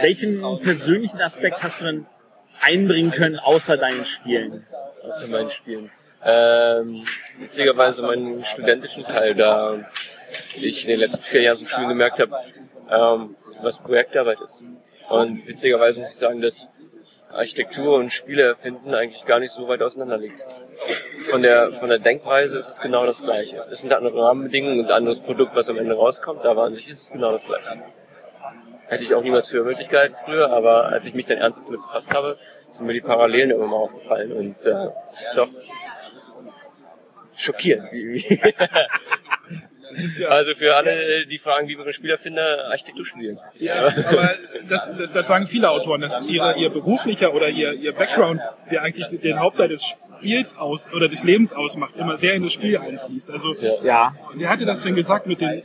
welchen 0.00 0.58
persönlichen 0.58 1.20
Aspekt 1.20 1.62
hast 1.62 1.80
du 1.80 1.84
denn 1.84 2.06
einbringen 2.60 3.10
können, 3.10 3.38
außer 3.38 3.76
deinen 3.76 4.04
Spielen? 4.04 4.66
außer 5.04 5.26
meinen 5.28 5.50
Spielen. 5.50 5.90
Ähm, 6.24 7.06
witzigerweise 7.38 8.02
meinen 8.02 8.44
studentischen 8.44 9.04
Teil, 9.04 9.34
da 9.34 9.90
ich 10.56 10.84
in 10.84 10.90
den 10.90 11.00
letzten 11.00 11.22
vier 11.22 11.42
Jahren 11.42 11.58
zum 11.58 11.66
Studium 11.66 11.90
gemerkt 11.90 12.18
habe, 12.18 12.36
ähm, 12.90 13.36
was 13.60 13.82
Projektarbeit 13.82 14.40
ist. 14.40 14.62
Und 15.08 15.46
witzigerweise 15.46 16.00
muss 16.00 16.10
ich 16.10 16.16
sagen, 16.16 16.40
dass 16.40 16.66
Architektur 17.34 17.96
und 17.96 18.12
Spiele 18.12 18.42
erfinden 18.42 18.94
eigentlich 18.94 19.24
gar 19.24 19.40
nicht 19.40 19.52
so 19.52 19.68
weit 19.68 19.82
auseinander 19.82 20.18
liegt. 20.18 20.46
Von 21.24 21.42
der, 21.42 21.72
von 21.72 21.88
der 21.88 21.98
Denkweise 21.98 22.58
ist 22.58 22.68
es 22.68 22.80
genau 22.80 23.06
das 23.06 23.22
Gleiche. 23.22 23.64
Es 23.70 23.80
sind 23.80 23.92
andere 23.92 24.22
Rahmenbedingungen 24.22 24.80
und 24.80 24.86
ein 24.86 24.92
anderes 24.92 25.20
Produkt, 25.20 25.54
was 25.54 25.68
am 25.68 25.78
Ende 25.78 25.94
rauskommt, 25.94 26.44
aber 26.44 26.64
an 26.64 26.74
sich 26.74 26.88
ist 26.88 27.02
es 27.02 27.10
genau 27.10 27.32
das 27.32 27.44
Gleiche. 27.44 27.82
Hätte 28.86 29.04
ich 29.04 29.14
auch 29.14 29.22
niemals 29.22 29.48
für 29.48 29.64
möglich 29.64 29.88
gehalten 29.88 30.14
früher, 30.24 30.50
aber 30.50 30.86
als 30.86 31.06
ich 31.06 31.14
mich 31.14 31.26
dann 31.26 31.38
ernsthaft 31.38 31.66
damit 31.68 31.82
befasst 31.82 32.14
habe, 32.14 32.38
sind 32.70 32.86
mir 32.86 32.92
die 32.92 33.00
Parallelen 33.00 33.50
immer 33.50 33.66
mal 33.66 33.76
aufgefallen 33.76 34.32
und 34.32 34.66
äh, 34.66 34.88
es 35.10 35.22
ist 35.22 35.36
doch 35.36 35.48
schockierend. 37.34 37.90
Wie, 37.92 38.14
wie 38.14 38.54
also 40.28 40.54
für 40.54 40.76
alle, 40.76 41.26
die 41.26 41.38
fragen, 41.38 41.68
wie 41.68 41.76
wir 41.78 41.92
Spielerfinder 41.92 42.68
Architektur 42.70 43.04
spielen. 43.04 43.38
Ja, 43.58 43.86
aber 43.86 44.34
das, 44.68 44.92
das, 44.96 45.10
das 45.10 45.26
sagen 45.26 45.46
viele 45.46 45.70
Autoren, 45.70 46.00
dass 46.00 46.28
ihre, 46.28 46.56
ihr 46.56 46.70
beruflicher 46.70 47.34
oder 47.34 47.48
ihr, 47.48 47.72
ihr 47.72 47.92
Background, 47.92 48.40
der 48.70 48.82
eigentlich 48.82 49.20
den 49.20 49.38
Hauptteil 49.38 49.68
des 49.68 49.84
Spiels 49.84 50.56
aus 50.56 50.88
oder 50.92 51.08
des 51.08 51.22
Lebens 51.22 51.52
ausmacht, 51.52 51.94
immer 51.96 52.16
sehr 52.16 52.34
in 52.34 52.42
das 52.42 52.52
Spiel 52.52 52.78
einfließt. 52.78 53.30
Also 53.30 53.54
Ja. 53.82 54.12
Wer 54.34 54.48
hatte 54.48 54.64
das 54.64 54.82
denn 54.82 54.94
gesagt 54.94 55.26
mit 55.26 55.40
den 55.40 55.60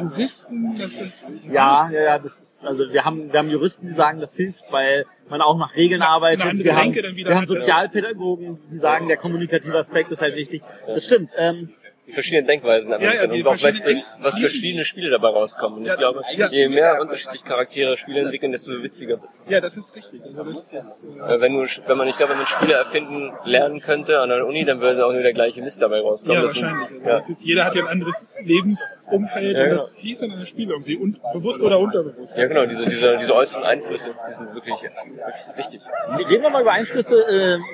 Juristen? 0.00 0.78
Dass 0.78 0.98
das, 0.98 1.24
ja, 1.50 1.90
ja, 1.90 2.02
ja, 2.02 2.18
das 2.18 2.38
ist, 2.38 2.66
also 2.66 2.92
wir 2.92 3.04
haben, 3.04 3.32
wir 3.32 3.38
haben 3.38 3.50
Juristen, 3.50 3.86
die 3.86 3.92
sagen, 3.92 4.20
das 4.20 4.36
hilft, 4.36 4.70
weil 4.70 5.04
man 5.28 5.40
auch 5.40 5.58
nach 5.58 5.74
Regeln 5.74 6.02
arbeitet. 6.02 6.46
andere 6.46 6.64
Wir 6.64 6.76
haben, 6.76 6.94
wir 6.94 7.34
haben. 7.34 7.46
Sozialpädagogen, 7.46 8.58
die 8.70 8.76
sagen, 8.76 9.08
der 9.08 9.16
kommunikative 9.16 9.76
Aspekt 9.76 10.12
ist 10.12 10.22
halt 10.22 10.36
wichtig. 10.36 10.62
Das 10.86 11.04
stimmt. 11.04 11.32
Ähm, 11.36 11.70
Die 12.06 12.12
verschiedenen 12.12 12.46
Denkweisen 12.46 12.90
Ja, 12.90 12.98
ja, 12.98 13.02
analysieren 13.02 13.32
die 13.32 13.40
und 13.40 13.46
auch 13.46 13.52
was, 13.54 13.60
verschiedenen- 13.62 14.02
was 14.18 14.38
verschiedene 14.38 14.84
Spiele 14.84 15.08
dabei 15.10 15.28
rauskommen. 15.28 15.78
Und 15.78 15.84
ich 15.84 15.90
Ja, 15.90 15.96
glaube, 15.96 16.20
ja. 16.36 16.48
je 16.50 16.68
mehr 16.68 17.00
unterschiedliche 17.00 17.44
Charaktere 17.44 17.96
Spiele 17.96 18.20
entwickeln, 18.20 18.52
desto 18.52 18.72
witziger 18.82 19.22
wird's. 19.22 19.42
ja, 19.48 19.58
das 19.60 19.78
ist 19.78 19.96
richtig. 19.96 20.20
Also 20.22 20.44
das, 20.44 20.70
das, 20.70 21.02
äh, 21.02 21.34
Äh, 21.34 21.40
Wenn, 21.40 21.54
du, 21.54 21.66
wenn 21.86 21.96
man, 21.96 22.06
ich 22.08 22.16
glaube, 22.18 22.32
wenn 22.32 22.38
man 22.38 22.46
Spiele 22.46 22.74
erfinden 22.74 23.32
lernen 23.44 23.80
könnte 23.80 24.20
an 24.20 24.28
der 24.28 24.46
Uni, 24.46 24.66
dann 24.66 24.82
würde 24.82 25.04
auch 25.06 25.12
nur 25.12 25.22
der 25.22 25.32
gleiche 25.32 25.62
Mist 25.62 25.80
dabei 25.80 26.00
rauskommen. 26.00 26.36
ja, 26.36 26.42
Das 26.42 26.52
sind- 26.52 26.62
wahrscheinlich. 26.64 26.90
Also 26.98 27.08
ja. 27.08 27.16
das 27.16 27.28
ist, 27.30 27.42
jeder 27.42 27.64
hat 27.64 27.74
ja 27.74 27.82
ein 27.84 27.88
anderes 27.88 28.36
Lebensumfeld 28.42 29.56
Ja, 29.56 29.62
und 29.62 29.68
genau. 29.70 29.76
das 29.80 29.90
fließt 29.90 30.22
in 30.24 30.30
das 30.38 30.48
Spiel 30.48 30.70
irgendwie, 30.70 30.96
un, 30.98 31.18
bewusst 31.32 31.62
oder 31.62 31.78
unterbewusst. 31.78 32.36
ja, 32.36 32.46
genau, 32.46 32.66
diese, 32.66 32.84
diese, 32.84 33.16
diese 33.18 33.34
äußeren 33.34 33.64
Einflüsse, 33.64 34.10
die 34.28 34.32
sind 34.34 34.54
wirklich, 34.54 34.74
wirklich 34.82 35.56
wichtig. 35.56 35.80
reden 36.28 36.42
wir 36.42 36.50
mal 36.50 36.60
über 36.62 36.72
Einflüsse. 36.72 37.24
Ähm, 37.30 37.64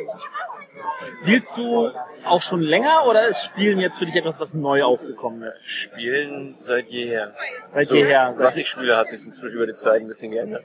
spielst 1.22 1.56
du 1.56 1.90
auch 2.24 2.42
schon 2.42 2.61
länger 2.62 3.06
oder 3.06 3.26
ist 3.26 3.44
Spielen 3.44 3.78
jetzt 3.80 3.98
für 3.98 4.06
dich 4.06 4.14
etwas, 4.16 4.38
was 4.40 4.54
neu 4.54 4.83
aufgekommen 4.83 5.42
ist? 5.42 5.66
Spielen 5.68 6.56
seit 6.62 6.88
jeher. 6.88 7.35
Seit 7.68 7.87
So, 7.88 7.96
jeher. 7.96 8.28
Was 8.37 8.54
Seit, 8.54 8.56
ich 8.62 8.68
spiele, 8.68 8.96
hat 8.96 9.09
sich 9.09 9.24
inzwischen 9.24 9.56
über 9.56 9.66
die 9.66 9.74
Zeit 9.74 10.00
ein 10.02 10.06
bisschen 10.09 10.30
geändert. 10.33 10.64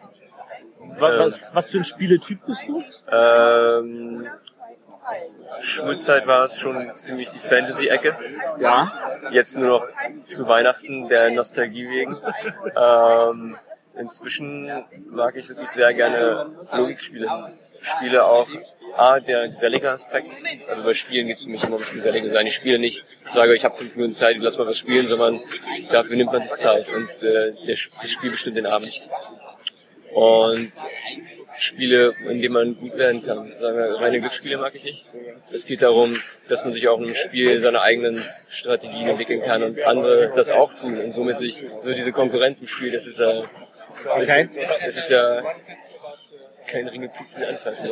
wa- 1.00 1.20
was, 1.20 1.54
was 1.56 1.70
für 1.70 1.78
ein 1.78 1.84
Spieletyp 1.84 2.39
bist 2.46 2.63
du? 2.68 2.84
Ähm, 3.12 4.28
Schulzeit 5.60 6.26
war 6.28 6.46
es 6.46 6.58
schon 6.60 6.94
ziemlich 6.96 7.30
die 7.32 7.39
Fantasy-Ecke. 7.39 8.15
Ja. 8.60 8.91
Jetzt 9.32 9.56
nur 9.58 9.68
noch 9.70 9.86
zu 10.28 10.48
Weihnachten 10.48 11.08
der 11.08 11.30
Nostalgie 11.32 11.88
wegen. 11.89 12.18
Ähm, 12.76 13.58
inzwischen 13.97 14.65
mag 15.10 15.36
ich 15.36 15.49
wirklich 15.49 15.69
sehr 15.69 15.93
gerne 15.93 16.51
Logikspiele. 16.73 17.27
Spiele 17.81 18.25
auch 18.25 18.47
A, 18.97 19.19
der 19.19 19.49
gesellige 19.49 19.91
Aspekt. 19.91 20.31
Also 20.69 20.84
bei 20.84 20.93
Spielen 20.93 21.27
geht 21.27 21.38
es 21.38 21.43
für 21.43 21.49
mich 21.49 21.63
immer 21.63 21.75
ums 21.75 21.91
gesellige 21.91 22.31
sein. 22.31 22.47
Ich 22.47 22.55
spiele 22.55 22.79
nicht, 22.79 23.03
sage, 23.34 23.53
ich 23.55 23.65
habe 23.65 23.77
fünf 23.77 23.95
Minuten 23.95 24.13
Zeit, 24.13 24.38
lass 24.39 24.58
mal 24.58 24.67
was 24.67 24.77
spielen, 24.77 25.08
sondern 25.08 25.41
dafür 25.91 26.17
nimmt 26.17 26.31
man 26.31 26.43
sich 26.43 26.53
Zeit 26.53 26.88
und 26.89 27.10
äh, 27.21 27.53
der, 27.65 27.75
das 27.75 28.10
Spiel 28.10 28.31
bestimmt 28.31 28.58
den 28.58 28.65
Abend. 28.65 29.08
Und 30.13 30.71
Spiele, 31.58 32.13
in 32.29 32.41
denen 32.41 32.53
man 32.53 32.77
gut 32.77 32.97
werden 32.97 33.25
kann. 33.25 33.53
Sagen 33.60 33.77
wir, 33.77 33.95
reine 33.95 34.19
Glücksspiele 34.19 34.58
mag 34.58 34.75
ich 34.75 34.84
nicht. 34.84 35.05
Es 35.51 35.65
geht 35.65 35.81
darum, 35.81 36.21
dass 36.49 36.63
man 36.63 36.73
sich 36.73 36.88
auch 36.88 36.97
einem 36.97 37.15
Spiel 37.15 37.62
seine 37.62 37.81
eigenen 37.81 38.25
Strategien 38.49 39.08
entwickeln 39.08 39.41
kann 39.41 39.63
und 39.63 39.81
andere 39.84 40.34
das 40.36 40.51
auch 40.51 40.73
tun 40.73 40.99
und 40.99 41.12
somit 41.12 41.39
sich 41.39 41.63
so 41.81 41.93
diese 41.93 42.12
Konkurrenz 42.12 42.60
im 42.62 42.67
Spiel, 42.67 42.91
das 42.91 43.08
ist 43.08 43.19
ja, 43.19 43.43
Okay. 44.06 44.50
das 44.86 44.96
ist 44.98 45.10
ja 45.10 45.41
kein 46.68 46.88
Ringe 46.88 47.10
Pizzen 47.10 47.44
anfassen. 47.44 47.89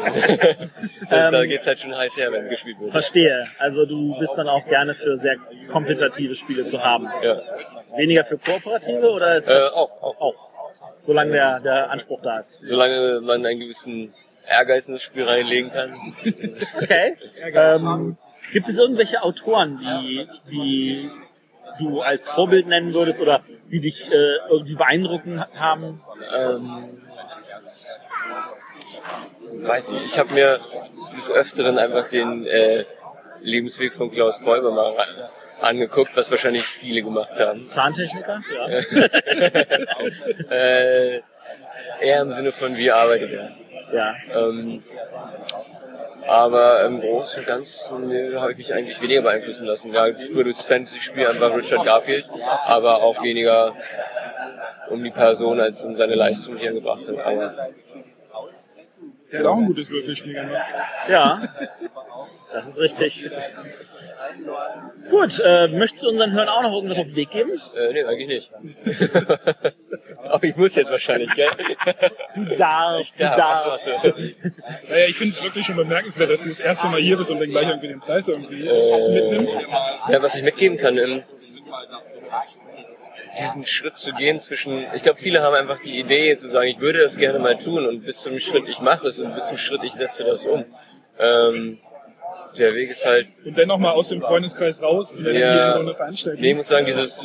das, 1.10 1.10
da 1.32 1.46
geht's 1.46 1.68
halt 1.68 1.80
schon 1.80 1.96
heiß 1.96 2.16
her, 2.18 2.32
wenn 2.32 2.50
gespielt 2.50 2.80
wird. 2.80 2.92
Verstehe. 2.92 3.48
Also 3.60 3.86
du 3.86 4.18
bist 4.20 4.38
dann 4.38 4.50
auch 4.50 4.66
gerne 4.66 4.96
für 4.96 5.16
sehr 5.16 5.38
kompetitive 5.72 6.36
Spiele 6.36 6.66
zu 6.66 6.84
haben. 6.84 7.08
Ja. 7.22 7.42
Weniger 7.96 8.26
für 8.26 8.38
kooperative 8.38 9.10
oder 9.12 9.38
ist 9.38 9.50
das 9.50 9.76
Äh, 9.76 9.80
auch, 9.80 10.20
auch. 10.20 10.50
Solange 10.96 11.32
der, 11.32 11.60
der 11.60 11.92
Anspruch 11.92 12.22
da 12.22 12.40
ist. 12.40 12.62
Solange 12.62 13.22
man 13.22 13.46
einen 13.46 13.60
gewissen 13.60 14.14
Ehrgeiz 14.48 14.88
in 14.88 14.94
das 14.94 15.04
Spiel 15.04 15.24
reinlegen 15.24 15.72
kann. 15.72 16.16
Okay. 16.82 17.16
Ähm, 17.54 18.18
gibt 18.52 18.70
es 18.70 18.78
irgendwelche 18.78 19.24
Autoren, 19.24 19.80
die, 19.80 20.28
die 20.52 21.10
du 21.80 22.02
als 22.02 22.30
Vorbild 22.30 22.68
nennen 22.68 22.94
würdest 22.94 23.22
oder 23.22 23.42
die 23.72 23.80
dich 23.80 24.10
äh, 24.12 24.50
irgendwie 24.50 24.76
beeindrucken 24.76 25.44
haben? 25.56 26.02
Ähm, 26.36 27.02
weiß 29.62 29.90
nicht. 29.90 30.06
Ich 30.06 30.20
habe 30.20 30.34
mir 30.34 30.60
des 31.16 31.32
Öfteren 31.32 31.78
einfach 31.78 32.10
den 32.10 32.46
äh, 32.46 32.86
Lebensweg 33.42 33.94
von 33.94 34.12
Klaus 34.12 34.40
Teuber 34.42 34.72
mal 34.72 34.96
angeguckt, 35.62 36.16
was 36.16 36.30
wahrscheinlich 36.30 36.66
viele 36.66 37.04
gemacht 37.04 37.40
haben. 37.40 37.68
Zahntechniker? 37.68 38.42
Ja. 38.54 38.68
Äh, 40.50 41.22
eher 42.02 42.22
im 42.22 42.32
Sinne 42.32 42.52
von, 42.52 42.76
wie 42.78 42.92
arbeitet 42.92 43.32
er. 43.32 43.52
ja. 43.94 44.16
Ähm, 44.36 44.84
aber 46.28 46.86
im 46.86 47.02
Großen 47.02 47.40
und 47.40 47.48
Ganzen 47.48 48.40
habe 48.40 48.52
ich 48.52 48.58
mich 48.58 48.74
eigentlich 48.74 49.02
weniger 49.02 49.22
beeinflussen 49.22 49.66
lassen. 49.66 49.94
Ja, 49.94 50.08
für 50.34 50.44
das 50.44 50.64
Fantasy-Spiel 50.66 51.28
einfach 51.28 51.56
Richard 51.56 51.86
Garfield, 51.86 52.26
aber 52.66 53.02
auch 53.04 53.22
weniger 53.24 53.76
um 54.90 55.04
die 55.04 55.12
Person 55.12 55.60
als 55.60 55.84
um 55.84 55.96
seine 55.96 56.16
Leistung, 56.16 56.58
die 56.58 56.66
er 56.66 56.74
gebracht 56.74 57.08
hat. 57.08 57.18
Aber 57.20 57.70
Der 59.32 59.40
hat 59.40 59.46
auch 59.46 59.58
ein 59.58 59.66
gutes 59.66 59.90
Würfelspiel 59.90 60.34
gemacht. 60.34 60.74
Ja. 61.08 61.42
Das 62.52 62.68
ist 62.68 62.80
richtig. 62.80 63.30
Gut, 65.10 65.42
äh, 65.44 65.68
möchtest 65.68 66.04
du 66.04 66.10
unseren 66.10 66.32
Hörern 66.32 66.50
auch 66.50 66.62
noch 66.64 66.74
irgendwas 66.74 67.00
auf 67.00 67.06
den 67.06 67.16
Weg 67.16 67.32
geben? 67.32 67.52
äh, 67.76 67.94
nee, 67.94 68.04
eigentlich 68.04 68.28
nicht. 68.28 68.52
ich 70.44 70.56
muss 70.56 70.76
jetzt 70.76 70.92
wahrscheinlich, 70.92 71.34
gell? 71.34 71.50
Du 72.36 72.46
darfst, 72.56 73.20
du 73.20 73.24
darfst. 73.24 74.14
Naja, 74.90 75.06
ich 75.08 75.18
finde 75.18 75.34
es 75.34 75.44
wirklich 75.44 75.66
schon 75.66 75.76
bemerkenswert, 75.76 76.30
dass 76.30 76.42
du 76.42 76.50
das 76.50 76.60
erste 76.60 76.88
Mal 76.88 77.00
hier 77.00 77.18
bist 77.18 77.30
und 77.32 77.40
dann 77.40 77.50
gleich 77.50 77.68
irgendwie 77.68 77.88
den 77.88 78.00
Preis 78.00 78.28
irgendwie 78.28 78.68
Äh, 78.68 79.10
mitnimmst. 79.10 79.58
Ja, 80.10 80.22
was 80.22 80.36
ich 80.36 80.44
mitgeben 80.44 80.78
kann, 80.78 80.98
ähm, 80.98 81.24
diesen 83.40 83.66
Schritt 83.66 83.98
zu 83.98 84.14
gehen 84.14 84.40
zwischen, 84.40 84.86
ich 84.94 85.04
glaube, 85.04 85.18
viele 85.20 85.42
haben 85.42 85.56
einfach 85.56 85.82
die 85.82 86.00
Idee 86.00 86.36
zu 86.36 86.50
sagen, 86.50 86.68
ich 86.68 86.80
würde 86.80 87.00
das 87.00 87.18
gerne 87.18 87.40
mal 87.40 87.58
tun 87.58 87.88
und 87.88 88.06
bis 88.06 88.20
zum 88.20 88.40
Schritt, 88.40 88.68
ich 88.68 88.80
mache 88.80 89.08
es 89.08 89.20
und 89.20 89.34
bis 89.34 89.48
zum 89.48 89.58
Schritt, 89.58 89.84
ich 89.84 89.94
setze 89.94 90.24
das 90.24 90.46
um. 90.46 90.66
Ähm, 91.20 91.80
der 92.58 92.74
Weg 92.74 92.92
ist 92.92 93.06
halt, 93.06 93.28
Und 93.46 93.58
dann 93.58 93.68
nochmal 93.68 93.94
aus 93.94 94.10
dem 94.10 94.22
Freundeskreis 94.22 94.82
raus 94.82 95.16
und 95.16 95.24
dann 95.24 95.36
Ja. 95.36 95.74
so 95.74 95.80
eine 95.80 95.94
Veranstaltung. 95.94 96.42
nee, 96.42 96.52
ich 96.52 96.56
muss 96.58 96.68
sagen, 96.68 96.86
dieses, 96.86 97.22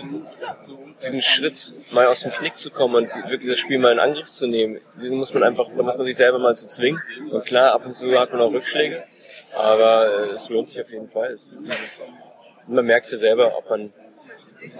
diesen 1.03 1.23
Schritt 1.23 1.75
mal 1.93 2.07
aus 2.07 2.21
dem 2.21 2.33
Knick 2.33 2.57
zu 2.57 2.71
kommen 2.71 2.95
und 2.97 3.09
wirklich 3.31 3.51
das 3.51 3.59
Spiel 3.59 3.79
mal 3.79 3.93
in 3.93 3.99
Angriff 3.99 4.27
zu 4.29 4.47
nehmen, 4.47 4.81
den 5.01 5.15
muss 5.15 5.33
man 5.35 5.43
einfach, 5.43 5.67
da 5.77 5.83
muss 5.83 5.97
man 5.97 6.05
sich 6.07 6.17
selber 6.17 6.39
mal 6.39 6.57
zu 6.57 6.67
zwingen. 6.67 7.01
Und 7.31 7.45
klar, 7.45 7.73
ab 7.73 7.85
und 7.87 7.95
zu 7.95 8.19
hat 8.19 8.33
man 8.33 8.43
auch 8.43 8.53
Rückschläge, 8.53 9.05
aber 9.55 10.07
äh, 10.29 10.31
es 10.31 10.49
lohnt 10.49 10.69
sich 10.69 10.81
auf 10.81 10.91
jeden 10.91 11.09
Fall. 11.09 11.33
Es, 11.33 11.59
dieses, 11.63 12.07
man 12.67 12.85
merkt 12.85 13.07
es 13.07 13.13
ja 13.13 13.19
selber, 13.19 13.57
ob 13.57 13.69
man, 13.71 13.93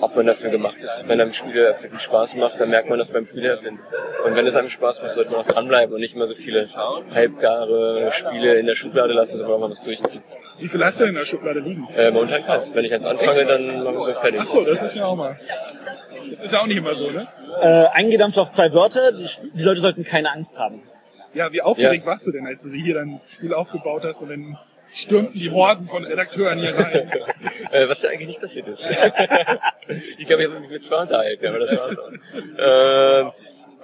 ob 0.01 0.17
man 0.17 0.27
dafür 0.27 0.51
gemacht 0.51 0.79
ist. 0.79 1.05
Wenn 1.07 1.21
einem 1.21 1.33
Spiele 1.33 1.67
erfinden 1.67 1.99
Spaß 1.99 2.37
macht, 2.37 2.61
dann 2.61 2.71
merkt 2.71 2.89
man 2.89 2.99
das 2.99 3.11
beim 3.11 3.27
Spiele 3.27 3.49
erfinden. 3.49 3.81
Und 4.25 4.35
wenn 4.35 4.47
es 4.47 4.57
einem 4.57 4.71
Spaß 4.71 5.03
macht, 5.03 5.13
sollte 5.13 5.33
man 5.33 5.41
auch 5.41 5.47
dranbleiben 5.47 5.95
und 5.95 6.01
nicht 6.01 6.15
immer 6.15 6.27
so 6.27 6.35
viele 6.35 6.69
halbgare 7.15 8.11
Spiele 8.13 8.55
in 8.57 8.67
der 8.67 8.75
Schublade 8.75 9.13
lassen, 9.13 9.39
sondern 9.39 9.55
auch 9.55 9.61
mal 9.61 9.71
was 9.71 9.83
durchziehen. 9.83 10.23
Wie 10.59 10.69
viel 10.69 10.85
hast 10.85 10.99
du 10.99 11.05
denn 11.05 11.15
in 11.15 11.19
der 11.19 11.25
Schublade 11.25 11.61
liegen? 11.61 11.89
Äh, 11.95 12.11
momentan 12.11 12.45
keins. 12.45 12.75
Wenn 12.75 12.85
ich 12.85 12.93
eins 12.93 13.05
anfange, 13.05 13.47
dann 13.47 13.85
machen 13.85 13.99
wir 13.99 14.15
fertig. 14.17 14.41
Ach 14.43 14.47
so, 14.47 14.65
das 14.65 14.83
ist 14.83 14.97
ja 14.97 15.07
auch 15.07 15.17
mal. 15.17 15.39
Das 16.29 16.43
ist 16.43 16.53
ja 16.53 16.61
auch 16.61 16.67
nicht 16.67 16.79
immer 16.79 16.95
so, 16.95 17.11
ne? 17.11 17.29
Äh, 17.61 17.87
eingedampft 17.93 18.39
auf 18.39 18.51
zwei 18.51 18.73
Wörter. 18.73 19.13
Die, 19.13 19.27
die 19.55 19.63
Leute 19.63 19.81
sollten 19.81 20.05
keine 20.05 20.33
Angst 20.33 20.59
haben. 20.59 20.83
Ja, 21.35 21.53
wie 21.53 21.63
aufgeregt 21.63 22.07
warst 22.07 22.27
du 22.27 22.33
denn, 22.33 22.47
als 22.47 22.63
du 22.63 22.71
hier 22.71 22.95
dein 22.95 23.21
Spiel 23.27 23.55
aufgebaut 23.55 24.03
hast 24.05 24.23
und 24.23 24.31
dann 24.31 24.59
stürmten 24.99 25.39
die 25.39 25.51
Horden 25.51 25.87
von 25.87 26.05
Redakteuren 26.05 26.59
hier 26.59 26.77
rein? 26.77 27.13
Äh, 27.71 27.87
was 27.87 28.01
ja 28.01 28.09
eigentlich 28.09 28.29
nicht 28.29 28.41
passiert 28.41 28.67
ist. 28.67 28.87
ich 30.19 30.27
glaube, 30.27 30.43
ich 30.43 30.49
habe 30.49 30.61
mich 30.61 30.71
mit 30.71 30.83
zwei 30.83 31.03
unterhalten, 31.03 31.47
aber 31.47 31.59
das 31.59 31.77
war's 31.77 31.99
auch. 31.99 32.11
Ähm, 32.59 33.33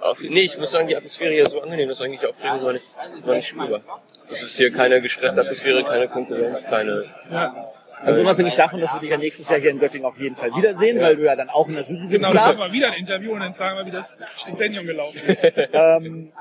auf, 0.01 0.19
nee, 0.21 0.41
ich 0.41 0.57
muss 0.57 0.71
sagen, 0.71 0.87
die 0.87 0.95
Atmosphäre 0.95 1.33
hier 1.33 1.43
ist 1.43 1.51
so 1.51 1.61
angenehm, 1.61 1.87
dass 1.89 2.01
eigentlich 2.01 2.25
Aufregung 2.25 2.63
war 2.63 2.73
nicht, 2.73 2.87
war 3.23 3.35
nicht 3.35 3.47
spürbar. 3.47 3.81
Es 4.27 4.41
ist 4.41 4.57
hier 4.57 4.73
keine 4.73 5.01
gestresste 5.01 5.41
Atmosphäre, 5.41 5.83
keine 5.83 6.07
Konkurrenz, 6.07 6.63
keine... 6.63 7.05
Ja, 7.31 7.71
Also 8.01 8.21
unabhängig 8.21 8.55
davon, 8.55 8.81
dass 8.81 8.91
wir 8.93 9.01
dich 9.01 9.11
ja 9.11 9.17
nächstes 9.17 9.47
Jahr 9.49 9.59
hier 9.59 9.69
in 9.69 9.79
Göttingen 9.79 10.07
auf 10.07 10.17
jeden 10.17 10.35
Fall 10.35 10.49
wiedersehen, 10.55 10.99
weil 10.99 11.15
du 11.15 11.23
ja 11.23 11.35
dann 11.35 11.49
auch 11.49 11.67
in 11.67 11.75
der 11.75 11.83
Jury 11.83 11.99
sitzen 11.99 12.13
genau, 12.13 12.33
dann 12.33 12.57
machen 12.57 12.71
wir 12.71 12.71
wieder 12.71 12.87
ein 12.87 12.93
Interview 12.93 13.33
und 13.33 13.41
dann 13.41 13.53
fragen 13.53 13.77
wir, 13.77 13.85
wie 13.85 13.91
das 13.91 14.17
Stipendium 14.35 14.87
gelaufen 14.87 15.21
ist. 15.27 15.43
Ähm, 15.73 16.31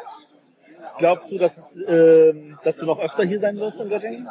glaubst 0.98 1.30
du, 1.30 1.38
dass, 1.38 1.80
ähm, 1.86 2.58
dass 2.64 2.78
du 2.78 2.86
noch 2.86 3.00
öfter 3.00 3.24
hier 3.24 3.38
sein 3.38 3.58
wirst 3.58 3.80
in 3.80 3.88
Göttingen? 3.88 4.28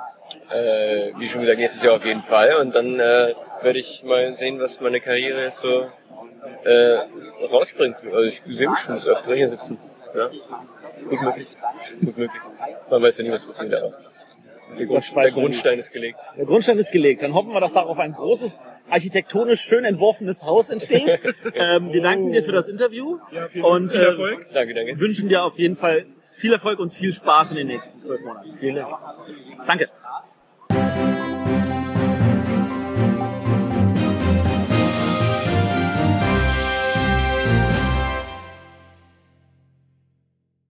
Äh, 0.50 1.12
wie 1.18 1.28
schon 1.28 1.42
gesagt, 1.42 1.60
nächstes 1.60 1.84
Jahr 1.84 1.96
auf 1.96 2.06
jeden 2.06 2.22
Fall. 2.22 2.56
Und 2.62 2.74
dann 2.76 3.00
äh, 3.00 3.34
werde 3.62 3.80
ich 3.80 4.04
mal 4.04 4.34
sehen, 4.34 4.60
was 4.60 4.80
meine 4.82 5.00
Karriere 5.00 5.44
jetzt 5.44 5.60
so 5.60 5.86
äh, 6.64 6.98
rausbringt. 7.52 7.98
Also 8.06 8.22
ich 8.22 8.42
sehe 8.48 8.70
mich 8.70 8.80
schon 8.80 8.96
das 8.96 9.06
öfter 9.08 9.36
hier 9.36 9.50
sitzen. 9.50 9.80
Ja? 10.16 10.30
Gut 11.10 11.22
möglich. 11.22 11.48
Gut 12.00 12.18
möglich. 12.18 12.42
Man 12.90 13.02
weiß 13.02 13.18
ja 13.18 13.24
nie, 13.24 13.32
was 13.32 13.46
passiert, 13.46 13.74
aber 13.74 13.94
der, 14.78 14.88
Grund, 14.88 15.16
der 15.16 15.32
Grundstein 15.32 15.80
ist 15.80 15.92
gelegt. 15.92 16.18
Der 16.38 16.46
Grundstein 16.46 16.78
ist 16.78 16.92
gelegt. 16.92 17.22
Dann 17.22 17.34
hoffen 17.34 17.52
wir, 17.54 17.60
dass 17.60 17.74
darauf 17.74 18.00
ein 18.00 18.14
großes, 18.14 18.62
architektonisch 18.90 19.62
schön 19.62 19.86
entworfenes 19.86 20.46
Haus 20.46 20.70
entsteht. 20.70 21.20
ähm, 21.54 21.94
wir 21.94 22.02
danken 22.02 22.32
dir 22.32 22.44
für 22.44 22.52
das 22.52 22.70
Interview 22.70 23.20
Ja, 23.32 23.48
viel, 23.48 23.64
und 23.64 23.92
viel 23.92 24.02
äh, 24.02 24.06
Erfolg. 24.06 24.46
Danke, 24.54 24.74
danke. 24.74 25.00
wünschen 25.00 25.30
dir 25.30 25.44
auf 25.44 25.60
jeden 25.60 25.76
Fall 25.76 26.06
viel 26.44 26.52
Erfolg 26.52 26.78
und 26.80 26.92
viel 26.92 27.14
Spaß 27.14 27.52
in 27.52 27.56
den 27.56 27.68
nächsten 27.68 27.96
zwölf 27.98 28.22
Monaten. 28.22 28.54
Vielen 28.58 28.76
Dank. 28.76 28.98
Danke. 29.66 29.90